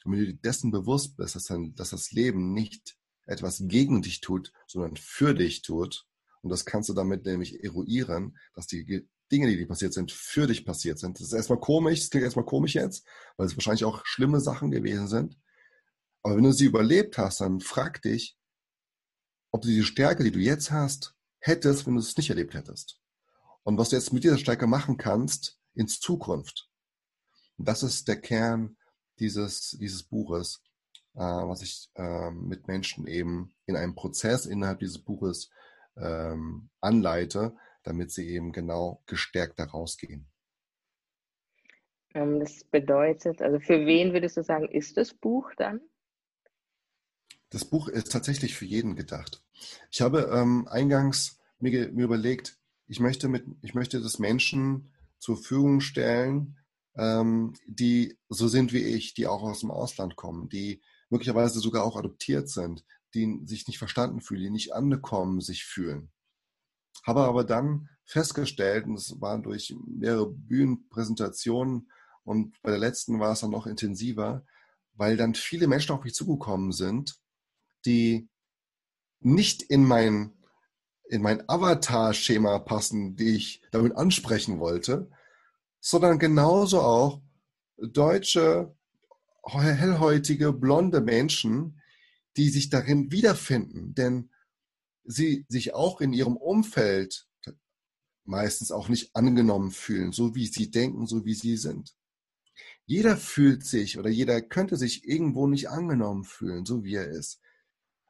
Und 0.03 0.13
wenn 0.13 0.19
du 0.19 0.25
dir 0.27 0.39
dessen 0.39 0.71
bewusst 0.71 1.17
bist, 1.17 1.35
dass, 1.35 1.45
dann, 1.45 1.75
dass 1.75 1.89
das 1.89 2.11
Leben 2.11 2.53
nicht 2.53 2.97
etwas 3.25 3.61
gegen 3.65 4.01
dich 4.01 4.21
tut, 4.21 4.53
sondern 4.67 4.95
für 4.95 5.33
dich 5.33 5.61
tut, 5.61 6.05
und 6.41 6.49
das 6.49 6.65
kannst 6.65 6.87
du 6.89 6.93
damit 6.93 7.25
nämlich 7.25 7.63
eruieren, 7.63 8.37
dass 8.53 8.67
die 8.67 9.07
Dinge, 9.31 9.47
die 9.47 9.57
dir 9.57 9.67
passiert 9.67 9.93
sind, 9.93 10.11
für 10.11 10.47
dich 10.47 10.65
passiert 10.65 10.99
sind. 10.99 11.19
Das 11.19 11.27
ist 11.27 11.33
erstmal 11.33 11.59
komisch, 11.59 11.99
das 11.99 12.09
klingt 12.09 12.23
erstmal 12.23 12.45
komisch 12.45 12.75
jetzt, 12.75 13.05
weil 13.35 13.47
es 13.47 13.57
wahrscheinlich 13.57 13.83
auch 13.83 14.05
schlimme 14.05 14.39
Sachen 14.39 14.71
gewesen 14.71 15.07
sind. 15.07 15.37
Aber 16.23 16.37
wenn 16.37 16.43
du 16.43 16.53
sie 16.53 16.65
überlebt 16.65 17.17
hast, 17.17 17.41
dann 17.41 17.59
frag 17.59 18.01
dich, 18.01 18.37
ob 19.51 19.61
du 19.61 19.67
die 19.67 19.83
Stärke, 19.83 20.23
die 20.23 20.31
du 20.31 20.39
jetzt 20.39 20.71
hast, 20.71 21.15
hättest, 21.39 21.85
wenn 21.85 21.95
du 21.95 21.99
es 21.99 22.15
nicht 22.15 22.29
erlebt 22.29 22.53
hättest. 22.53 23.01
Und 23.67 23.77
was 23.77 23.89
du 23.89 23.97
jetzt 23.97 24.13
mit 24.13 24.23
dieser 24.23 24.37
Stärke 24.37 24.65
machen 24.65 24.95
kannst 24.95 25.59
in 25.73 25.89
Zukunft. 25.89 26.69
Und 27.57 27.67
das 27.67 27.83
ist 27.83 28.07
der 28.07 28.15
Kern 28.15 28.77
dieses, 29.19 29.71
dieses 29.71 30.03
Buches, 30.03 30.63
äh, 31.15 31.19
was 31.19 31.61
ich 31.61 31.89
äh, 31.95 32.31
mit 32.31 32.69
Menschen 32.69 33.07
eben 33.07 33.53
in 33.65 33.75
einem 33.75 33.93
Prozess 33.93 34.45
innerhalb 34.45 34.79
dieses 34.79 34.99
Buches 34.99 35.49
ähm, 35.97 36.69
anleite, 36.79 37.57
damit 37.83 38.13
sie 38.13 38.29
eben 38.29 38.53
genau 38.53 39.03
gestärkt 39.05 39.59
da 39.59 39.65
rausgehen. 39.65 40.31
Ähm, 42.13 42.39
das 42.39 42.63
bedeutet, 42.63 43.41
also 43.41 43.59
für 43.59 43.85
wen 43.85 44.13
würdest 44.13 44.37
du 44.37 44.43
sagen, 44.43 44.69
ist 44.69 44.95
das 44.95 45.13
Buch 45.13 45.51
dann? 45.57 45.81
Das 47.49 47.65
Buch 47.65 47.89
ist 47.89 48.13
tatsächlich 48.13 48.55
für 48.55 48.63
jeden 48.63 48.95
gedacht. 48.95 49.43
Ich 49.91 49.99
habe 49.99 50.31
ähm, 50.33 50.69
eingangs 50.69 51.37
mir, 51.59 51.91
mir 51.91 52.05
überlegt, 52.05 52.56
ich 52.87 52.99
möchte, 52.99 53.27
mit, 53.27 53.45
ich 53.61 53.73
möchte 53.73 54.01
das 54.01 54.19
Menschen 54.19 54.93
zur 55.19 55.37
Verfügung 55.37 55.81
stellen, 55.81 56.57
ähm, 56.95 57.53
die 57.67 58.17
so 58.29 58.47
sind 58.47 58.73
wie 58.73 58.83
ich, 58.83 59.13
die 59.13 59.27
auch 59.27 59.43
aus 59.43 59.61
dem 59.61 59.71
Ausland 59.71 60.15
kommen, 60.15 60.49
die 60.49 60.81
möglicherweise 61.09 61.59
sogar 61.59 61.83
auch 61.83 61.95
adoptiert 61.95 62.49
sind, 62.49 62.85
die 63.13 63.41
sich 63.45 63.67
nicht 63.67 63.77
verstanden 63.77 64.21
fühlen, 64.21 64.43
die 64.43 64.49
nicht 64.49 64.73
angekommen 64.73 65.41
sich 65.41 65.63
fühlen. 65.65 66.11
Habe 67.05 67.21
aber 67.21 67.43
dann 67.43 67.89
festgestellt, 68.03 68.85
und 68.85 68.95
es 68.95 69.19
waren 69.21 69.43
durch 69.43 69.75
mehrere 69.85 70.29
Bühnenpräsentationen 70.29 71.89
und 72.23 72.61
bei 72.61 72.71
der 72.71 72.79
letzten 72.79 73.19
war 73.19 73.33
es 73.33 73.41
dann 73.41 73.51
noch 73.51 73.67
intensiver, 73.67 74.45
weil 74.93 75.15
dann 75.15 75.35
viele 75.35 75.67
Menschen 75.67 75.93
auf 75.93 76.03
mich 76.03 76.13
zugekommen 76.13 76.71
sind, 76.71 77.19
die 77.85 78.29
nicht 79.19 79.61
in 79.63 79.85
mein, 79.85 80.33
in 81.09 81.21
mein 81.21 81.47
Avatar-Schema 81.47 82.59
passen, 82.59 83.15
die 83.15 83.35
ich 83.35 83.61
damit 83.71 83.95
ansprechen 83.95 84.59
wollte, 84.59 85.09
sondern 85.79 86.19
genauso 86.19 86.81
auch 86.81 87.21
deutsche, 87.77 88.75
hellhäutige, 89.43 90.51
blonde 90.51 91.01
Menschen, 91.01 91.81
die 92.35 92.49
sich 92.49 92.69
darin 92.69 93.11
wiederfinden, 93.11 93.95
denn 93.95 94.29
sie 95.05 95.45
sich 95.47 95.73
auch 95.73 96.01
in 96.01 96.13
ihrem 96.13 96.35
Umfeld 96.35 97.27
meistens 98.25 98.71
auch 98.71 98.89
nicht 98.89 99.15
angenommen 99.15 99.71
fühlen, 99.71 100.11
so 100.11 100.35
wie 100.35 100.47
sie 100.47 100.69
denken, 100.69 101.07
so 101.07 101.25
wie 101.25 101.33
sie 101.33 101.55
sind. 101.55 101.95
Jeder 102.85 103.17
fühlt 103.17 103.65
sich 103.65 103.97
oder 103.97 104.09
jeder 104.09 104.41
könnte 104.41 104.75
sich 104.75 105.07
irgendwo 105.07 105.47
nicht 105.47 105.69
angenommen 105.69 106.23
fühlen, 106.23 106.65
so 106.65 106.83
wie 106.83 106.95
er 106.95 107.07
ist. 107.07 107.39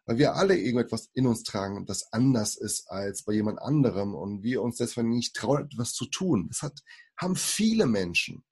Weil 0.08 0.18
wir 0.18 0.36
alle 0.36 0.58
irgendetwas 0.58 1.10
in 1.14 1.28
uns 1.28 1.43
tragen, 1.43 1.86
das 1.86 2.12
anders 2.14 2.55
ist 2.55 2.89
als 2.89 3.24
bei 3.24 3.34
jemand 3.34 3.62
anderem 3.62 4.16
und 4.16 4.41
wir 4.41 4.62
uns 4.62 4.78
deswegen 4.78 5.10
nicht 5.10 5.36
trauen, 5.36 5.66
etwas 5.66 5.93
zu 5.93 6.05
tun. 6.05 6.47
Das 6.47 6.62
hat, 6.62 6.80
haben 7.18 7.36
viele 7.36 7.86
Menschen. 7.86 8.43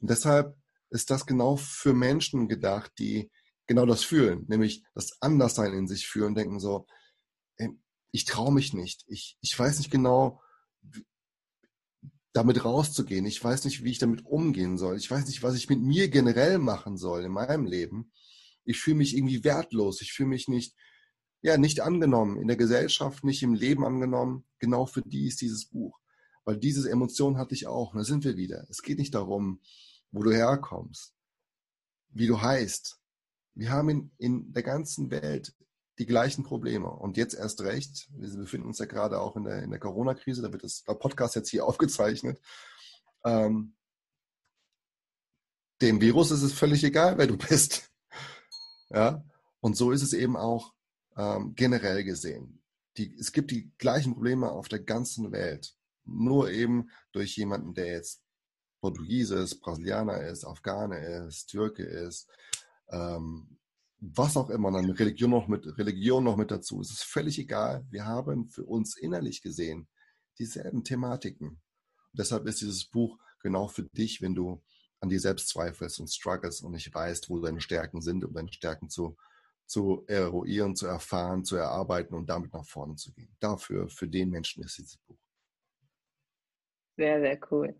Und 0.00 0.10
deshalb 0.10 0.56
ist 0.90 1.10
das 1.10 1.26
genau 1.26 1.56
für 1.56 1.92
Menschen 1.92 2.48
gedacht, 2.48 2.92
die 2.98 3.30
genau 3.66 3.84
das 3.84 4.04
fühlen, 4.04 4.44
nämlich 4.46 4.84
das 4.94 5.20
Anderssein 5.20 5.72
in 5.72 5.88
sich 5.88 6.06
fühlen, 6.06 6.36
denken 6.36 6.60
so, 6.60 6.86
ey, 7.56 7.70
ich 8.12 8.24
traue 8.24 8.52
mich 8.52 8.72
nicht, 8.72 9.04
ich, 9.08 9.36
ich 9.40 9.58
weiß 9.58 9.78
nicht 9.78 9.90
genau, 9.90 10.40
damit 12.32 12.64
rauszugehen, 12.64 13.26
ich 13.26 13.42
weiß 13.42 13.64
nicht, 13.64 13.82
wie 13.82 13.90
ich 13.90 13.98
damit 13.98 14.24
umgehen 14.24 14.78
soll, 14.78 14.96
ich 14.96 15.10
weiß 15.10 15.26
nicht, 15.26 15.42
was 15.42 15.56
ich 15.56 15.68
mit 15.68 15.80
mir 15.80 16.08
generell 16.08 16.58
machen 16.58 16.96
soll 16.96 17.24
in 17.24 17.32
meinem 17.32 17.64
Leben. 17.64 18.12
Ich 18.66 18.78
fühle 18.78 18.96
mich 18.96 19.16
irgendwie 19.16 19.44
wertlos, 19.44 20.02
ich 20.02 20.12
fühle 20.12 20.28
mich 20.28 20.48
nicht, 20.48 20.74
ja, 21.40 21.56
nicht 21.56 21.80
angenommen, 21.80 22.38
in 22.38 22.48
der 22.48 22.56
Gesellschaft, 22.56 23.24
nicht 23.24 23.42
im 23.42 23.54
Leben 23.54 23.84
angenommen. 23.84 24.44
Genau 24.58 24.86
für 24.86 25.02
die 25.02 25.28
ist 25.28 25.40
dieses 25.40 25.66
Buch. 25.66 25.98
Weil 26.44 26.56
diese 26.58 26.88
Emotion 26.90 27.38
hatte 27.38 27.54
ich 27.54 27.66
auch. 27.66 27.92
Und 27.92 27.98
da 27.98 28.04
sind 28.04 28.24
wir 28.24 28.36
wieder. 28.36 28.66
Es 28.68 28.82
geht 28.82 28.98
nicht 28.98 29.14
darum, 29.14 29.60
wo 30.10 30.22
du 30.22 30.32
herkommst, 30.32 31.14
wie 32.08 32.26
du 32.26 32.40
heißt, 32.40 32.98
wir 33.54 33.70
haben 33.70 33.88
in, 33.88 34.10
in 34.18 34.52
der 34.52 34.62
ganzen 34.62 35.10
Welt 35.10 35.54
die 35.98 36.06
gleichen 36.06 36.44
Probleme. 36.44 36.90
Und 36.90 37.16
jetzt 37.16 37.34
erst 37.34 37.62
recht, 37.62 38.08
wir 38.12 38.28
befinden 38.36 38.66
uns 38.66 38.78
ja 38.78 38.86
gerade 38.86 39.20
auch 39.20 39.36
in 39.36 39.44
der, 39.44 39.62
in 39.62 39.70
der 39.70 39.80
Corona-Krise, 39.80 40.42
da 40.42 40.52
wird 40.52 40.62
das 40.62 40.84
der 40.84 40.94
Podcast 40.94 41.34
jetzt 41.36 41.48
hier 41.48 41.64
aufgezeichnet. 41.66 42.40
Ähm, 43.24 43.74
dem 45.80 46.00
Virus 46.00 46.30
ist 46.30 46.42
es 46.42 46.52
völlig 46.52 46.84
egal, 46.84 47.18
wer 47.18 47.26
du 47.26 47.36
bist. 47.36 47.90
Ja? 48.90 49.24
Und 49.60 49.76
so 49.76 49.90
ist 49.90 50.02
es 50.02 50.12
eben 50.12 50.36
auch 50.36 50.74
ähm, 51.16 51.54
generell 51.54 52.04
gesehen. 52.04 52.62
Die, 52.96 53.14
es 53.18 53.32
gibt 53.32 53.50
die 53.50 53.72
gleichen 53.78 54.14
Probleme 54.14 54.50
auf 54.50 54.68
der 54.68 54.80
ganzen 54.80 55.32
Welt. 55.32 55.74
Nur 56.04 56.50
eben 56.50 56.90
durch 57.12 57.36
jemanden, 57.36 57.74
der 57.74 57.86
jetzt 57.86 58.22
Portugiese 58.80 59.36
ist, 59.36 59.60
Brasilianer 59.60 60.22
ist, 60.26 60.44
Afghane 60.44 60.98
ist, 61.26 61.46
Türke 61.46 61.82
ist, 61.82 62.30
ähm, 62.90 63.58
was 63.98 64.36
auch 64.36 64.50
immer, 64.50 64.70
dann 64.70 64.90
Religion 64.90 65.30
noch 65.30 65.48
mit 65.48 65.66
Religion 65.78 66.22
noch 66.22 66.36
mit 66.36 66.50
dazu. 66.50 66.80
Es 66.80 66.90
ist 66.90 67.04
völlig 67.04 67.38
egal. 67.38 67.84
Wir 67.90 68.04
haben 68.04 68.48
für 68.48 68.64
uns 68.64 68.96
innerlich 68.96 69.42
gesehen 69.42 69.88
dieselben 70.38 70.84
Thematiken. 70.84 71.48
Und 71.48 72.18
deshalb 72.18 72.46
ist 72.46 72.60
dieses 72.60 72.84
Buch 72.84 73.18
genau 73.40 73.68
für 73.68 73.84
dich, 73.84 74.20
wenn 74.20 74.34
du 74.34 74.62
an 75.00 75.08
dir 75.08 75.20
selbst 75.20 75.48
zweifelst 75.48 76.00
und 76.00 76.08
struggles 76.08 76.62
und 76.62 76.72
nicht 76.72 76.92
weißt, 76.94 77.30
wo 77.30 77.38
deine 77.40 77.60
Stärken 77.60 78.00
sind, 78.00 78.24
um 78.24 78.32
deine 78.32 78.52
Stärken 78.52 78.88
zu, 78.88 79.16
zu 79.66 80.04
eruieren, 80.06 80.74
zu 80.74 80.86
erfahren, 80.86 81.44
zu 81.44 81.56
erarbeiten 81.56 82.14
und 82.14 82.28
damit 82.28 82.52
nach 82.52 82.66
vorne 82.66 82.96
zu 82.96 83.12
gehen. 83.12 83.36
Dafür, 83.40 83.88
für 83.88 84.08
den 84.08 84.30
Menschen 84.30 84.64
ist 84.64 84.78
dieses 84.78 84.96
Buch. 84.98 85.18
Sehr, 86.96 87.20
sehr 87.20 87.38
cool. 87.50 87.74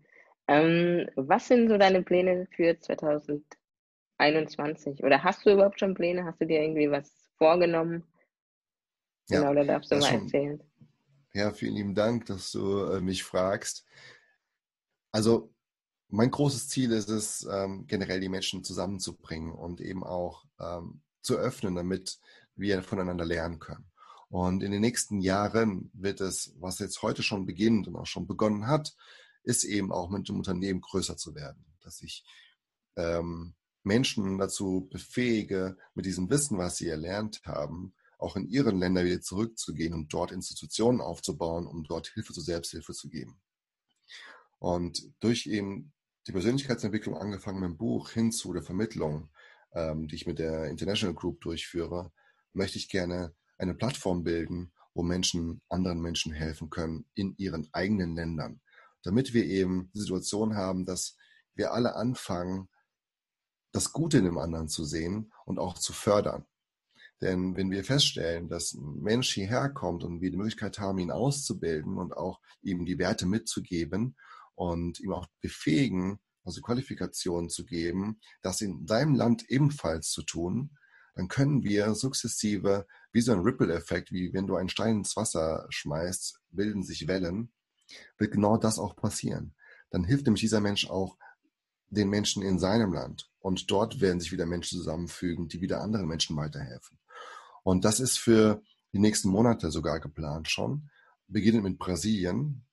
Ähm, 0.47 1.09
was 1.15 1.47
sind 1.47 1.69
so 1.69 1.77
deine 1.77 2.03
Pläne 2.03 2.47
für 2.55 2.79
2021? 2.79 5.03
Oder 5.03 5.23
hast 5.23 5.43
du 5.45 5.51
überhaupt 5.51 5.79
schon 5.79 5.95
Pläne? 5.95 6.25
Hast 6.25 6.39
du 6.39 6.45
dir 6.45 6.61
irgendwie 6.61 6.91
was 6.91 7.11
vorgenommen? 7.37 8.03
Ja, 9.29 9.41
genau, 9.41 9.55
da 9.55 9.65
darfst 9.65 9.91
du 9.91 9.97
mal 9.97 10.03
schon, 10.03 10.21
erzählen. 10.21 10.63
Ja, 11.33 11.51
vielen 11.51 11.75
lieben 11.75 11.95
Dank, 11.95 12.27
dass 12.27 12.51
du 12.51 12.85
äh, 12.85 13.01
mich 13.01 13.23
fragst. 13.23 13.85
Also 15.11 15.53
mein 16.09 16.31
großes 16.31 16.69
Ziel 16.69 16.91
ist 16.91 17.09
es, 17.09 17.47
ähm, 17.51 17.85
generell 17.87 18.19
die 18.19 18.29
Menschen 18.29 18.63
zusammenzubringen 18.63 19.51
und 19.51 19.81
eben 19.81 20.03
auch 20.03 20.45
ähm, 20.59 21.01
zu 21.21 21.35
öffnen, 21.35 21.75
damit 21.75 22.19
wir 22.55 22.81
voneinander 22.83 23.25
lernen 23.25 23.59
können. 23.59 23.91
Und 24.29 24.63
in 24.63 24.71
den 24.71 24.81
nächsten 24.81 25.19
Jahren 25.19 25.89
wird 25.93 26.21
es, 26.21 26.53
was 26.59 26.79
jetzt 26.79 27.01
heute 27.01 27.23
schon 27.23 27.45
beginnt 27.45 27.87
und 27.87 27.95
auch 27.95 28.05
schon 28.05 28.27
begonnen 28.27 28.67
hat, 28.67 28.95
ist 29.43 29.63
eben 29.63 29.91
auch 29.91 30.09
mit 30.09 30.27
dem 30.27 30.37
Unternehmen 30.37 30.81
größer 30.81 31.15
zu 31.17 31.35
werden. 31.35 31.65
Dass 31.81 32.01
ich 32.01 32.25
ähm, 32.95 33.55
Menschen 33.83 34.37
dazu 34.37 34.87
befähige, 34.91 35.77
mit 35.93 36.05
diesem 36.05 36.29
Wissen, 36.29 36.57
was 36.57 36.77
sie 36.77 36.89
erlernt 36.89 37.41
haben, 37.45 37.93
auch 38.17 38.35
in 38.35 38.47
ihren 38.47 38.79
Länder 38.79 39.05
wieder 39.05 39.21
zurückzugehen 39.21 39.93
und 39.93 40.11
dort 40.11 40.31
Institutionen 40.31 41.01
aufzubauen, 41.01 41.67
um 41.67 41.83
dort 41.83 42.07
Hilfe 42.07 42.33
zur 42.33 42.43
Selbsthilfe 42.43 42.93
zu 42.93 43.09
geben. 43.09 43.39
Und 44.59 45.13
durch 45.19 45.45
eben 45.45 45.93
die 46.27 46.33
Persönlichkeitsentwicklung 46.33 47.17
angefangen 47.17 47.61
mit 47.61 47.69
dem 47.69 47.77
Buch 47.77 48.09
hin 48.09 48.31
zu 48.31 48.51
der 48.53 48.61
Vermittlung, 48.61 49.29
ähm, 49.73 50.07
die 50.07 50.15
ich 50.15 50.27
mit 50.27 50.39
der 50.39 50.65
International 50.65 51.15
Group 51.15 51.39
durchführe, 51.41 52.11
möchte 52.53 52.77
ich 52.77 52.89
gerne 52.89 53.33
eine 53.57 53.73
Plattform 53.73 54.23
bilden, 54.23 54.73
wo 54.93 55.03
Menschen 55.03 55.61
anderen 55.69 56.01
Menschen 56.01 56.33
helfen 56.33 56.69
können 56.69 57.05
in 57.13 57.35
ihren 57.37 57.69
eigenen 57.71 58.15
Ländern, 58.15 58.59
damit 59.03 59.33
wir 59.33 59.45
eben 59.45 59.89
die 59.93 59.99
Situation 59.99 60.55
haben, 60.55 60.85
dass 60.85 61.15
wir 61.55 61.71
alle 61.71 61.95
anfangen, 61.95 62.67
das 63.71 63.93
Gute 63.93 64.17
in 64.17 64.25
dem 64.25 64.37
anderen 64.37 64.67
zu 64.67 64.83
sehen 64.83 65.31
und 65.45 65.59
auch 65.59 65.75
zu 65.75 65.93
fördern. 65.93 66.45
Denn 67.21 67.55
wenn 67.55 67.71
wir 67.71 67.83
feststellen, 67.83 68.49
dass 68.49 68.73
ein 68.73 69.01
Mensch 69.01 69.31
hierher 69.33 69.69
kommt 69.69 70.03
und 70.03 70.21
wir 70.21 70.29
die 70.29 70.37
Möglichkeit 70.37 70.77
haben, 70.77 70.99
ihn 70.99 71.11
auszubilden 71.11 71.97
und 71.97 72.15
auch 72.15 72.41
ihm 72.61 72.85
die 72.85 72.99
Werte 72.99 73.25
mitzugeben 73.25 74.15
und 74.57 74.99
ihm 74.99 75.13
auch 75.13 75.27
befähigen, 75.39 76.19
also 76.43 76.61
Qualifikationen 76.61 77.49
zu 77.49 77.63
geben, 77.63 78.19
das 78.41 78.59
in 78.61 78.87
seinem 78.87 79.13
Land 79.13 79.49
ebenfalls 79.49 80.09
zu 80.09 80.23
tun, 80.23 80.71
dann 81.13 81.27
können 81.27 81.63
wir 81.63 81.93
sukzessive, 81.93 82.87
wie 83.11 83.21
so 83.21 83.33
ein 83.33 83.39
Ripple-Effekt, 83.39 84.11
wie 84.11 84.33
wenn 84.33 84.47
du 84.47 84.55
einen 84.55 84.69
Stein 84.69 84.97
ins 84.97 85.15
Wasser 85.15 85.67
schmeißt, 85.69 86.41
bilden 86.49 86.83
sich 86.83 87.07
Wellen, 87.07 87.51
wird 88.17 88.31
genau 88.31 88.57
das 88.57 88.79
auch 88.79 88.95
passieren. 88.95 89.53
Dann 89.91 90.03
hilft 90.03 90.25
nämlich 90.25 90.41
dieser 90.41 90.59
Mensch 90.59 90.89
auch 90.89 91.17
den 91.89 92.09
Menschen 92.09 92.41
in 92.43 92.59
seinem 92.59 92.93
Land. 92.93 93.29
Und 93.39 93.69
dort 93.71 94.01
werden 94.01 94.19
sich 94.19 94.31
wieder 94.31 94.45
Menschen 94.45 94.77
zusammenfügen, 94.77 95.47
die 95.47 95.61
wieder 95.61 95.81
anderen 95.81 96.07
Menschen 96.07 96.35
weiterhelfen. 96.35 96.99
Und 97.63 97.85
das 97.85 97.99
ist 97.99 98.17
für 98.17 98.61
die 98.93 98.99
nächsten 98.99 99.29
Monate 99.29 99.71
sogar 99.71 99.99
geplant 99.99 100.49
schon. 100.49 100.89
Beginnend 101.27 101.63
mit 101.63 101.77
Brasilien. 101.77 102.66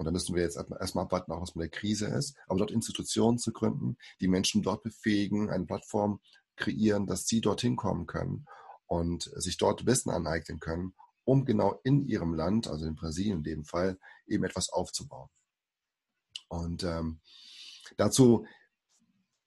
Und 0.00 0.06
da 0.06 0.12
müssen 0.12 0.34
wir 0.34 0.42
jetzt 0.42 0.56
erstmal 0.56 1.04
abwarten, 1.04 1.30
auch 1.30 1.42
was 1.42 1.54
mit 1.54 1.64
der 1.64 1.78
Krise 1.78 2.06
ist. 2.06 2.34
Aber 2.46 2.60
dort 2.60 2.70
Institutionen 2.70 3.36
zu 3.36 3.52
gründen, 3.52 3.98
die 4.22 4.28
Menschen 4.28 4.62
dort 4.62 4.82
befähigen, 4.82 5.50
eine 5.50 5.66
Plattform 5.66 6.20
kreieren, 6.56 7.06
dass 7.06 7.26
sie 7.26 7.42
dorthin 7.42 7.76
kommen 7.76 8.06
können 8.06 8.46
und 8.86 9.30
sich 9.36 9.58
dort 9.58 9.84
Wissen 9.84 10.08
aneignen 10.08 10.58
können, 10.58 10.94
um 11.24 11.44
genau 11.44 11.80
in 11.84 12.06
ihrem 12.06 12.32
Land, 12.32 12.66
also 12.66 12.86
in 12.86 12.94
Brasilien 12.94 13.38
in 13.38 13.42
dem 13.42 13.64
Fall, 13.66 13.98
eben 14.26 14.42
etwas 14.44 14.70
aufzubauen. 14.70 15.28
Und 16.48 16.82
ähm, 16.82 17.20
dazu 17.98 18.46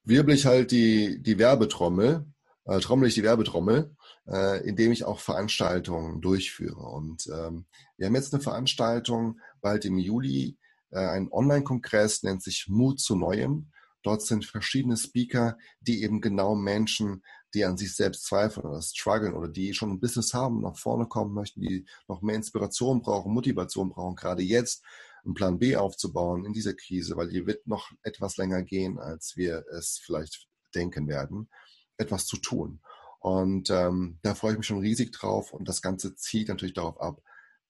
wirbel 0.03 0.35
ich 0.35 0.45
halt 0.45 0.69
die, 0.69 1.19
die 1.19 1.39
Werbetrommel, 1.39 2.27
äh, 2.65 2.79
trommel 2.79 3.07
ich 3.07 3.15
die 3.15 3.23
Werbetrommel, 3.23 3.95
äh, 4.27 4.63
indem 4.67 4.91
ich 4.91 5.03
auch 5.03 5.19
Veranstaltungen 5.19 6.21
durchführe. 6.21 6.83
Und 6.83 7.25
ähm, 7.25 7.65
wir 7.97 8.05
haben 8.05 8.13
jetzt 8.13 8.35
eine 8.35 8.43
Veranstaltung 8.43 9.39
bald 9.63 9.85
im 9.85 9.97
Juli, 9.97 10.59
äh, 10.91 10.99
ein 10.99 11.31
Online-Kongress, 11.31 12.21
nennt 12.21 12.43
sich 12.43 12.67
Mut 12.67 12.99
zu 12.99 13.15
Neuem. 13.15 13.71
Dort 14.03 14.21
sind 14.21 14.45
verschiedene 14.45 14.97
Speaker, 14.97 15.57
die 15.79 16.03
eben 16.03 16.21
genau 16.21 16.53
Menschen, 16.55 17.23
die 17.53 17.65
an 17.65 17.77
sich 17.77 17.95
selbst 17.95 18.25
zweifeln 18.25 18.67
oder 18.67 18.81
strugglen 18.81 19.33
oder 19.33 19.47
die 19.47 19.73
schon 19.73 19.91
ein 19.91 19.99
Business 19.99 20.33
haben, 20.33 20.61
nach 20.61 20.77
vorne 20.77 21.07
kommen 21.07 21.33
möchten, 21.33 21.61
die 21.61 21.85
noch 22.07 22.21
mehr 22.21 22.35
Inspiration 22.35 23.01
brauchen, 23.01 23.33
Motivation 23.33 23.89
brauchen, 23.89 24.15
gerade 24.15 24.43
jetzt 24.43 24.83
einen 25.23 25.35
Plan 25.35 25.57
B 25.57 25.77
aufzubauen 25.77 26.45
in 26.45 26.53
dieser 26.53 26.73
Krise, 26.73 27.15
weil 27.15 27.29
die 27.29 27.47
wird 27.47 27.65
noch 27.65 27.91
etwas 28.01 28.37
länger 28.37 28.61
gehen, 28.63 28.99
als 28.99 29.37
wir 29.37 29.63
es 29.71 29.99
vielleicht 30.03 30.47
denken 30.75 31.07
werden, 31.07 31.49
etwas 31.97 32.25
zu 32.25 32.37
tun. 32.37 32.81
Und 33.19 33.69
ähm, 33.69 34.19
da 34.21 34.35
freue 34.35 34.51
ich 34.51 34.57
mich 34.57 34.67
schon 34.67 34.79
riesig 34.79 35.13
drauf 35.13 35.53
und 35.53 35.69
das 35.69 35.81
Ganze 35.81 36.13
zielt 36.15 36.49
natürlich 36.49 36.73
darauf 36.73 36.99
ab, 36.99 37.21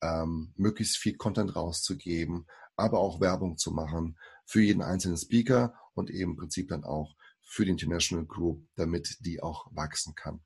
ähm, 0.04 0.54
möglichst 0.58 0.97
viel 0.97 1.16
Content 1.16 1.56
rauszugeben, 1.56 2.45
aber 2.76 2.99
auch 2.99 3.22
Werbung 3.22 3.58
zu 3.58 3.72
machen 3.72 4.18
für 4.45 4.62
jeden 4.62 4.82
einzelnen 4.82 5.18
Speaker 5.18 5.74
und 5.93 6.10
eben 6.10 6.32
im 6.32 6.38
Prinzip 6.38 6.68
dann 6.68 6.84
auch 6.84 7.16
für 7.41 7.66
die 7.66 7.72
International 7.72 8.26
Group, 8.26 8.66
damit 8.76 9.18
die 9.22 9.41
auch 9.41 9.68
wachsen 9.72 10.16
kann. 10.16 10.41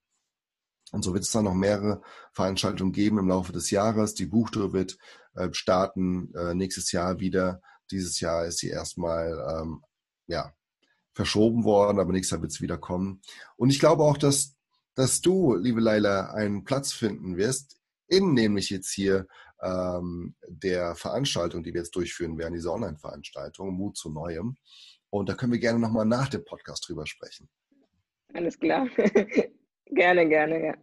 Und 0.92 1.04
so 1.04 1.14
wird 1.14 1.24
es 1.24 1.32
dann 1.32 1.46
noch 1.46 1.54
mehrere 1.54 2.02
Veranstaltungen 2.34 2.94
geben 2.94 3.18
im 3.18 3.28
Laufe 3.28 3.52
des 3.52 3.72
Jahres. 3.72 4.14
Die 4.14 4.26
Buchtour 4.26 4.74
wird 4.74 4.98
äh, 5.36 5.50
starten 5.52 6.34
äh, 6.36 6.54
nächstes 6.54 6.92
Jahr 6.92 7.20
wieder. 7.20 7.62
Dieses 7.92 8.20
Jahr 8.20 8.46
ist 8.46 8.60
sie 8.60 8.70
erstmal 8.70 9.62
ähm, 9.62 9.84
ja, 10.28 10.54
verschoben 11.14 11.64
worden, 11.64 12.00
aber 12.00 12.14
nächstes 12.14 12.32
Jahr 12.32 12.42
wird 12.42 12.52
es 12.52 12.62
wieder 12.62 12.78
kommen. 12.78 13.22
Und 13.58 13.70
ich 13.70 13.80
glaube 13.80 14.04
auch, 14.04 14.18
dass, 14.18 14.56
dass 14.96 15.22
du, 15.22 15.56
liebe 15.56 15.82
Leila, 15.82 16.32
einen 16.32 16.64
Platz 16.64 16.94
finden 16.94 17.38
wirst, 17.38 17.78
in 18.08 18.34
nämlich 18.34 18.70
jetzt 18.70 18.92
hier 18.92 19.28
ähm, 19.62 20.36
der 20.48 20.96
Veranstaltung, 20.96 21.64
die 21.64 21.74
wir 21.74 21.82
jetzt 21.82 21.96
durchführen 21.96 22.38
werden, 22.38 22.54
diese 22.54 22.72
Online-Veranstaltung, 22.72 23.74
Mut 23.74 23.98
zu 23.98 24.10
Neuem. 24.10 24.58
Und 25.10 25.30
da 25.30 25.34
können 25.34 25.54
wir 25.54 25.60
gerne 25.60 25.80
nochmal 25.80 26.06
nach 26.06 26.30
dem 26.30 26.44
Podcast 26.44 26.88
drüber 26.88 27.08
sprechen. 27.08 27.50
Alles 28.34 28.60
klar. 28.60 28.88
gerne, 29.86 30.28
gerne, 30.28 30.66
ja. 30.66 30.76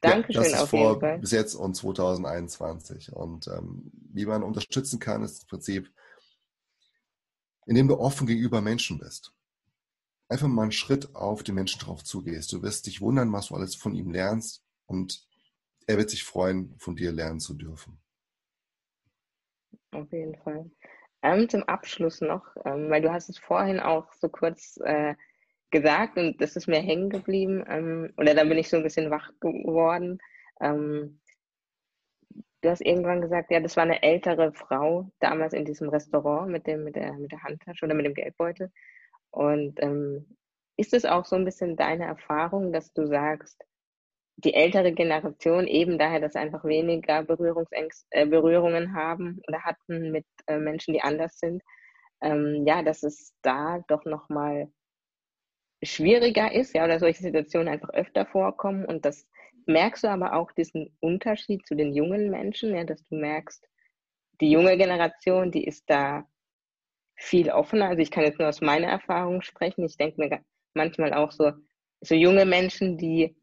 Dankeschön 0.00 0.42
ja, 0.44 0.50
das 0.50 0.62
ist 0.62 0.68
vor 0.68 0.98
bis 0.98 1.30
jetzt 1.30 1.54
und 1.54 1.74
2021. 1.74 3.12
Und 3.12 3.46
ähm, 3.48 3.90
wie 4.12 4.26
man 4.26 4.42
unterstützen 4.42 4.98
kann, 4.98 5.22
ist 5.22 5.42
im 5.42 5.48
Prinzip, 5.48 5.90
indem 7.66 7.88
du 7.88 7.98
offen 7.98 8.26
gegenüber 8.26 8.60
Menschen 8.60 8.98
bist. 8.98 9.32
Einfach 10.28 10.48
mal 10.48 10.62
einen 10.62 10.72
Schritt 10.72 11.14
auf 11.14 11.42
die 11.42 11.52
Menschen 11.52 11.80
drauf 11.80 12.02
zugehst. 12.04 12.52
Du 12.52 12.62
wirst 12.62 12.86
dich 12.86 13.00
wundern, 13.00 13.32
was 13.32 13.48
du 13.48 13.54
alles 13.54 13.76
von 13.76 13.94
ihm 13.94 14.10
lernst 14.10 14.62
und 14.86 15.26
er 15.86 15.98
wird 15.98 16.10
sich 16.10 16.24
freuen, 16.24 16.74
von 16.78 16.96
dir 16.96 17.12
lernen 17.12 17.40
zu 17.40 17.54
dürfen. 17.54 17.98
Auf 19.92 20.10
jeden 20.12 20.36
Fall. 20.36 20.70
Ähm, 21.22 21.48
zum 21.48 21.62
Abschluss 21.64 22.20
noch, 22.20 22.44
ähm, 22.64 22.90
weil 22.90 23.00
du 23.00 23.12
hast 23.12 23.28
es 23.28 23.38
vorhin 23.38 23.80
auch 23.80 24.12
so 24.12 24.28
kurz 24.28 24.78
äh, 24.84 25.14
gesagt 25.70 26.18
und 26.18 26.40
das 26.40 26.56
ist 26.56 26.68
mir 26.68 26.80
hängen 26.80 27.10
geblieben, 27.10 27.64
ähm, 27.68 28.12
oder 28.16 28.34
da 28.34 28.44
bin 28.44 28.58
ich 28.58 28.68
so 28.68 28.76
ein 28.76 28.82
bisschen 28.82 29.10
wach 29.10 29.30
geworden. 29.40 30.18
Ähm, 30.60 31.20
du 32.60 32.70
hast 32.70 32.80
irgendwann 32.80 33.20
gesagt, 33.20 33.50
ja, 33.50 33.60
das 33.60 33.76
war 33.76 33.84
eine 33.84 34.02
ältere 34.02 34.52
Frau 34.52 35.10
damals 35.20 35.52
in 35.52 35.64
diesem 35.64 35.88
Restaurant 35.88 36.50
mit, 36.50 36.66
dem, 36.66 36.84
mit, 36.84 36.96
der, 36.96 37.12
mit 37.14 37.32
der 37.32 37.42
Handtasche 37.42 37.84
oder 37.84 37.94
mit 37.94 38.06
dem 38.06 38.14
Geldbeutel. 38.14 38.70
Und 39.30 39.82
ähm, 39.82 40.36
ist 40.76 40.94
es 40.94 41.04
auch 41.04 41.24
so 41.24 41.36
ein 41.36 41.44
bisschen 41.44 41.76
deine 41.76 42.04
Erfahrung, 42.04 42.72
dass 42.72 42.92
du 42.92 43.06
sagst, 43.06 43.64
die 44.36 44.54
ältere 44.54 44.92
Generation 44.92 45.66
eben 45.66 45.98
daher, 45.98 46.20
dass 46.20 46.34
einfach 46.34 46.64
weniger 46.64 47.22
Berührungsängst, 47.22 48.06
äh, 48.10 48.26
Berührungen 48.26 48.94
haben 48.94 49.40
oder 49.48 49.62
hatten 49.62 50.10
mit 50.10 50.26
äh, 50.46 50.58
Menschen, 50.58 50.92
die 50.94 51.02
anders 51.02 51.38
sind, 51.38 51.62
ähm, 52.20 52.64
ja, 52.66 52.82
dass 52.82 53.02
es 53.02 53.32
da 53.42 53.84
doch 53.88 54.04
nochmal 54.04 54.68
schwieriger 55.82 56.52
ist, 56.52 56.74
ja, 56.74 56.84
oder 56.84 56.98
solche 56.98 57.22
Situationen 57.22 57.68
einfach 57.68 57.90
öfter 57.90 58.26
vorkommen 58.26 58.84
und 58.86 59.04
das 59.04 59.26
merkst 59.66 60.04
du 60.04 60.08
aber 60.08 60.34
auch 60.34 60.52
diesen 60.52 60.94
Unterschied 61.00 61.66
zu 61.66 61.74
den 61.74 61.94
jungen 61.94 62.30
Menschen, 62.30 62.74
ja, 62.74 62.84
dass 62.84 63.02
du 63.04 63.16
merkst, 63.16 63.66
die 64.40 64.50
junge 64.50 64.76
Generation, 64.76 65.50
die 65.50 65.64
ist 65.64 65.84
da 65.88 66.26
viel 67.16 67.50
offener. 67.50 67.88
Also 67.88 68.02
ich 68.02 68.10
kann 68.10 68.24
jetzt 68.24 68.38
nur 68.38 68.48
aus 68.48 68.60
meiner 68.60 68.88
Erfahrung 68.88 69.42
sprechen. 69.42 69.84
Ich 69.84 69.96
denke 69.96 70.20
mir 70.20 70.40
manchmal 70.74 71.14
auch 71.14 71.30
so, 71.30 71.52
so 72.00 72.14
junge 72.14 72.44
Menschen, 72.44 72.98
die 72.98 73.36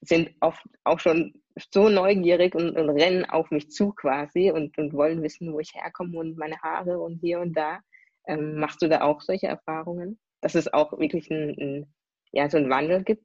sind 0.00 0.30
oft 0.40 0.64
auch 0.84 0.98
schon 0.98 1.34
so 1.72 1.88
neugierig 1.88 2.54
und, 2.54 2.76
und 2.76 2.90
rennen 2.90 3.24
auf 3.26 3.50
mich 3.50 3.70
zu 3.70 3.92
quasi 3.92 4.50
und, 4.50 4.76
und 4.78 4.92
wollen 4.92 5.22
wissen, 5.22 5.52
wo 5.52 5.60
ich 5.60 5.74
herkomme 5.74 6.18
und 6.18 6.38
meine 6.38 6.60
Haare 6.62 6.98
und 6.98 7.18
hier 7.18 7.40
und 7.40 7.54
da. 7.54 7.80
Ähm, 8.26 8.58
machst 8.58 8.80
du 8.82 8.88
da 8.88 9.02
auch 9.02 9.20
solche 9.20 9.46
Erfahrungen, 9.46 10.18
dass 10.40 10.54
es 10.54 10.72
auch 10.72 10.98
wirklich 10.98 11.30
ein, 11.30 11.56
ein, 11.58 11.94
ja, 12.32 12.48
so 12.48 12.56
einen 12.56 12.70
Wandel 12.70 13.02
gibt? 13.02 13.24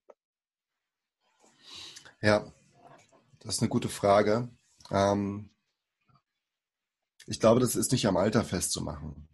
Ja, 2.21 2.51
das 3.39 3.55
ist 3.55 3.61
eine 3.61 3.69
gute 3.69 3.89
Frage. 3.89 4.49
Ähm, 4.91 5.51
ich 7.27 7.39
glaube, 7.39 7.59
das 7.59 7.75
ist 7.75 7.91
nicht 7.91 8.07
am 8.07 8.17
Alter 8.17 8.43
festzumachen. 8.43 9.27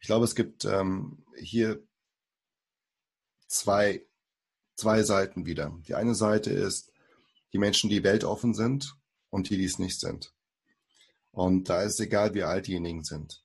Ich 0.00 0.06
glaube, 0.06 0.24
es 0.24 0.34
gibt 0.34 0.64
ähm, 0.64 1.24
hier 1.36 1.82
zwei, 3.46 4.04
zwei 4.76 5.02
Seiten 5.02 5.46
wieder. 5.46 5.76
Die 5.86 5.94
eine 5.94 6.14
Seite 6.14 6.50
ist 6.50 6.92
die 7.52 7.58
Menschen, 7.58 7.90
die 7.90 8.02
weltoffen 8.02 8.54
sind 8.54 8.96
und 9.30 9.50
die, 9.50 9.56
die 9.56 9.64
es 9.64 9.78
nicht 9.78 10.00
sind. 10.00 10.34
Und 11.30 11.68
da 11.68 11.82
ist 11.82 11.94
es 11.94 12.00
egal, 12.00 12.34
wie 12.34 12.42
alt 12.42 12.66
diejenigen 12.66 13.02
sind. 13.02 13.44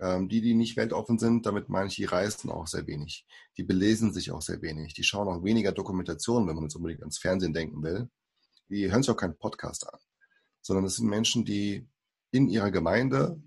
Ähm, 0.00 0.28
die, 0.28 0.40
die 0.40 0.54
nicht 0.54 0.76
weltoffen 0.76 1.18
sind, 1.18 1.46
damit 1.46 1.68
meine 1.68 1.88
ich, 1.88 1.96
die 1.96 2.04
reisen 2.04 2.50
auch 2.50 2.66
sehr 2.66 2.86
wenig. 2.86 3.26
Die 3.56 3.64
belesen 3.64 4.12
sich 4.12 4.30
auch 4.30 4.42
sehr 4.42 4.62
wenig. 4.62 4.94
Die 4.94 5.04
schauen 5.04 5.28
auch 5.28 5.44
weniger 5.44 5.72
Dokumentationen, 5.72 6.48
wenn 6.48 6.54
man 6.54 6.64
jetzt 6.64 6.76
unbedingt 6.76 7.00
ans 7.00 7.18
Fernsehen 7.18 7.52
denken 7.52 7.82
will. 7.82 8.08
Die 8.68 8.90
hören 8.90 9.02
sich 9.02 9.10
auch 9.10 9.16
keinen 9.16 9.38
Podcast 9.38 9.88
an. 9.88 9.98
Sondern 10.62 10.84
es 10.84 10.96
sind 10.96 11.08
Menschen, 11.08 11.44
die 11.44 11.88
in 12.30 12.48
ihrer 12.48 12.70
Gemeinde, 12.70 13.40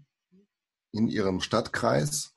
in 0.92 1.08
ihrem 1.08 1.40
Stadtkreis 1.40 2.34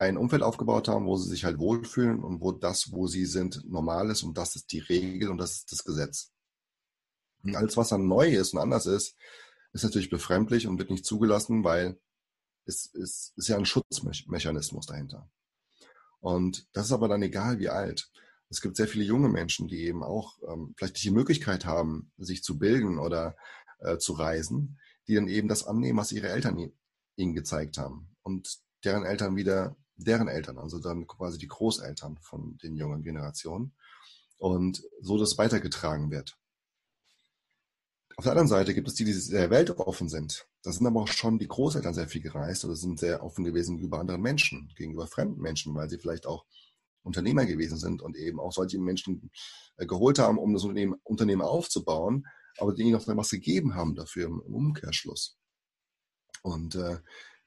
ein 0.00 0.16
Umfeld 0.16 0.42
aufgebaut 0.42 0.88
haben, 0.88 1.06
wo 1.06 1.16
sie 1.16 1.28
sich 1.28 1.44
halt 1.44 1.58
wohlfühlen 1.58 2.24
und 2.24 2.40
wo 2.40 2.52
das, 2.52 2.90
wo 2.90 3.06
sie 3.06 3.26
sind, 3.26 3.62
normal 3.70 4.10
ist 4.10 4.22
und 4.22 4.36
das 4.36 4.56
ist 4.56 4.72
die 4.72 4.78
Regel 4.78 5.28
und 5.28 5.36
das 5.38 5.56
ist 5.56 5.72
das 5.72 5.84
Gesetz. 5.84 6.32
Und 7.44 7.54
alles, 7.54 7.76
was 7.76 7.90
dann 7.90 8.08
neu 8.08 8.28
ist 8.28 8.54
und 8.54 8.60
anders 8.60 8.86
ist, 8.86 9.14
ist 9.74 9.84
natürlich 9.84 10.08
befremdlich 10.08 10.66
und 10.66 10.78
wird 10.78 10.90
nicht 10.90 11.04
zugelassen, 11.04 11.64
weil 11.64 12.00
es, 12.64 12.92
es 12.94 13.34
ist 13.36 13.48
ja 13.48 13.58
ein 13.58 13.66
Schutzmechanismus 13.66 14.86
dahinter. 14.86 15.30
Und 16.20 16.66
das 16.72 16.86
ist 16.86 16.92
aber 16.92 17.08
dann 17.08 17.22
egal, 17.22 17.58
wie 17.58 17.68
alt. 17.68 18.10
Es 18.48 18.62
gibt 18.62 18.76
sehr 18.76 18.88
viele 18.88 19.04
junge 19.04 19.28
Menschen, 19.28 19.68
die 19.68 19.84
eben 19.84 20.02
auch 20.02 20.38
ähm, 20.48 20.74
vielleicht 20.76 20.94
nicht 20.94 21.04
die 21.04 21.10
Möglichkeit 21.10 21.66
haben, 21.66 22.10
sich 22.16 22.42
zu 22.42 22.58
bilden 22.58 22.98
oder 22.98 23.36
äh, 23.80 23.98
zu 23.98 24.14
reisen, 24.14 24.80
die 25.06 25.14
dann 25.14 25.28
eben 25.28 25.48
das 25.48 25.64
annehmen, 25.66 25.98
was 25.98 26.12
ihre 26.12 26.28
Eltern 26.28 26.72
ihnen 27.16 27.34
gezeigt 27.34 27.76
haben. 27.76 28.16
Und 28.22 28.60
deren 28.84 29.04
Eltern 29.04 29.36
wieder 29.36 29.76
deren 30.04 30.28
Eltern, 30.28 30.58
also 30.58 30.78
dann 30.78 31.06
quasi 31.06 31.38
die 31.38 31.48
Großeltern 31.48 32.18
von 32.20 32.58
den 32.58 32.76
jungen 32.76 33.02
Generationen. 33.02 33.74
Und 34.38 34.82
so, 35.00 35.18
dass 35.18 35.38
weitergetragen 35.38 36.10
wird. 36.10 36.38
Auf 38.16 38.24
der 38.24 38.32
anderen 38.32 38.48
Seite 38.48 38.74
gibt 38.74 38.88
es 38.88 38.94
die, 38.94 39.04
die 39.04 39.12
sehr 39.12 39.50
weltoffen 39.50 40.08
sind. 40.08 40.46
Da 40.62 40.72
sind 40.72 40.86
aber 40.86 41.02
auch 41.02 41.08
schon 41.08 41.38
die 41.38 41.48
Großeltern 41.48 41.94
sehr 41.94 42.08
viel 42.08 42.20
gereist 42.20 42.64
oder 42.64 42.76
sind 42.76 42.98
sehr 42.98 43.22
offen 43.22 43.44
gewesen 43.44 43.76
gegenüber 43.76 43.98
anderen 43.98 44.20
Menschen, 44.20 44.72
gegenüber 44.76 45.06
fremden 45.06 45.40
Menschen, 45.40 45.74
weil 45.74 45.88
sie 45.88 45.98
vielleicht 45.98 46.26
auch 46.26 46.44
Unternehmer 47.02 47.46
gewesen 47.46 47.78
sind 47.78 48.02
und 48.02 48.16
eben 48.16 48.38
auch 48.38 48.52
solche 48.52 48.78
Menschen 48.78 49.30
äh, 49.76 49.86
geholt 49.86 50.18
haben, 50.18 50.38
um 50.38 50.52
das 50.52 50.64
Unternehmen, 50.64 50.96
Unternehmen 51.02 51.42
aufzubauen, 51.42 52.26
aber 52.58 52.74
die 52.74 52.82
ihnen 52.82 52.96
auch 52.96 53.06
was 53.06 53.30
gegeben 53.30 53.74
haben 53.74 53.94
dafür 53.94 54.26
im 54.26 54.40
Umkehrschluss. 54.40 55.38
Und 56.42 56.74
äh, 56.74 56.98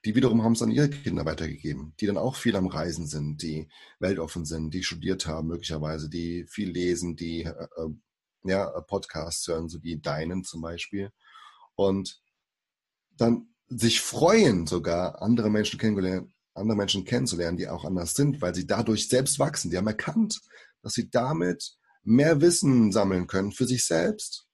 die 0.04 0.14
wiederum 0.14 0.42
haben 0.42 0.52
es 0.52 0.62
an 0.62 0.70
ihre 0.70 0.90
Kinder 0.90 1.24
weitergegeben, 1.24 1.94
die 2.00 2.06
dann 2.06 2.18
auch 2.18 2.36
viel 2.36 2.56
am 2.56 2.66
Reisen 2.66 3.06
sind, 3.06 3.42
die 3.42 3.68
weltoffen 4.00 4.44
sind, 4.44 4.74
die 4.74 4.82
studiert 4.82 5.26
haben 5.26 5.48
möglicherweise, 5.48 6.10
die 6.10 6.44
viel 6.48 6.70
lesen, 6.70 7.16
die 7.16 7.42
äh, 7.42 7.66
äh 7.76 7.90
ja, 8.46 8.68
Podcasts 8.82 9.46
hören, 9.48 9.70
so 9.70 9.82
wie 9.82 9.98
deinen 9.98 10.44
zum 10.44 10.60
Beispiel. 10.60 11.10
Und 11.76 12.20
dann 13.16 13.48
sich 13.68 14.00
freuen, 14.00 14.66
sogar 14.66 15.22
andere 15.22 15.50
Menschen 15.50 15.78
kennenzulernen, 15.78 16.34
andere 16.52 16.76
Menschen 16.76 17.04
kennenzulernen, 17.04 17.56
die 17.56 17.68
auch 17.68 17.84
anders 17.84 18.14
sind, 18.14 18.42
weil 18.42 18.54
sie 18.54 18.66
dadurch 18.66 19.08
selbst 19.08 19.38
wachsen. 19.38 19.70
Die 19.70 19.78
haben 19.78 19.86
erkannt, 19.86 20.40
dass 20.82 20.92
sie 20.92 21.08
damit 21.10 21.76
mehr 22.02 22.40
Wissen 22.40 22.92
sammeln 22.92 23.26
können 23.26 23.52
für 23.52 23.66
sich 23.66 23.86
selbst, 23.86 24.46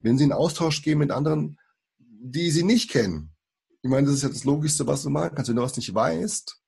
wenn 0.00 0.18
sie 0.18 0.24
einen 0.24 0.32
Austausch 0.32 0.82
gehen 0.82 0.98
mit 0.98 1.12
anderen, 1.12 1.56
die 1.98 2.50
sie 2.50 2.64
nicht 2.64 2.90
kennen. 2.90 3.34
Ich 3.82 3.90
meine, 3.90 4.06
das 4.06 4.16
ist 4.16 4.22
ja 4.22 4.28
das 4.28 4.44
Logischste, 4.44 4.86
was 4.86 5.02
du 5.02 5.10
machen 5.10 5.34
kannst. 5.34 5.48
Wenn 5.48 5.56
du 5.56 5.62
was 5.62 5.76
nicht 5.76 5.94
weißt, 5.94 6.60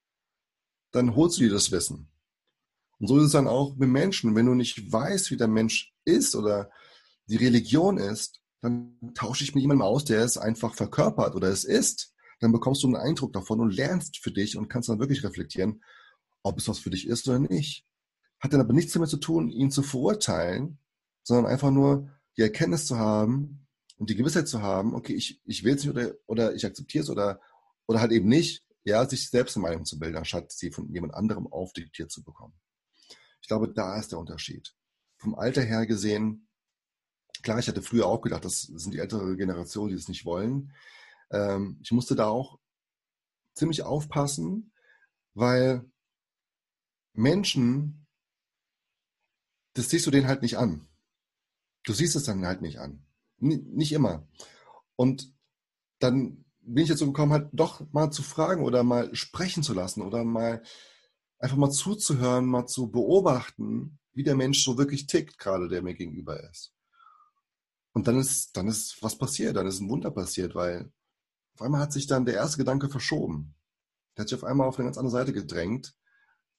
dann 0.92 1.14
holst 1.14 1.38
du 1.38 1.42
dir 1.42 1.50
das 1.50 1.70
Wissen. 1.70 2.10
Und 2.98 3.08
so 3.08 3.18
ist 3.18 3.26
es 3.26 3.32
dann 3.32 3.48
auch 3.48 3.76
mit 3.76 3.88
Menschen. 3.88 4.34
Wenn 4.34 4.46
du 4.46 4.54
nicht 4.54 4.92
weißt, 4.92 5.30
wie 5.30 5.36
der 5.36 5.48
Mensch 5.48 5.94
ist 6.04 6.34
oder 6.34 6.70
die 7.26 7.36
Religion 7.36 7.98
ist, 7.98 8.40
dann 8.60 8.96
tausche 9.14 9.44
ich 9.44 9.54
mit 9.54 9.62
jemandem 9.62 9.86
aus, 9.86 10.04
der 10.04 10.24
es 10.24 10.38
einfach 10.38 10.74
verkörpert 10.74 11.34
oder 11.34 11.48
es 11.48 11.64
ist. 11.64 12.14
Dann 12.40 12.52
bekommst 12.52 12.82
du 12.82 12.86
einen 12.86 12.96
Eindruck 12.96 13.32
davon 13.32 13.60
und 13.60 13.74
lernst 13.74 14.18
für 14.18 14.30
dich 14.30 14.56
und 14.56 14.68
kannst 14.68 14.88
dann 14.88 15.00
wirklich 15.00 15.24
reflektieren, 15.24 15.82
ob 16.42 16.58
es 16.58 16.68
was 16.68 16.78
für 16.78 16.90
dich 16.90 17.06
ist 17.06 17.28
oder 17.28 17.38
nicht. 17.38 17.86
Hat 18.40 18.52
dann 18.52 18.60
aber 18.60 18.72
nichts 18.72 18.92
damit 18.92 19.10
zu 19.10 19.18
tun, 19.18 19.50
ihn 19.50 19.70
zu 19.70 19.82
verurteilen, 19.82 20.78
sondern 21.22 21.46
einfach 21.46 21.70
nur 21.70 22.10
die 22.36 22.42
Erkenntnis 22.42 22.86
zu 22.86 22.98
haben, 22.98 23.61
und 24.02 24.10
die 24.10 24.16
Gewissheit 24.16 24.48
zu 24.48 24.62
haben, 24.62 24.96
okay, 24.96 25.14
ich, 25.14 25.40
ich 25.44 25.62
will 25.62 25.76
es 25.76 25.84
nicht 25.84 25.94
oder, 25.94 26.12
oder 26.26 26.54
ich 26.56 26.66
akzeptiere 26.66 27.04
es 27.04 27.08
oder, 27.08 27.40
oder 27.86 28.00
halt 28.00 28.10
eben 28.10 28.28
nicht, 28.28 28.66
ja, 28.82 29.08
sich 29.08 29.30
selbst 29.30 29.56
eine 29.56 29.62
Meinung 29.62 29.84
zu 29.84 29.96
bilden, 29.96 30.16
anstatt 30.16 30.50
sie 30.50 30.72
von 30.72 30.92
jemand 30.92 31.14
anderem 31.14 31.46
aufdiktiert 31.46 32.10
zu 32.10 32.24
bekommen. 32.24 32.52
Ich 33.40 33.46
glaube, 33.46 33.72
da 33.72 33.96
ist 34.00 34.10
der 34.10 34.18
Unterschied. 34.18 34.74
Vom 35.18 35.36
Alter 35.36 35.62
her 35.62 35.86
gesehen, 35.86 36.48
klar, 37.44 37.60
ich 37.60 37.68
hatte 37.68 37.80
früher 37.80 38.06
auch 38.06 38.22
gedacht, 38.22 38.44
das 38.44 38.62
sind 38.62 38.92
die 38.92 38.98
ältere 38.98 39.36
Generation, 39.36 39.88
die 39.88 39.94
es 39.94 40.08
nicht 40.08 40.24
wollen. 40.24 40.72
Ähm, 41.30 41.78
ich 41.80 41.92
musste 41.92 42.16
da 42.16 42.26
auch 42.26 42.58
ziemlich 43.54 43.84
aufpassen, 43.84 44.72
weil 45.34 45.88
Menschen, 47.12 48.08
das 49.74 49.90
siehst 49.90 50.08
du 50.08 50.10
denen 50.10 50.26
halt 50.26 50.42
nicht 50.42 50.58
an. 50.58 50.88
Du 51.84 51.92
siehst 51.92 52.16
es 52.16 52.24
dann 52.24 52.44
halt 52.44 52.62
nicht 52.62 52.80
an 52.80 53.06
nicht 53.42 53.92
immer. 53.92 54.26
Und 54.96 55.32
dann 55.98 56.44
bin 56.60 56.84
ich 56.84 56.88
jetzt 56.88 57.00
so 57.00 57.06
gekommen, 57.06 57.32
halt 57.32 57.48
doch 57.52 57.82
mal 57.92 58.10
zu 58.10 58.22
fragen 58.22 58.64
oder 58.64 58.82
mal 58.82 59.14
sprechen 59.14 59.62
zu 59.62 59.74
lassen 59.74 60.02
oder 60.02 60.24
mal 60.24 60.62
einfach 61.38 61.56
mal 61.56 61.70
zuzuhören, 61.70 62.46
mal 62.46 62.66
zu 62.66 62.90
beobachten, 62.90 63.98
wie 64.12 64.22
der 64.22 64.36
Mensch 64.36 64.62
so 64.62 64.78
wirklich 64.78 65.06
tickt, 65.06 65.38
gerade 65.38 65.68
der 65.68 65.82
mir 65.82 65.94
gegenüber 65.94 66.48
ist. 66.50 66.72
Und 67.92 68.06
dann 68.06 68.18
ist, 68.18 68.56
dann 68.56 68.68
ist 68.68 69.02
was 69.02 69.18
passiert, 69.18 69.56
dann 69.56 69.66
ist 69.66 69.80
ein 69.80 69.88
Wunder 69.88 70.10
passiert, 70.10 70.54
weil 70.54 70.92
auf 71.54 71.62
einmal 71.62 71.80
hat 71.80 71.92
sich 71.92 72.06
dann 72.06 72.24
der 72.24 72.34
erste 72.34 72.58
Gedanke 72.58 72.88
verschoben. 72.88 73.54
Der 74.16 74.22
hat 74.22 74.28
sich 74.28 74.38
auf 74.38 74.44
einmal 74.44 74.68
auf 74.68 74.78
eine 74.78 74.86
ganz 74.86 74.98
andere 74.98 75.12
Seite 75.12 75.32
gedrängt 75.32 75.94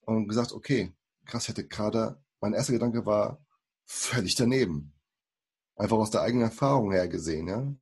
und 0.02 0.28
gesagt, 0.28 0.52
okay, 0.52 0.94
krass, 1.24 1.44
ich 1.44 1.48
hatte 1.48 1.66
gerade, 1.66 2.22
mein 2.40 2.52
erster 2.52 2.72
Gedanke 2.72 3.06
war 3.06 3.44
völlig 3.84 4.34
daneben. 4.34 4.93
Einfach 5.76 5.96
aus 5.96 6.10
der 6.10 6.22
eigenen 6.22 6.44
Erfahrung 6.44 6.92
her 6.92 7.08
gesehen, 7.08 7.48
ja. 7.48 7.74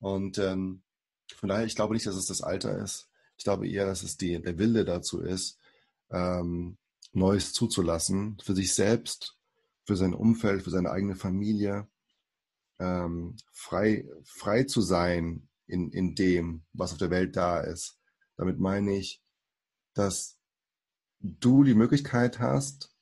Und 0.00 0.38
ähm, 0.38 0.82
von 1.34 1.48
daher, 1.48 1.64
ich 1.64 1.74
glaube 1.74 1.94
nicht, 1.94 2.06
dass 2.06 2.16
es 2.16 2.26
das 2.26 2.42
Alter 2.42 2.78
ist. 2.78 3.08
Ich 3.36 3.44
glaube 3.44 3.68
eher, 3.68 3.86
dass 3.86 4.02
es 4.02 4.16
die, 4.16 4.40
der 4.40 4.58
Wille 4.58 4.84
dazu 4.84 5.20
ist, 5.20 5.58
ähm, 6.10 6.76
Neues 7.12 7.52
zuzulassen 7.52 8.38
für 8.42 8.54
sich 8.54 8.74
selbst, 8.74 9.36
für 9.84 9.96
sein 9.96 10.14
Umfeld, 10.14 10.62
für 10.62 10.70
seine 10.70 10.90
eigene 10.90 11.16
Familie, 11.16 11.88
ähm, 12.78 13.36
frei, 13.52 14.08
frei 14.24 14.64
zu 14.64 14.80
sein 14.80 15.48
in, 15.66 15.90
in 15.90 16.14
dem, 16.14 16.64
was 16.72 16.92
auf 16.92 16.98
der 16.98 17.10
Welt 17.10 17.36
da 17.36 17.60
ist. 17.60 17.98
Damit 18.36 18.58
meine 18.58 18.96
ich, 18.96 19.22
dass 19.94 20.38
du 21.20 21.64
die 21.64 21.74
Möglichkeit 21.74 22.38
hast, 22.38 22.94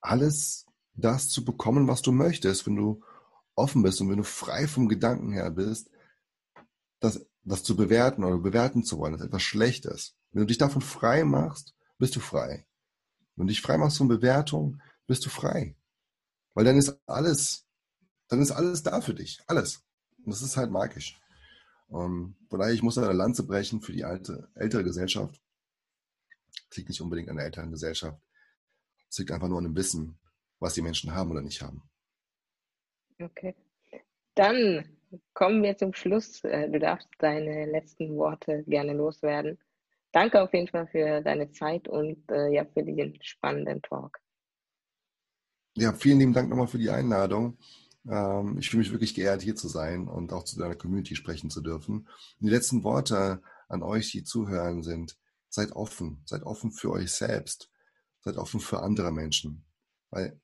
alles 0.00 0.66
das 0.94 1.28
zu 1.28 1.44
bekommen, 1.44 1.88
was 1.88 2.02
du 2.02 2.12
möchtest, 2.12 2.66
wenn 2.66 2.76
du 2.76 3.02
offen 3.54 3.82
bist 3.82 4.00
und 4.00 4.10
wenn 4.10 4.18
du 4.18 4.24
frei 4.24 4.66
vom 4.66 4.88
Gedanken 4.88 5.32
her 5.32 5.50
bist, 5.50 5.90
das, 7.00 7.26
das 7.44 7.62
zu 7.62 7.76
bewerten 7.76 8.24
oder 8.24 8.38
bewerten 8.38 8.84
zu 8.84 8.98
wollen, 8.98 9.12
dass 9.12 9.22
etwas 9.22 9.42
schlecht 9.42 9.86
ist. 9.86 10.16
Wenn 10.30 10.42
du 10.42 10.46
dich 10.46 10.58
davon 10.58 10.82
frei 10.82 11.24
machst, 11.24 11.74
bist 11.98 12.16
du 12.16 12.20
frei. 12.20 12.66
Wenn 13.36 13.46
du 13.46 13.50
dich 13.50 13.62
frei 13.62 13.78
machst 13.78 13.98
von 13.98 14.08
Bewertung, 14.08 14.80
bist 15.06 15.24
du 15.26 15.30
frei. 15.30 15.76
Weil 16.54 16.64
dann 16.64 16.76
ist 16.76 16.98
alles, 17.06 17.66
dann 18.28 18.40
ist 18.40 18.50
alles 18.50 18.82
da 18.82 19.00
für 19.00 19.14
dich. 19.14 19.42
Alles. 19.46 19.82
Und 20.24 20.32
das 20.32 20.42
ist 20.42 20.56
halt 20.56 20.70
magisch. 20.70 21.18
Um, 21.88 22.00
ähm, 22.00 22.36
von 22.48 22.58
daher, 22.58 22.72
ich 22.72 22.82
muss 22.82 22.96
eine 22.96 23.12
Lanze 23.12 23.42
brechen 23.42 23.82
für 23.82 23.92
die 23.92 24.04
alte, 24.04 24.48
ältere 24.54 24.84
Gesellschaft. 24.84 25.40
Das 26.68 26.78
liegt 26.78 26.88
nicht 26.88 27.02
unbedingt 27.02 27.28
an 27.28 27.36
der 27.36 27.46
älteren 27.46 27.70
Gesellschaft. 27.70 28.18
Es 29.10 29.18
liegt 29.18 29.30
einfach 29.30 29.48
nur 29.48 29.58
an 29.58 29.64
dem 29.64 29.76
Wissen, 29.76 30.18
was 30.62 30.74
die 30.74 30.82
Menschen 30.82 31.14
haben 31.14 31.30
oder 31.30 31.42
nicht 31.42 31.60
haben. 31.60 31.82
Okay. 33.20 33.54
Dann 34.34 34.84
kommen 35.34 35.62
wir 35.62 35.76
zum 35.76 35.92
Schluss. 35.92 36.42
Äh, 36.44 36.70
du 36.70 36.78
darfst 36.78 37.08
deine 37.18 37.66
letzten 37.66 38.16
Worte 38.16 38.64
gerne 38.66 38.94
loswerden. 38.94 39.58
Danke 40.12 40.42
auf 40.42 40.52
jeden 40.52 40.68
Fall 40.68 40.86
für 40.88 41.22
deine 41.22 41.50
Zeit 41.52 41.88
und 41.88 42.30
äh, 42.30 42.52
ja, 42.52 42.64
für 42.64 42.82
den 42.82 43.18
spannenden 43.22 43.82
Talk. 43.82 44.18
Ja, 45.74 45.92
vielen 45.94 46.18
lieben 46.18 46.32
Dank 46.34 46.50
nochmal 46.50 46.68
für 46.68 46.78
die 46.78 46.90
Einladung. 46.90 47.58
Ähm, 48.08 48.58
ich 48.58 48.68
fühle 48.68 48.82
mich 48.82 48.92
wirklich 48.92 49.14
geehrt, 49.14 49.42
hier 49.42 49.56
zu 49.56 49.68
sein 49.68 50.06
und 50.06 50.32
auch 50.32 50.44
zu 50.44 50.58
deiner 50.58 50.74
Community 50.74 51.16
sprechen 51.16 51.50
zu 51.50 51.62
dürfen. 51.62 52.08
Die 52.40 52.50
letzten 52.50 52.84
Worte 52.84 53.42
an 53.68 53.82
euch, 53.82 54.10
die 54.10 54.22
zuhören, 54.22 54.82
sind, 54.82 55.16
seid 55.48 55.72
offen, 55.72 56.22
seid 56.26 56.42
offen 56.42 56.72
für 56.72 56.90
euch 56.90 57.10
selbst, 57.12 57.70
seid 58.20 58.36
offen 58.36 58.60
für 58.60 58.82
andere 58.82 59.12
Menschen, 59.12 59.64
weil 60.10 60.38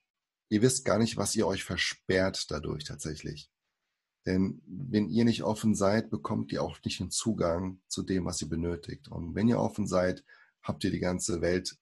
ihr 0.48 0.62
wisst 0.62 0.84
gar 0.84 0.98
nicht, 0.98 1.16
was 1.16 1.34
ihr 1.34 1.46
euch 1.46 1.64
versperrt 1.64 2.50
dadurch 2.50 2.84
tatsächlich. 2.84 3.50
Denn 4.26 4.60
wenn 4.66 5.08
ihr 5.08 5.24
nicht 5.24 5.42
offen 5.42 5.74
seid, 5.74 6.10
bekommt 6.10 6.52
ihr 6.52 6.62
auch 6.62 6.78
nicht 6.84 7.00
den 7.00 7.10
Zugang 7.10 7.80
zu 7.88 8.02
dem, 8.02 8.26
was 8.26 8.42
ihr 8.42 8.48
benötigt. 8.48 9.08
Und 9.08 9.34
wenn 9.34 9.48
ihr 9.48 9.58
offen 9.58 9.86
seid, 9.86 10.24
habt 10.62 10.84
ihr 10.84 10.90
die 10.90 10.98
ganze 10.98 11.40
Welt, 11.40 11.78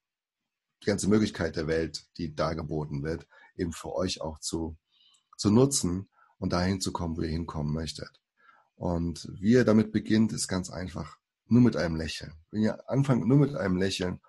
die 0.83 0.87
ganze 0.87 1.09
Möglichkeit 1.09 1.57
der 1.57 1.67
Welt, 1.67 2.07
die 2.19 2.35
dargeboten 2.35 3.03
wird, 3.03 3.27
eben 3.57 3.73
für 3.73 3.93
euch 3.95 4.21
auch 4.21 4.39
zu, 4.39 4.77
zu 5.37 5.51
nutzen 5.51 6.09
und 6.39 6.53
dahin 6.53 6.81
zu 6.81 6.93
kommen, 6.93 7.17
wo 7.17 7.23
ihr 7.23 7.31
hinkommen 7.31 7.73
möchtet. 7.73 8.21
Und 8.77 9.29
wie 9.41 9.53
ihr 9.53 9.65
damit 9.65 9.91
beginnt, 9.91 10.33
ist 10.33 10.49
ganz 10.49 10.71
einfach. 10.71 11.17
Nur 11.49 11.63
mit 11.63 11.77
einem 11.77 11.97
Lächeln. 11.97 12.35
Wenn 12.51 12.63
ihr 12.63 12.89
anfangt, 12.91 13.27
nur 13.27 13.39
mit 13.39 13.55
einem 13.55 13.77
Lächeln, 13.77 14.21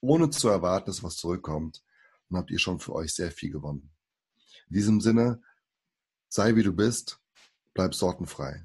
ohne 0.00 0.30
zu 0.30 0.48
erwarten, 0.48 0.86
dass 0.86 1.02
was 1.02 1.16
zurückkommt, 1.16 1.82
dann 2.28 2.38
habt 2.38 2.50
ihr 2.50 2.58
schon 2.58 2.78
für 2.78 2.94
euch 2.94 3.14
sehr 3.14 3.30
viel 3.30 3.50
gewonnen. 3.50 3.90
In 4.68 4.74
diesem 4.74 5.00
Sinne, 5.00 5.42
sei 6.28 6.56
wie 6.56 6.62
du 6.62 6.72
bist, 6.72 7.20
bleib 7.74 7.94
sortenfrei. 7.94 8.64